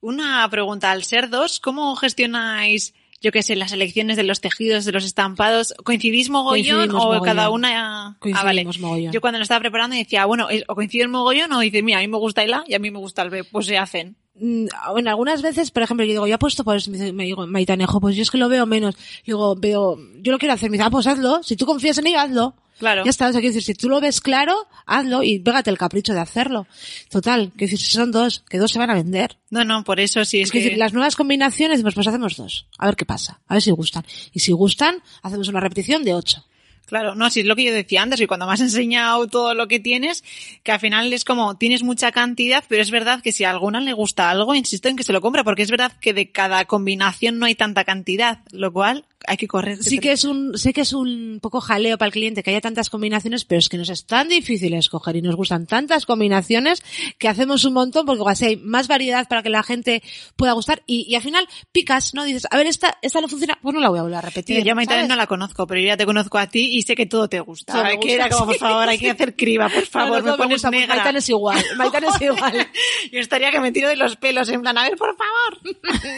[0.00, 4.84] Una pregunta, al ser dos, ¿cómo gestionáis, yo qué sé, las elecciones de los tejidos,
[4.84, 5.74] de los estampados?
[5.84, 7.24] ¿Coincidís mogollón Coincidimos o mogollón.
[7.24, 7.68] cada una?
[8.08, 8.64] Ah, vale.
[8.64, 9.12] Coincidimos mogollón.
[9.12, 11.98] Yo cuando lo estaba preparando decía, bueno, es- o coincide el mogollón o dices, mira,
[11.98, 13.76] a mí me gusta el A y a mí me gusta el B, pues se
[13.78, 14.16] hacen.
[14.34, 17.12] Mm, Bueno, algunas veces, por ejemplo, yo digo, ya he puesto por eso, me dice-
[17.12, 18.96] me digo, Maitanejo, pues yo es que lo veo menos.
[19.26, 22.06] Digo, veo, yo lo quiero hacer, me dice, ah, pues hazlo, si tú confías en
[22.06, 22.54] ello, hazlo.
[22.80, 23.04] Claro.
[23.04, 25.76] Ya está, o sea, quiero decir, si tú lo ves claro, hazlo y pégate el
[25.76, 26.66] capricho de hacerlo.
[27.10, 29.36] Total, decir, si son dos, que dos se van a vender.
[29.50, 30.64] No, no, por eso sí, es, Es que, que...
[30.64, 32.66] decir, las nuevas combinaciones, pues, pues hacemos dos.
[32.78, 33.38] A ver qué pasa.
[33.48, 34.06] A ver si gustan.
[34.32, 36.42] Y si gustan, hacemos una repetición de ocho.
[36.86, 39.52] Claro, no, sí, es lo que yo decía antes, y cuando me has enseñado todo
[39.52, 40.24] lo que tienes,
[40.62, 43.80] que al final es como, tienes mucha cantidad, pero es verdad que si a alguna
[43.80, 46.64] le gusta algo, insisto en que se lo compre, porque es verdad que de cada
[46.64, 49.82] combinación no hay tanta cantidad, lo cual hay que correr.
[49.82, 52.60] Sí que es un, sé que es un poco jaleo para el cliente que haya
[52.60, 56.82] tantas combinaciones, pero es que nos es tan difícil escoger y nos gustan tantas combinaciones
[57.18, 60.02] que hacemos un montón porque si hay más variedad para que la gente
[60.36, 62.24] pueda gustar y, y al final picas, ¿no?
[62.24, 64.56] Dices, a ver, esta, esta no funciona, pues no la voy a volver a repetir.
[64.62, 65.08] Tío, yo ¿sabes?
[65.08, 67.40] no la conozco, pero yo ya te conozco a ti y sé que todo te
[67.40, 67.82] gusta.
[67.82, 68.60] Me Ay, que era como, por sí.
[68.60, 70.96] favor, hay que hacer criba, por favor, No, no, me pones gusta, pues negra.
[70.96, 72.68] Maitán es igual, Maitán es igual.
[73.12, 75.60] Yo estaría que me tiro de los pelos, en plan, a ver, por favor.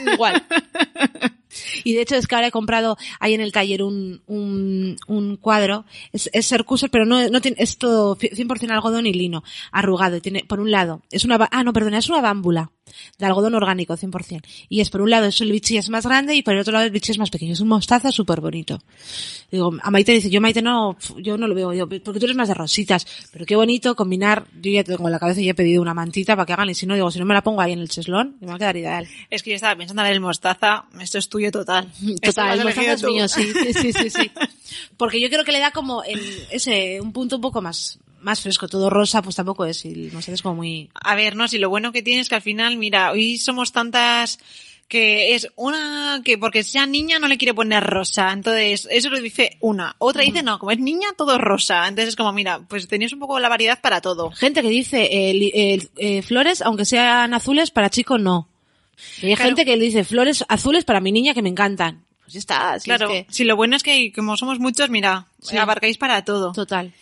[0.12, 0.46] Igual.
[1.84, 5.36] Y de hecho es que ahora he comprado ahí en el taller un, un, un
[5.36, 10.16] cuadro, es, es Sercuser, pero no, no tiene, es todo 100% algodón y lino, arrugado,
[10.16, 12.70] y tiene, por un lado, es una, ah no, perdona, es una bámbula
[13.18, 14.43] de algodón orgánico 100%.
[14.68, 16.72] Y es por un lado, es el bichi es más grande y por el otro
[16.72, 18.80] lado el bichi es más pequeño, es un mostaza súper bonito.
[19.51, 22.36] Digo, a Maite dice, yo Maite no, yo no lo veo, yo, porque tú eres
[22.36, 25.55] más de rositas, pero qué bonito combinar, yo ya tengo en la cabeza y he
[25.55, 27.61] pedido una mantita para que hagan, y si no, digo, si no me la pongo
[27.61, 29.07] ahí en el cheslón, me va a quedar ideal.
[29.30, 31.88] Es que yo estaba pensando en el mostaza, esto es tuyo total.
[32.22, 33.09] Total, el mostaza es tú.
[33.09, 34.30] mío, sí, sí, sí, sí, sí.
[34.97, 36.20] Porque yo creo que le da como el,
[36.51, 38.68] ese, un punto un poco más, más fresco.
[38.68, 41.59] Todo rosa, pues tampoco es, y el mostaza es como muy, A ver, no, si
[41.59, 44.39] lo bueno que tienes es que al final, mira, hoy somos tantas
[44.89, 49.18] que es una que porque sea niña no le quiere poner rosa, entonces eso lo
[49.20, 52.61] dice una, otra dice no, como es niña todo es rosa, entonces es como mira,
[52.68, 54.31] pues tenías un poco la variedad para todo.
[54.33, 58.49] gente que dice, eh, eh, eh, flores, aunque sean azules, para chico no.
[59.23, 59.49] Y hay Claro.
[59.49, 62.05] gente que le dice flores azules para mi niña que me encantan.
[62.25, 64.91] Pues ya está, si claro, es que, si lo bueno es que como somos muchos,
[64.91, 65.57] mira, Sí.
[65.57, 66.53] abarcáis para todo.
[66.53, 66.93] total.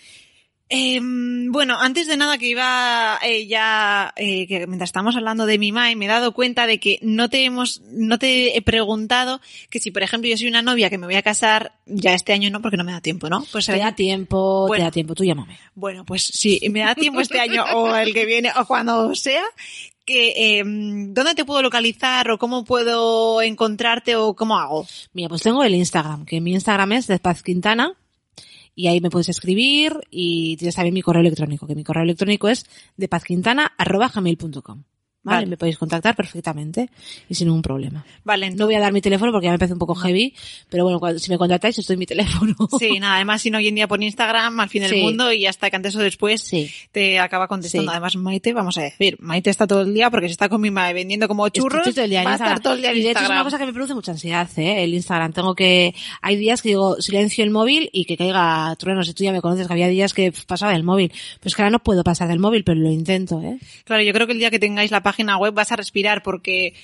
[0.73, 5.59] Eh, bueno, antes de nada que iba eh, ya, eh, que mientras estamos hablando de
[5.59, 9.41] mi Mai, me he dado cuenta de que no te hemos, no te he preguntado
[9.69, 12.33] que si, por ejemplo, yo soy una novia que me voy a casar, ya este
[12.33, 13.45] año no, porque no me da tiempo, ¿no?
[13.51, 14.83] Pues Te da tiempo, Bueno.
[14.83, 15.59] te da tiempo, tú llámame.
[15.75, 19.43] Bueno, pues si me da tiempo este año o el que viene o cuando sea,
[20.05, 24.87] que eh, ¿dónde te puedo localizar o cómo puedo encontrarte o cómo hago?
[25.15, 27.95] Mira, pues tengo el Instagram, que mi Instagram es de Paz Quintana,
[28.81, 32.49] y ahí me puedes escribir, y tienes también mi correo electrónico, que mi correo electrónico
[32.49, 32.65] es
[32.97, 34.85] de pazquintana.gmail.com.
[35.23, 35.37] ¿Vale?
[35.41, 35.47] Vale.
[35.49, 36.89] Me podéis contactar perfectamente
[37.29, 38.05] y sin ningún problema.
[38.25, 40.35] Vale, No entonces, voy a dar mi teléfono porque ya me parece un poco heavy,
[40.71, 42.55] pero bueno, cuando- si me contactáis, os doy mi teléfono.
[42.79, 45.03] sí, nada, además si no hoy en día por Instagram, al fin del Sí.
[45.03, 46.71] mundo y hasta que antes o después Sí.
[46.91, 47.91] te acaba contestando.
[47.91, 47.95] Sí.
[47.95, 50.71] Además, Maite, vamos a decir, Maite está todo el día porque se está con mi
[50.71, 52.91] madre vendiendo como churros, Estoy todo el día en va a estar todo el día
[52.93, 54.85] en y de hecho es una cosa que me produce mucha ansiedad, ¿eh?
[54.85, 55.33] El Instagram.
[55.35, 59.03] Tengo que, hay días que digo, silencio el móvil y que caiga trueno.
[59.05, 61.13] Si tú ya me conoces, que había días que pasaba del móvil.
[61.41, 63.59] Pues que ahora no puedo pasar del móvil, pero lo intento, ¿eh?
[63.85, 66.75] Claro, yo creo que el día que tengáis la página web vas a respirar porque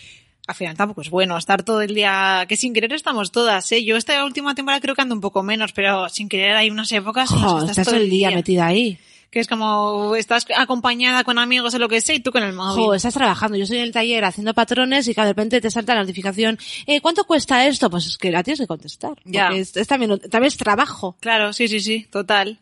[0.47, 3.85] al final tampoco es bueno estar todo el día, que sin querer estamos todas, ¿eh?
[3.85, 6.91] Yo esta última temporada creo que ando un poco menos, pero sin querer hay unas
[6.93, 8.99] épocas en las que estás todo todo el día metida ahí.
[9.31, 12.53] Que es como, estás acompañada con amigos o lo que sea y tú con el
[12.53, 12.85] móvil.
[12.85, 13.57] Jo, estás trabajando.
[13.57, 16.59] Yo estoy en el taller haciendo patrones y que de repente te salta la notificación,
[16.87, 17.91] eh, ¿cuánto cuesta esto?
[17.91, 19.19] Pues es que la tienes que contestar.
[19.25, 19.49] Ya.
[19.49, 21.17] Es, es también, también es trabajo.
[21.21, 22.61] Claro, sí, sí, sí, total.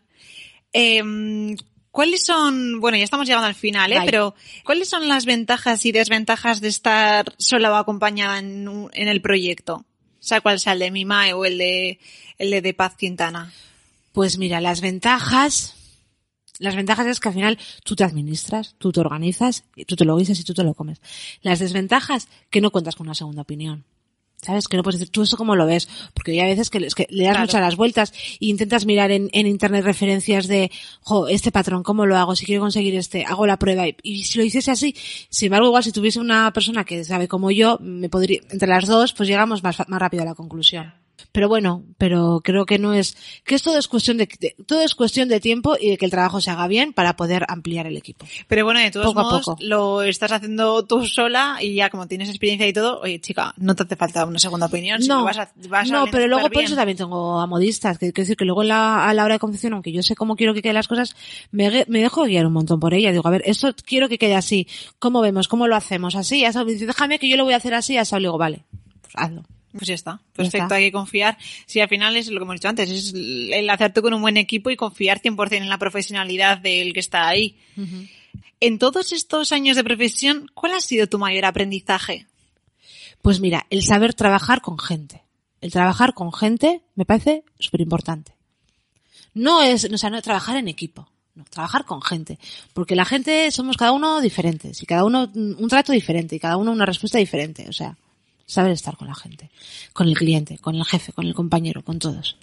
[0.73, 1.55] Em,
[1.95, 3.95] ¿Cuáles son, bueno, ya estamos llegando al final, ¿eh?
[4.05, 4.35] Pero,
[4.65, 9.21] ¿cuáles son las ventajas y desventajas de estar sola o acompañada en, un- en el
[9.21, 9.75] proyecto?
[9.75, 9.85] O
[10.19, 11.99] sea, cuál sea el de Mimae o el de,
[12.37, 13.53] el de, de Paz Quintana.
[14.11, 15.73] Pues mira, las ventajas,
[16.59, 20.17] las ventajas es que al final tú te administras, tú te organizas, tú te lo
[20.17, 20.99] guisas y tú te lo comes.
[21.43, 23.85] Las desventajas, que no cuentas con una segunda opinión.
[24.45, 24.67] ¿Sabes?
[24.67, 25.89] Que no puedes decir, ¿tú eso cómo lo ves?
[26.13, 27.39] Porque hay a veces que, le das Claro.
[27.39, 30.71] muchas las vueltas e intentas mirar en, en internet referencias de,
[31.01, 32.35] jo, este patrón, ¿cómo lo hago?
[32.35, 33.87] Si quiero conseguir este, hago la prueba.
[33.87, 34.95] Y, y si lo hiciese así,
[35.29, 38.85] sin embargo, igual si tuviese una persona que sabe como yo, me podría, entre las
[38.85, 40.93] dos, pues llegamos más, más rápido a la conclusión.
[41.31, 44.95] Pero bueno, pero creo que no es, que esto es cuestión de, de- todo es
[44.95, 47.97] cuestión de tiempo y de que el trabajo se haga bien para poder ampliar el
[47.97, 48.25] equipo.
[48.47, 49.57] Pero bueno, de todos Poco a modos, poco.
[49.61, 53.75] lo estás haciendo tú sola y ya como tienes experiencia y todo, oye chica, no
[53.75, 55.01] te hace falta una segunda opinión.
[55.01, 57.97] si no, lo vas a, vas no, pero luego por eso también tengo a modistas,
[57.97, 60.35] que quiero decir que luego la- a la hora de confección, aunque yo sé cómo
[60.35, 61.15] quiero que queden las cosas,
[61.51, 63.11] me, me dejo guiar un montón por ella.
[63.11, 64.67] Digo, a ver, esto quiero que quede así.
[64.99, 65.47] ¿Cómo vemos?
[65.47, 66.15] ¿Cómo lo hacemos?
[66.15, 66.43] Así.
[66.55, 68.15] Me dice, déjame que yo lo voy a hacer así, así.
[68.15, 68.65] Le digo, vale,
[69.01, 69.43] pues hazlo.
[69.77, 70.11] Pues ya está.
[70.11, 70.75] Ya Perfecto, está.
[70.75, 71.37] hay que confiar.
[71.65, 74.37] Sí, al final es lo que hemos dicho antes, es el hacerte con un buen
[74.37, 77.57] equipo y confiar 100% en la profesionalidad del que está ahí.
[78.61, 82.25] En todos estos años de profesión, ¿cuál ha sido tu mayor aprendizaje?
[83.21, 85.23] Pues mira, el saber trabajar con gente.
[85.59, 88.33] El trabajar con gente me parece súper importante.
[89.33, 91.09] No es, o sea, no trabajar en equipo.
[91.33, 92.39] No, trabajar con gente.
[92.73, 96.55] Porque la gente somos cada uno diferentes y cada uno un trato diferente y cada
[96.55, 97.67] uno una respuesta diferente.
[97.67, 97.97] O sea,
[98.45, 99.49] saber estar con la gente.
[99.93, 102.37] Con el cliente, con el jefe, con el compañero, con todos.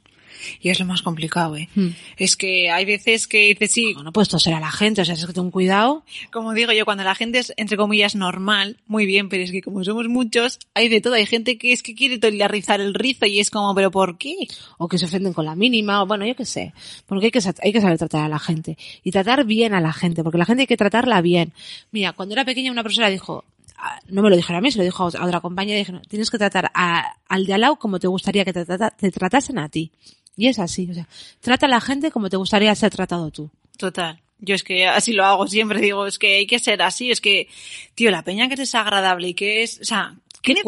[0.61, 1.69] Y es lo más complicado, ¿eh?
[1.75, 1.91] Hmm.
[2.17, 5.15] Es que hay veces que dices, sí, No puedes toser a la gente, o sea,
[5.15, 6.05] es que ten cuidado.
[6.33, 9.63] como digo yo, cuando la gente es, entre comillas, normal, muy bien, pero es que
[9.63, 11.15] como somos muchos, hay de todo.
[11.15, 12.19] Hay gente que es que quiere
[12.49, 14.37] rizar el rizo y es como, ¿pero por qué?
[14.79, 16.73] o que se ofenden con la mínima, o bueno, yo qué sé,
[17.07, 19.93] porque hay que, hay que saber tratar a la gente y tratar bien a la
[19.93, 21.53] gente, porque la gente hay que tratarla bien.
[21.91, 23.45] Mira, cuando era pequeña una profesora dijo,
[24.09, 25.93] no me lo dijeron a mí, se lo dijo a otra, a otra compañera, dije,
[25.93, 28.91] no, tienes que tratar a- al de al lado como te gustaría que te, trata-
[28.91, 29.91] te tratasen a ti.
[30.37, 31.07] Y es así, o sea,
[31.41, 33.51] trata a la gente como te gustaría ser tratado tú.
[33.77, 34.21] Total.
[34.39, 37.21] Yo es que así lo hago siempre, digo, es que hay que ser así, es
[37.21, 37.49] que,
[37.95, 40.63] tío, la peña que es desagradable y que es, o sea, ¿qué, necesidad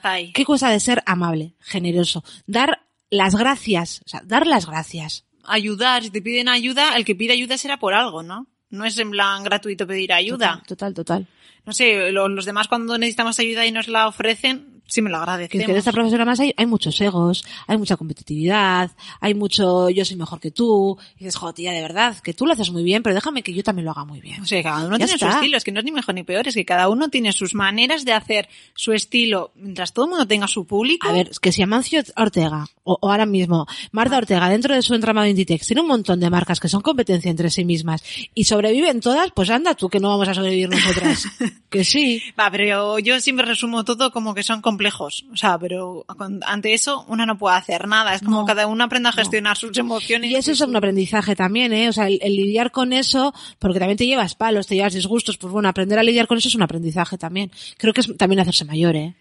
[0.02, 0.32] hay?
[0.32, 2.24] ¿Qué cuesta de ser amable, generoso?
[2.46, 5.24] Dar las gracias, o sea, dar las gracias.
[5.44, 8.46] Ayudar, si te piden ayuda, el que pide ayuda será por algo, ¿no?
[8.70, 10.62] No es en plan gratuito pedir ayuda.
[10.66, 11.26] Total, total, total.
[11.66, 15.16] No sé, lo- los demás cuando necesitamos ayuda y nos la ofrecen, sí me lo
[15.16, 15.62] agradecemos.
[15.62, 19.88] es que de esta profesora más hay, hay muchos egos, hay mucha competitividad, hay mucho
[19.88, 22.70] yo soy mejor que tú, y dices, joder, tía, de verdad, que tú lo haces
[22.70, 24.42] muy bien, pero déjame que yo también lo haga muy bien.
[24.42, 25.38] O sea, cada uno Ya tiene su está.
[25.38, 27.54] estilo, es que no es ni mejor ni peor, es que cada uno tiene sus
[27.54, 31.08] maneras de hacer su estilo, mientras todo el mundo tenga su público.
[31.08, 34.82] A ver, es que si Amancio Ortega, o, o ahora mismo, Marta Ortega, dentro de
[34.82, 38.02] su entramado Inditex, tiene un montón de marcas que son competencia entre sí mismas,
[38.34, 41.24] y sobreviven todas, pues anda tú que no vamos a sobrevivir nosotras.
[41.70, 42.22] que sí.
[42.38, 45.24] Va, pero yo, siempre resumo todo como que son complejos.
[45.32, 46.04] O sea, pero
[46.46, 48.14] ante eso uno no puede hacer nada.
[48.14, 48.44] Es como No.
[48.46, 50.30] cada uno aprenda a gestionar sus emociones.
[50.30, 51.88] Y eso es un aprendizaje también, ¿eh?
[51.88, 55.36] O sea, el, el lidiar con eso, porque también te llevas palos, te llevas disgustos,
[55.38, 57.50] pues bueno, aprender a lidiar con eso es un aprendizaje también.
[57.76, 59.14] Creo que es también hacerse mayor, ¿eh?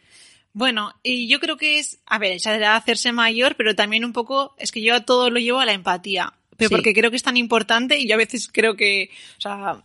[0.54, 4.14] Bueno, y yo creo que es, a ver, esa era hacerse mayor, pero también un
[4.14, 6.34] poco, es que yo todo lo llevo a la empatía.
[6.58, 6.76] Pero Sí.
[6.76, 9.10] porque creo que es tan importante y yo a veces creo que,
[9.40, 9.84] o sea,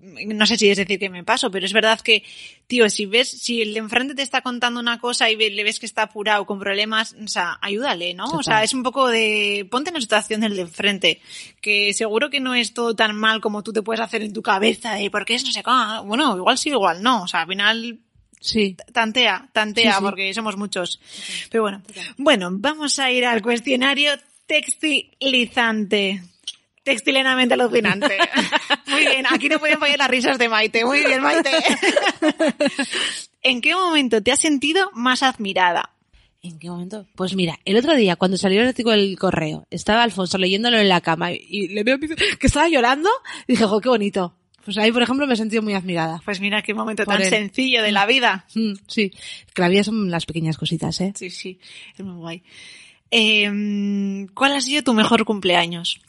[0.00, 2.24] no sé si es decir que me paso, pero es verdad que,
[2.66, 5.78] tío, si ves, si el de enfrente te está contando una cosa y le ves
[5.78, 8.24] que está apurado con problemas, o sea, ayúdale, ¿no?
[8.30, 11.20] O sea, es un poco de, ponte en la situación del de enfrente,
[11.60, 14.42] que seguro que no es todo tan mal como tú te puedes hacer en tu
[14.42, 15.70] cabeza de, ¿por qué es no sé qué?
[16.04, 17.98] Bueno, igual sí, igual no, o sea, al final
[18.40, 18.76] Sí.
[18.92, 20.04] tantea, tantea, Sí, sí.
[20.04, 21.00] porque somos muchos.
[21.50, 21.82] Pero bueno,
[22.16, 24.12] bueno, vamos a ir al cuestionario
[24.46, 26.22] textilizante.
[26.84, 28.16] Textilenamente alucinante.
[28.86, 30.84] Muy bien, aquí no pueden fallar las risas de Maite.
[30.86, 31.50] Muy bien, Maite.
[33.42, 35.90] ¿En qué momento te has sentido más admirada?
[36.42, 37.06] ¿En qué momento?
[37.14, 40.88] Pues mira, el otro día, cuando salió el artículo del correo, estaba Alfonso leyéndolo en
[40.88, 43.10] la cama y, y le veo que estaba llorando
[43.46, 44.34] y dije, jo, qué bonito.
[44.68, 46.20] Pues ahí, por ejemplo, me he sentido muy admirada.
[46.26, 47.30] Pues mira qué momento Por tan él.
[47.30, 48.44] sencillo de la vida.
[48.54, 49.10] Mm, sí,
[49.54, 51.14] que la vida son las pequeñas cositas, ¿eh?
[51.16, 51.58] Sí, sí,
[51.96, 52.42] es muy guay.
[53.10, 56.02] Eh, ¿Cuál ha sido tu mejor cumpleaños?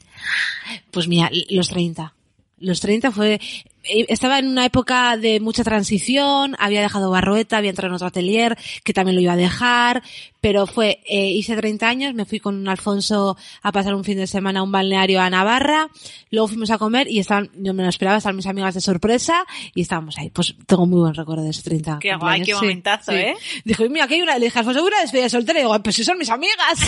[0.91, 2.13] Pues mira, los 30.
[2.59, 3.39] Los 30 fue,
[3.83, 8.07] eh, estaba en una época de mucha transición, había dejado Barroeta, había entrado en otro
[8.07, 10.03] atelier, que también lo iba a dejar,
[10.41, 14.27] pero fue, eh, hice 30 años, me fui con Alfonso a pasar un fin de
[14.27, 15.89] semana a un balneario a Navarra,
[16.31, 19.45] luego fuimos a comer y estaban, yo me lo esperaba, estaban mis amigas de sorpresa
[19.73, 20.29] y estábamos ahí.
[20.29, 21.99] Pues tengo muy buen recuerdo de ese 30.
[21.99, 23.17] Qué guay, qué sí, momentazo, sí.
[23.17, 23.35] ¿eh?
[23.63, 25.95] Dijo, mira, aquí hay una, le dije, Alfonso, una despedida de soltera y digo, pues
[25.95, 26.59] si son mis amigas.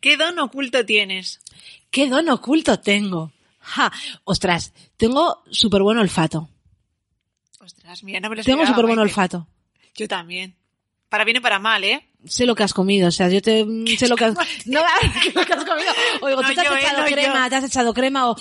[0.00, 1.40] ¿Qué don oculto tienes?
[1.90, 3.32] ¿Qué don oculto tengo?
[3.60, 3.92] Ja,
[4.24, 6.48] ostras, tengo súper buen olfato.
[7.60, 9.46] Ostras, mira, no me lo Tengo súper buen olfato.
[9.94, 10.54] Yo también.
[11.08, 12.06] Para bien y para mal, ¿eh?
[12.26, 13.64] Sé lo que has comido, o sea, yo te
[13.98, 14.80] sé lo que has, no,
[15.22, 15.92] ¿qué lo que has comido.
[16.20, 17.50] Oigo, No tú te has yo, eh, echado no crema, yo.
[17.50, 18.36] te has echado crema o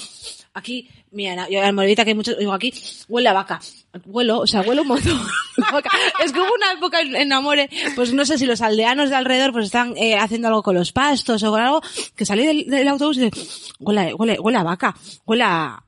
[0.56, 2.74] aquí, mira, yo en Morevita que hay muchos, digo, aquí
[3.08, 3.60] huele a vaca.
[4.06, 5.22] Huelo, o sea, huelo un montón.
[6.24, 9.52] es que hubo una época en, Amore, pues no sé si los aldeanos de alrededor
[9.52, 11.82] pues están eh, haciendo algo con los pastos o con algo,
[12.16, 13.48] que salí del, del autobús y dije,
[13.80, 14.96] huele, huele, huele a vaca,
[15.26, 15.86] huele a,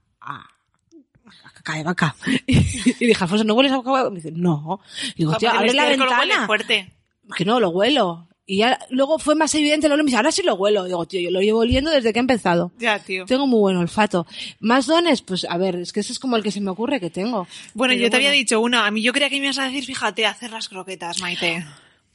[1.73, 2.15] de vaca.
[2.47, 4.09] Y, dije, Alfonso, ¿no hueles a vaca?
[4.09, 4.79] Me dice, no.
[5.15, 6.45] Y digo, Joder, tío, abre la ventana.
[6.45, 6.93] fuerte.
[7.35, 8.27] que no, lo huelo.
[8.49, 10.15] Y ya, luego fue más evidente lo mismo.
[10.17, 10.85] Ahora sí lo huelo.
[10.85, 12.71] Digo, tío, yo lo llevo oliendo desde que he empezado.
[12.79, 13.25] Ya, tío.
[13.25, 14.25] Tengo muy buen olfato.
[14.61, 15.21] ¿Más dones?
[15.21, 17.45] Pues a ver, es que ese es como el que se me ocurre que tengo.
[17.73, 18.87] Bueno, Pero yo te había dicho una.
[18.87, 21.65] A mí yo creía que me ibas a decir, fíjate, hacer las croquetas, Maite.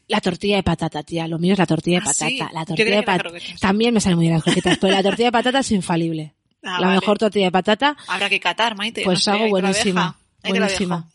[0.08, 1.28] La tortilla de patata, tía.
[1.28, 2.28] Lo mío es la tortilla de Ah, patata.
[2.28, 2.38] sí.
[2.52, 3.38] La tortilla de patata.
[3.60, 6.32] También me salen muy bien las croquetas, pero la tortilla de patata es infalible.
[6.62, 7.00] Ah, la vale.
[7.00, 7.94] mejor tortilla de patata.
[8.08, 9.02] Habrá que catar, Maite.
[9.04, 11.06] Pues no sé, la buenísima, buenísima.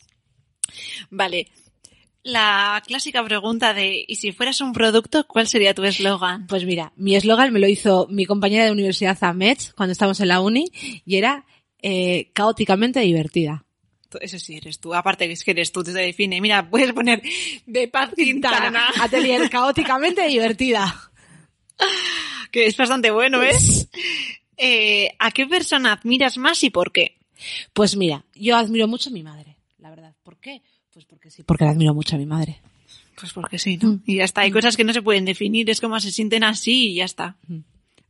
[1.10, 1.48] Vale.
[2.22, 6.46] La clásica pregunta de, ¿y si fueras un producto, cuál sería tu eslogan?
[6.46, 10.28] Pues mira, mi eslogan me lo hizo mi compañera de universidad Ahmed cuando estábamos en
[10.28, 10.66] la uni
[11.06, 11.46] y era
[11.80, 13.64] eh, caóticamente divertida.
[14.20, 14.94] Eso sí eres tú.
[14.94, 16.40] Aparte que es que eres tú, te define.
[16.40, 17.22] Mira, puedes poner
[17.66, 21.10] de Paz Quintana, Atelier caóticamente divertida.
[22.50, 23.88] que es bastante bueno, ¿ves?
[24.56, 27.18] Eh, ¿A qué persona admiras más y por qué?
[27.72, 30.14] Pues mira, yo admiro mucho a mi madre, la verdad.
[30.22, 30.62] ¿Por qué?
[30.98, 32.60] Pues porque sí, porque la admiro mucho a mi madre.
[33.14, 34.00] Pues porque sí, ¿no?
[34.04, 34.40] Y ya está.
[34.40, 35.70] Hay cosas que no se pueden definir.
[35.70, 37.36] Es como se sienten así y ya está.
[37.46, 37.58] Mm.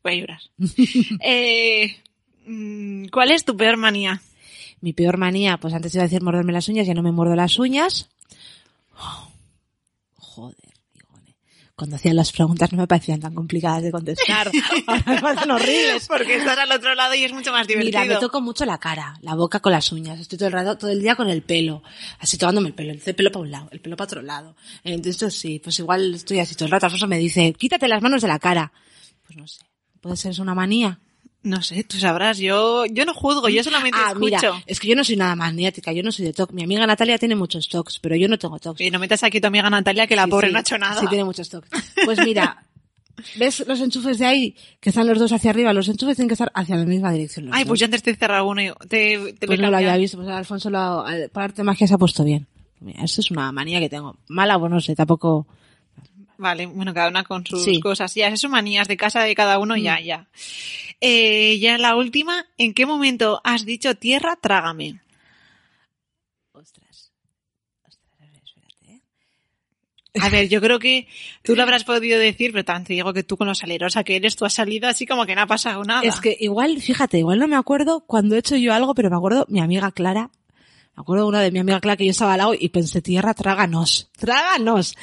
[0.02, 0.40] Voy a llorar.
[1.20, 1.98] eh,
[2.46, 4.22] mm, ¿Cuál es tu peor manía?
[4.80, 7.36] Mi peor manía, pues antes iba a decir morderme las uñas, ya no me muerdo
[7.36, 8.08] las uñas.
[8.98, 9.27] Oh.
[11.78, 14.50] Cuando hacían las preguntas no me parecían tan complicadas de contestar.
[14.88, 16.08] Ahora me parecen horribles.
[16.08, 18.02] Porque estás al otro lado y es mucho más divertido.
[18.02, 20.18] Mira, me toco mucho la cara, la boca con las uñas.
[20.18, 21.84] Estoy todo el rato, todo el día con el pelo.
[22.18, 22.90] Así tocándome el pelo.
[22.90, 24.56] El pelo para un lado, el pelo para otro lado.
[24.82, 26.86] Entonces sí, pues igual estoy así todo el rato.
[26.86, 28.72] Alfonso me dice, quítate las manos de la cara.
[29.24, 29.60] Pues no sé.
[30.00, 30.98] ¿Puede ser eso una manía?
[31.42, 32.38] No sé, tú sabrás.
[32.38, 34.20] Yo, yo no juzgo, yo solamente Ah, escucho.
[34.20, 36.52] mira, es que yo no soy nada maniática, yo no soy de TOC.
[36.52, 38.80] Mi amiga Natalia tiene muchos TOCs, pero yo no tengo TOCs.
[38.80, 40.60] Y no metas aquí a tu amiga Natalia que la Sí, pobre sí, no ha
[40.62, 41.00] hecho nada.
[41.00, 41.68] Sí, tiene muchos TOCs.
[42.04, 42.64] Pues mira,
[43.36, 44.56] ¿ves los enchufes de ahí?
[44.80, 45.72] Que están los dos hacia arriba.
[45.72, 47.48] Los enchufes tienen que estar hacia la misma dirección.
[47.52, 47.68] Ay, dos.
[47.68, 50.16] pues ya antes te he cerrado uno y te, te Pues no lo había visto,
[50.18, 52.46] pues Alfonso lo, para arte magia se ha puesto bien.
[52.80, 54.16] Mira, eso es una manía que tengo.
[54.28, 55.46] Mala, pues no sé, tampoco.
[56.38, 57.80] Vale, bueno, cada una con sus Sí.
[57.80, 58.14] cosas.
[58.14, 60.28] Ya, eso manías de casa de cada uno, ya, ya.
[61.00, 65.00] Eh, ya la última, ¿en qué momento has dicho tierra, trágame?
[66.52, 67.12] Ostras.
[67.86, 68.92] Ostras, a ver, espérate.
[68.92, 70.20] ¿eh?
[70.20, 71.08] A ver, yo creo que
[71.42, 74.14] tú lo habrás podido decir, pero también te digo que tú con lo salerosa que
[74.16, 76.02] eres, tú has salido así como que no ha pasado nada.
[76.02, 79.16] Es que igual, fíjate, igual no me acuerdo cuando he hecho yo algo, pero me
[79.16, 80.30] acuerdo mi amiga Clara.
[80.96, 83.34] Me acuerdo una de mi amiga Clara que yo estaba al lado y pensé, tierra,
[83.34, 84.08] tráganos.
[84.16, 84.96] Tráganos.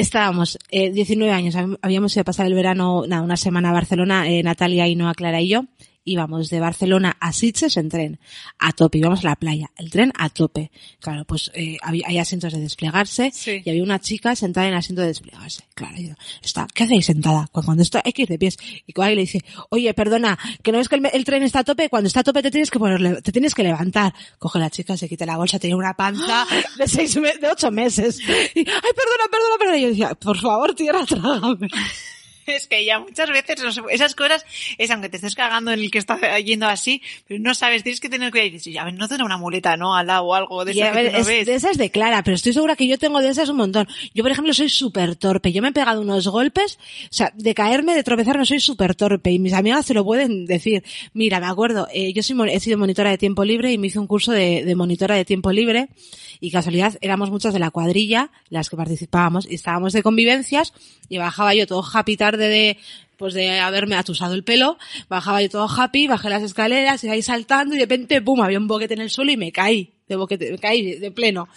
[0.00, 3.72] Estábamos, eh, 19 años, hab- habíamos ido a pasar el verano, nada, una semana a
[3.72, 5.64] Barcelona, eh, Natalia, Ainhoa, Clara y yo.
[6.10, 8.18] Íbamos de Barcelona a Sitges en tren,
[8.58, 10.72] a tope, íbamos a la playa, el tren a tope.
[10.98, 13.62] Claro, pues eh, había, hay asientos de desplegarse Sí.
[13.64, 15.62] y había una chica sentada en el asiento de desplegarse.
[15.74, 17.48] Claro, yo, está, ¿qué hacéis sentada?
[17.52, 18.56] Cuando, cuando está, hay que ir de pies.
[18.86, 21.88] Y y le dice, oye, perdona, que no ves que el, tren está a tope,
[21.88, 24.12] cuando está a tope te tienes que ponerle, te tienes que levantar.
[24.38, 26.46] Coge la chica, se quita la bolsa, tenía una panza
[26.78, 28.18] de seis de ocho meses.
[28.20, 29.78] Y, ay, perdona, perdona, perdona.
[29.78, 31.68] Y yo decía, por favor, tierra, trágame.
[32.56, 33.60] Es que ya muchas veces
[33.90, 34.44] esas cosas
[34.78, 38.00] es aunque te estés cagando en el que está yendo así, pero no sabes, tienes
[38.00, 39.94] que tener cuidado y dices, ya ves, no tendrá una muleta, ¿no?
[39.94, 42.52] Al lado o algo de a ver, tú no de esas de Clara, pero estoy
[42.52, 43.88] segura que yo tengo de esas un montón.
[44.14, 45.52] Yo, por ejemplo, soy súper torpe.
[45.52, 48.94] Yo me he pegado unos golpes, o sea, de caerme, de tropezar, no soy súper
[48.94, 49.30] torpe.
[49.30, 50.82] Y mis amigas se lo pueden decir.
[51.12, 53.98] Mira, me acuerdo, eh, yo soy, he sido monitora de tiempo libre y me hice
[53.98, 55.88] un curso de, de monitora de tiempo libre.
[56.40, 60.72] Y casualidad, éramos muchas de la cuadrilla, las que participábamos, y estábamos de convivencias,
[61.08, 62.78] y bajaba yo todo happy tarde de,
[63.18, 67.20] pues de haberme atusado el pelo, bajaba yo todo happy, bajé las escaleras, y ahí
[67.20, 70.16] saltando, y de repente, pum, había un boquete en el suelo y me caí, de
[70.16, 71.48] boquete, me caí de, pleno.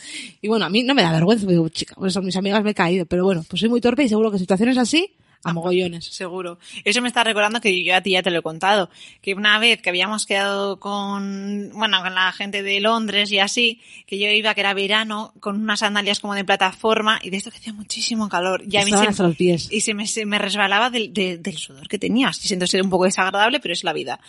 [0.41, 2.71] Y bueno, a mí no me da vergüenza, digo, chica, pues son mis amigas me
[2.71, 5.13] he caído, pero bueno, pues soy muy torpe y seguro que situaciones así,
[5.43, 6.05] a mogollones.
[6.05, 6.57] Seguro.
[6.83, 8.89] Eso me está recordando que yo a ti ya te lo he contado.
[9.21, 13.81] Que una vez que habíamos quedado con, bueno, con la gente de Londres y así,
[14.07, 17.51] que yo iba, que era verano, con unas sandalias como de plataforma y de esto
[17.51, 18.63] que hacía muchísimo calor.
[18.69, 19.67] Y a mí se, hasta los pies.
[19.71, 22.31] y se me, se me resbalaba del, de- del sudor que tenía.
[22.33, 24.19] Siento ser un poco desagradable, pero es la vida.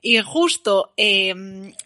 [0.00, 1.34] Y justo, eh,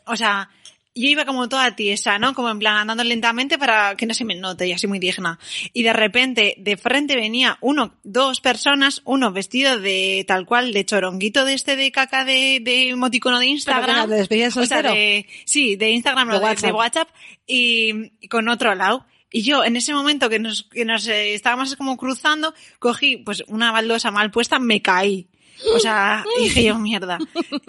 [0.06, 0.48] o sea,
[0.96, 2.34] yo iba como toda tiesa, ¿no?
[2.34, 5.38] Como en plan andando lentamente para que no se me note y así muy digna.
[5.72, 10.84] Y de repente, de frente venía uno, dos personas, uno vestido de tal cual, de
[10.84, 14.10] choronguito de este de caca de, de emoticono de Pero que Instagram.
[14.10, 14.92] de despedida de O sea, soltero.
[14.94, 16.64] de, sí, de Instagram, De no, WhatsApp.
[16.66, 17.08] de WhatsApp
[17.46, 19.06] y, y con otro lado.
[19.30, 23.44] Y yo, en ese momento que nos, que nos eh, estábamos como cruzando, cogí pues
[23.48, 25.28] una baldosa mal puesta, me caí.
[25.74, 27.18] O sea, dije yo, mierda.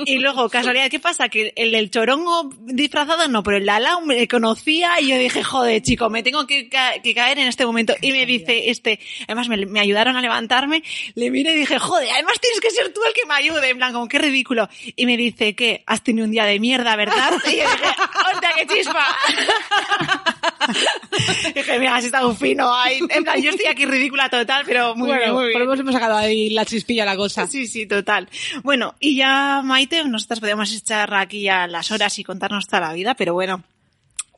[0.05, 1.29] Y luego, casualidad, ¿qué pasa?
[1.29, 5.17] Que el del chorongo disfrazado no, pero el de al lado me conocía y yo
[5.17, 7.93] dije, joder, chico, me tengo que, ca- que caer en este momento.
[8.01, 10.83] Y me dice este, además me, me ayudaron a levantarme,
[11.15, 13.77] le miré y dije, joder, además tienes que ser tú el que me ayude, en
[13.77, 14.67] plan, como qué ridículo.
[14.95, 15.83] Y me dice, ¿qué?
[15.85, 17.31] Has tenido un día de mierda, ¿verdad?
[17.47, 17.85] Y yo dije,
[18.33, 19.05] ¡hostia, qué chispa!
[21.55, 22.99] Dije, mira, está un fino ahí.
[23.09, 25.53] En plan, yo estoy aquí ridícula total, pero muy bueno, bien, muy bien.
[25.53, 27.47] por lo menos hemos sacado ahí la chispilla la cosa.
[27.47, 28.29] Sí, sí, total.
[28.63, 32.93] Bueno, y ya, Maite, nosotras podemos echar aquí ya las horas y contarnos toda la
[32.93, 33.63] vida, pero bueno.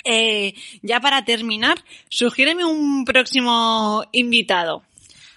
[0.05, 4.83] Eh, ya para terminar, sugiéreme un próximo invitado.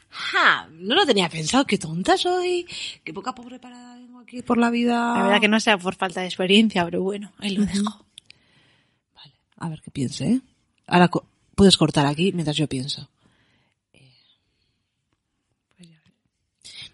[0.09, 2.66] Ja, no lo tenía pensado, qué tonta soy,
[3.03, 5.15] qué poca pobre parada vengo aquí por la vida.
[5.16, 8.05] La verdad que no sea por falta de experiencia, pero bueno, ahí lo dejo.
[9.15, 10.41] Vale, a ver qué piense, ¿eh?
[10.87, 11.27] Ahora co-
[11.57, 13.09] puedes cortar aquí mientras yo pienso.
[13.95, 14.12] Eh,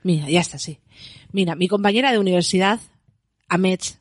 [0.05, 0.79] Mira, ya está, sí.
[1.33, 2.81] Mira, mi compañera de universidad,
[3.49, 3.99] Amet,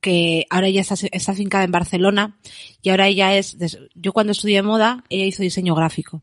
[0.00, 2.38] que ahora ella está, está afincada en Barcelona
[2.82, 3.56] y ahora ella es,
[3.94, 6.22] yo cuando estudié moda, ella hizo diseño gráfico.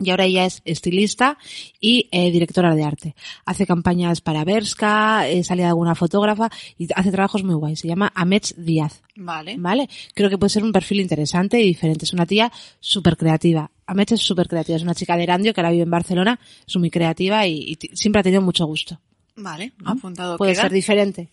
[0.00, 1.38] Y ahora ella es estilista
[1.80, 3.14] y eh, directora de arte.
[3.44, 7.80] Hace campañas para Berska, eh, sale de alguna fotógrafa y hace trabajos muy guays.
[7.80, 9.02] Se llama Amet Díaz.
[9.14, 9.54] Vale.
[9.56, 9.88] ¿Vale?
[10.14, 12.06] Creo que puede ser un perfil interesante y diferente.
[12.06, 12.50] Es una tía
[12.80, 13.70] súper creativa.
[13.86, 14.76] Amet es súper creativa.
[14.76, 16.40] Es una chica de Erandio que ahora vive en Barcelona.
[16.66, 19.00] Es muy creativa y, siempre ha tenido mucho gusto.
[19.36, 20.62] Vale, apuntado Puede queda.
[20.62, 21.28] ser diferente.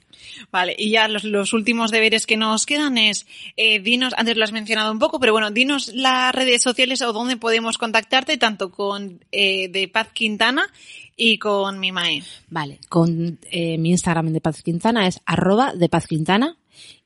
[0.51, 4.43] Vale, y ya los, los últimos deberes que nos quedan es, eh, dinos, antes lo
[4.43, 8.71] has mencionado un poco, pero bueno, dinos las redes sociales o dónde podemos contactarte, tanto
[8.71, 10.67] con eh, de Paz Quintana
[11.15, 12.23] y con Mimae.
[12.49, 12.79] Vale.
[12.89, 16.57] Con eh, mi Instagram de Paz Quintana es arroba de Paz Quintana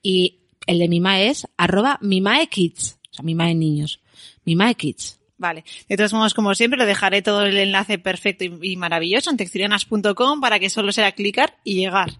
[0.01, 2.99] y el de Mimae es arroba Mimae Kids.
[3.11, 3.99] O sea, Mimae Niños.
[4.45, 5.19] Mimae Kids.
[5.37, 9.37] Vale, de todos modos, como siempre, lo dejaré todo el enlace perfecto y, maravilloso en
[9.37, 12.11] textilianas.com para que solo sea clicar y llegar.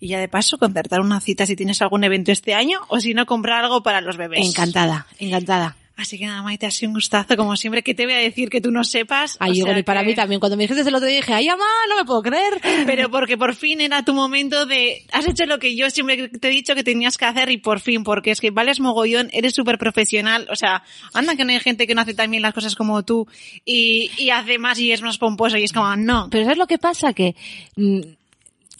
[0.00, 3.14] Y ya de paso, concertar una cita si tienes algún evento este año o si
[3.14, 4.44] no, comprar algo para los bebés.
[4.44, 5.76] Encantada, encantada.
[5.96, 8.50] Así que nada, Maite, ha sido un gustazo, como siempre, que te voy a decir
[8.50, 9.36] que tú no sepas.
[9.40, 10.40] Ay, o Igor, sea y para que- mí también.
[10.40, 12.60] Cuando me dijiste el otro día dije, ay, mamá, no me puedo creer.
[12.86, 15.04] Pero porque por fin era tu momento de...
[15.12, 17.80] Has hecho lo que yo siempre te he dicho que tenías que hacer y por
[17.80, 20.82] fin, porque es que vales mogollón, eres súper profesional, o sea,
[21.14, 23.26] anda que no hay gente que no hace tan bien las cosas como tú
[23.64, 26.28] y, y hace más y es más pomposo y es como, no.
[26.30, 27.14] Pero ¿sabes lo que pasa?
[27.14, 27.34] Que,
[27.76, 28.00] mm,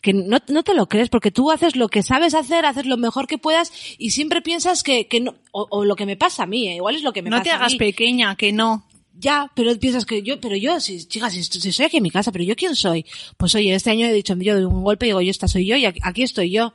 [0.02, 2.96] que no, no te lo crees porque tú haces lo que sabes hacer, haces lo
[2.96, 6.44] mejor que puedas y siempre piensas que, que no, o, o lo que me pasa
[6.44, 6.76] a mí, ¿eh?
[6.76, 7.78] igual es lo que me No pasa te a hagas mí.
[7.78, 8.86] pequeña, que no.
[9.18, 12.10] Ya, pero piensas que yo, pero yo, si, chicas, si, si soy aquí en mi
[12.10, 13.06] casa, pero yo quién soy?
[13.38, 15.66] Pues oye, este año he dicho, yo doy un golpe y digo, yo esta soy
[15.66, 16.74] yo y aquí, aquí estoy yo.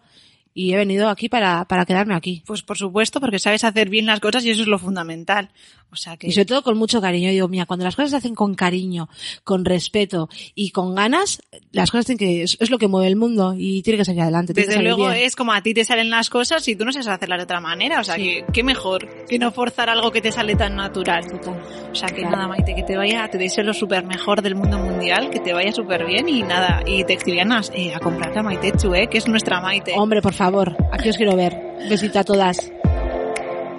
[0.54, 2.44] Y he venido aquí para, para quedarme aquí.
[2.46, 5.52] Pues por supuesto, porque sabes hacer bien las cosas y eso es lo fundamental.
[5.92, 6.28] O sea que...
[6.28, 7.28] Y sobre todo con mucho cariño.
[7.28, 9.10] Yo digo, mira, cuando las cosas se hacen con cariño,
[9.44, 11.42] con respeto y con ganas,
[11.72, 14.22] las cosas tienen que, es, es lo que mueve el mundo y tiene que salir
[14.22, 14.54] adelante.
[14.54, 15.24] Desde salir luego bien.
[15.26, 17.60] es como a ti te salen las cosas y tú no sabes hacerlas de otra
[17.60, 18.00] manera.
[18.00, 18.24] O sea, Sí.
[18.24, 21.28] que qué mejor que no forzar algo que te sale tan natural.
[21.28, 21.62] Total.
[21.92, 22.32] O sea, que Claro.
[22.38, 25.54] nada, Maite, que te vaya, te deseo lo súper mejor del mundo mundial, que te
[25.54, 29.18] vaya súper bien y nada, y textilianas, eh, a comprar la Maite Chu, eh, que
[29.18, 29.94] es nuestra Maite.
[29.98, 31.58] Hombre, por favor, aquí os quiero ver.
[31.90, 32.72] Besito a todas.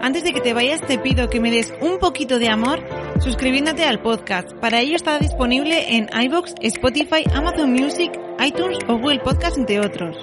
[0.03, 2.81] Antes de que te vayas, te pido que me des un poquito de amor
[3.21, 4.53] suscribiéndote al podcast.
[4.55, 8.11] Para ello está disponible en iVoox, Spotify, Amazon Music,
[8.45, 10.17] iTunes o Google Podcast, entre otros.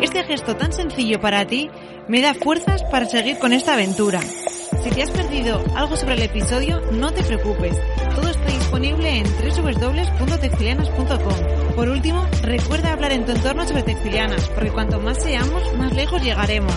[0.00, 1.68] Este gesto tan sencillo para ti
[2.08, 4.22] me da fuerzas para seguir con esta aventura.
[4.22, 7.76] Si te has perdido algo sobre el episodio, no te preocupes.
[8.14, 11.74] Todo está disponible en www.textilianas.com.
[11.76, 16.22] Por último, recuerda hablar en tu entorno sobre textilianas, porque cuanto más seamos, más lejos
[16.22, 16.72] llegaremos.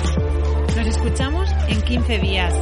[0.76, 2.54] Nos escuchamos en 15 días.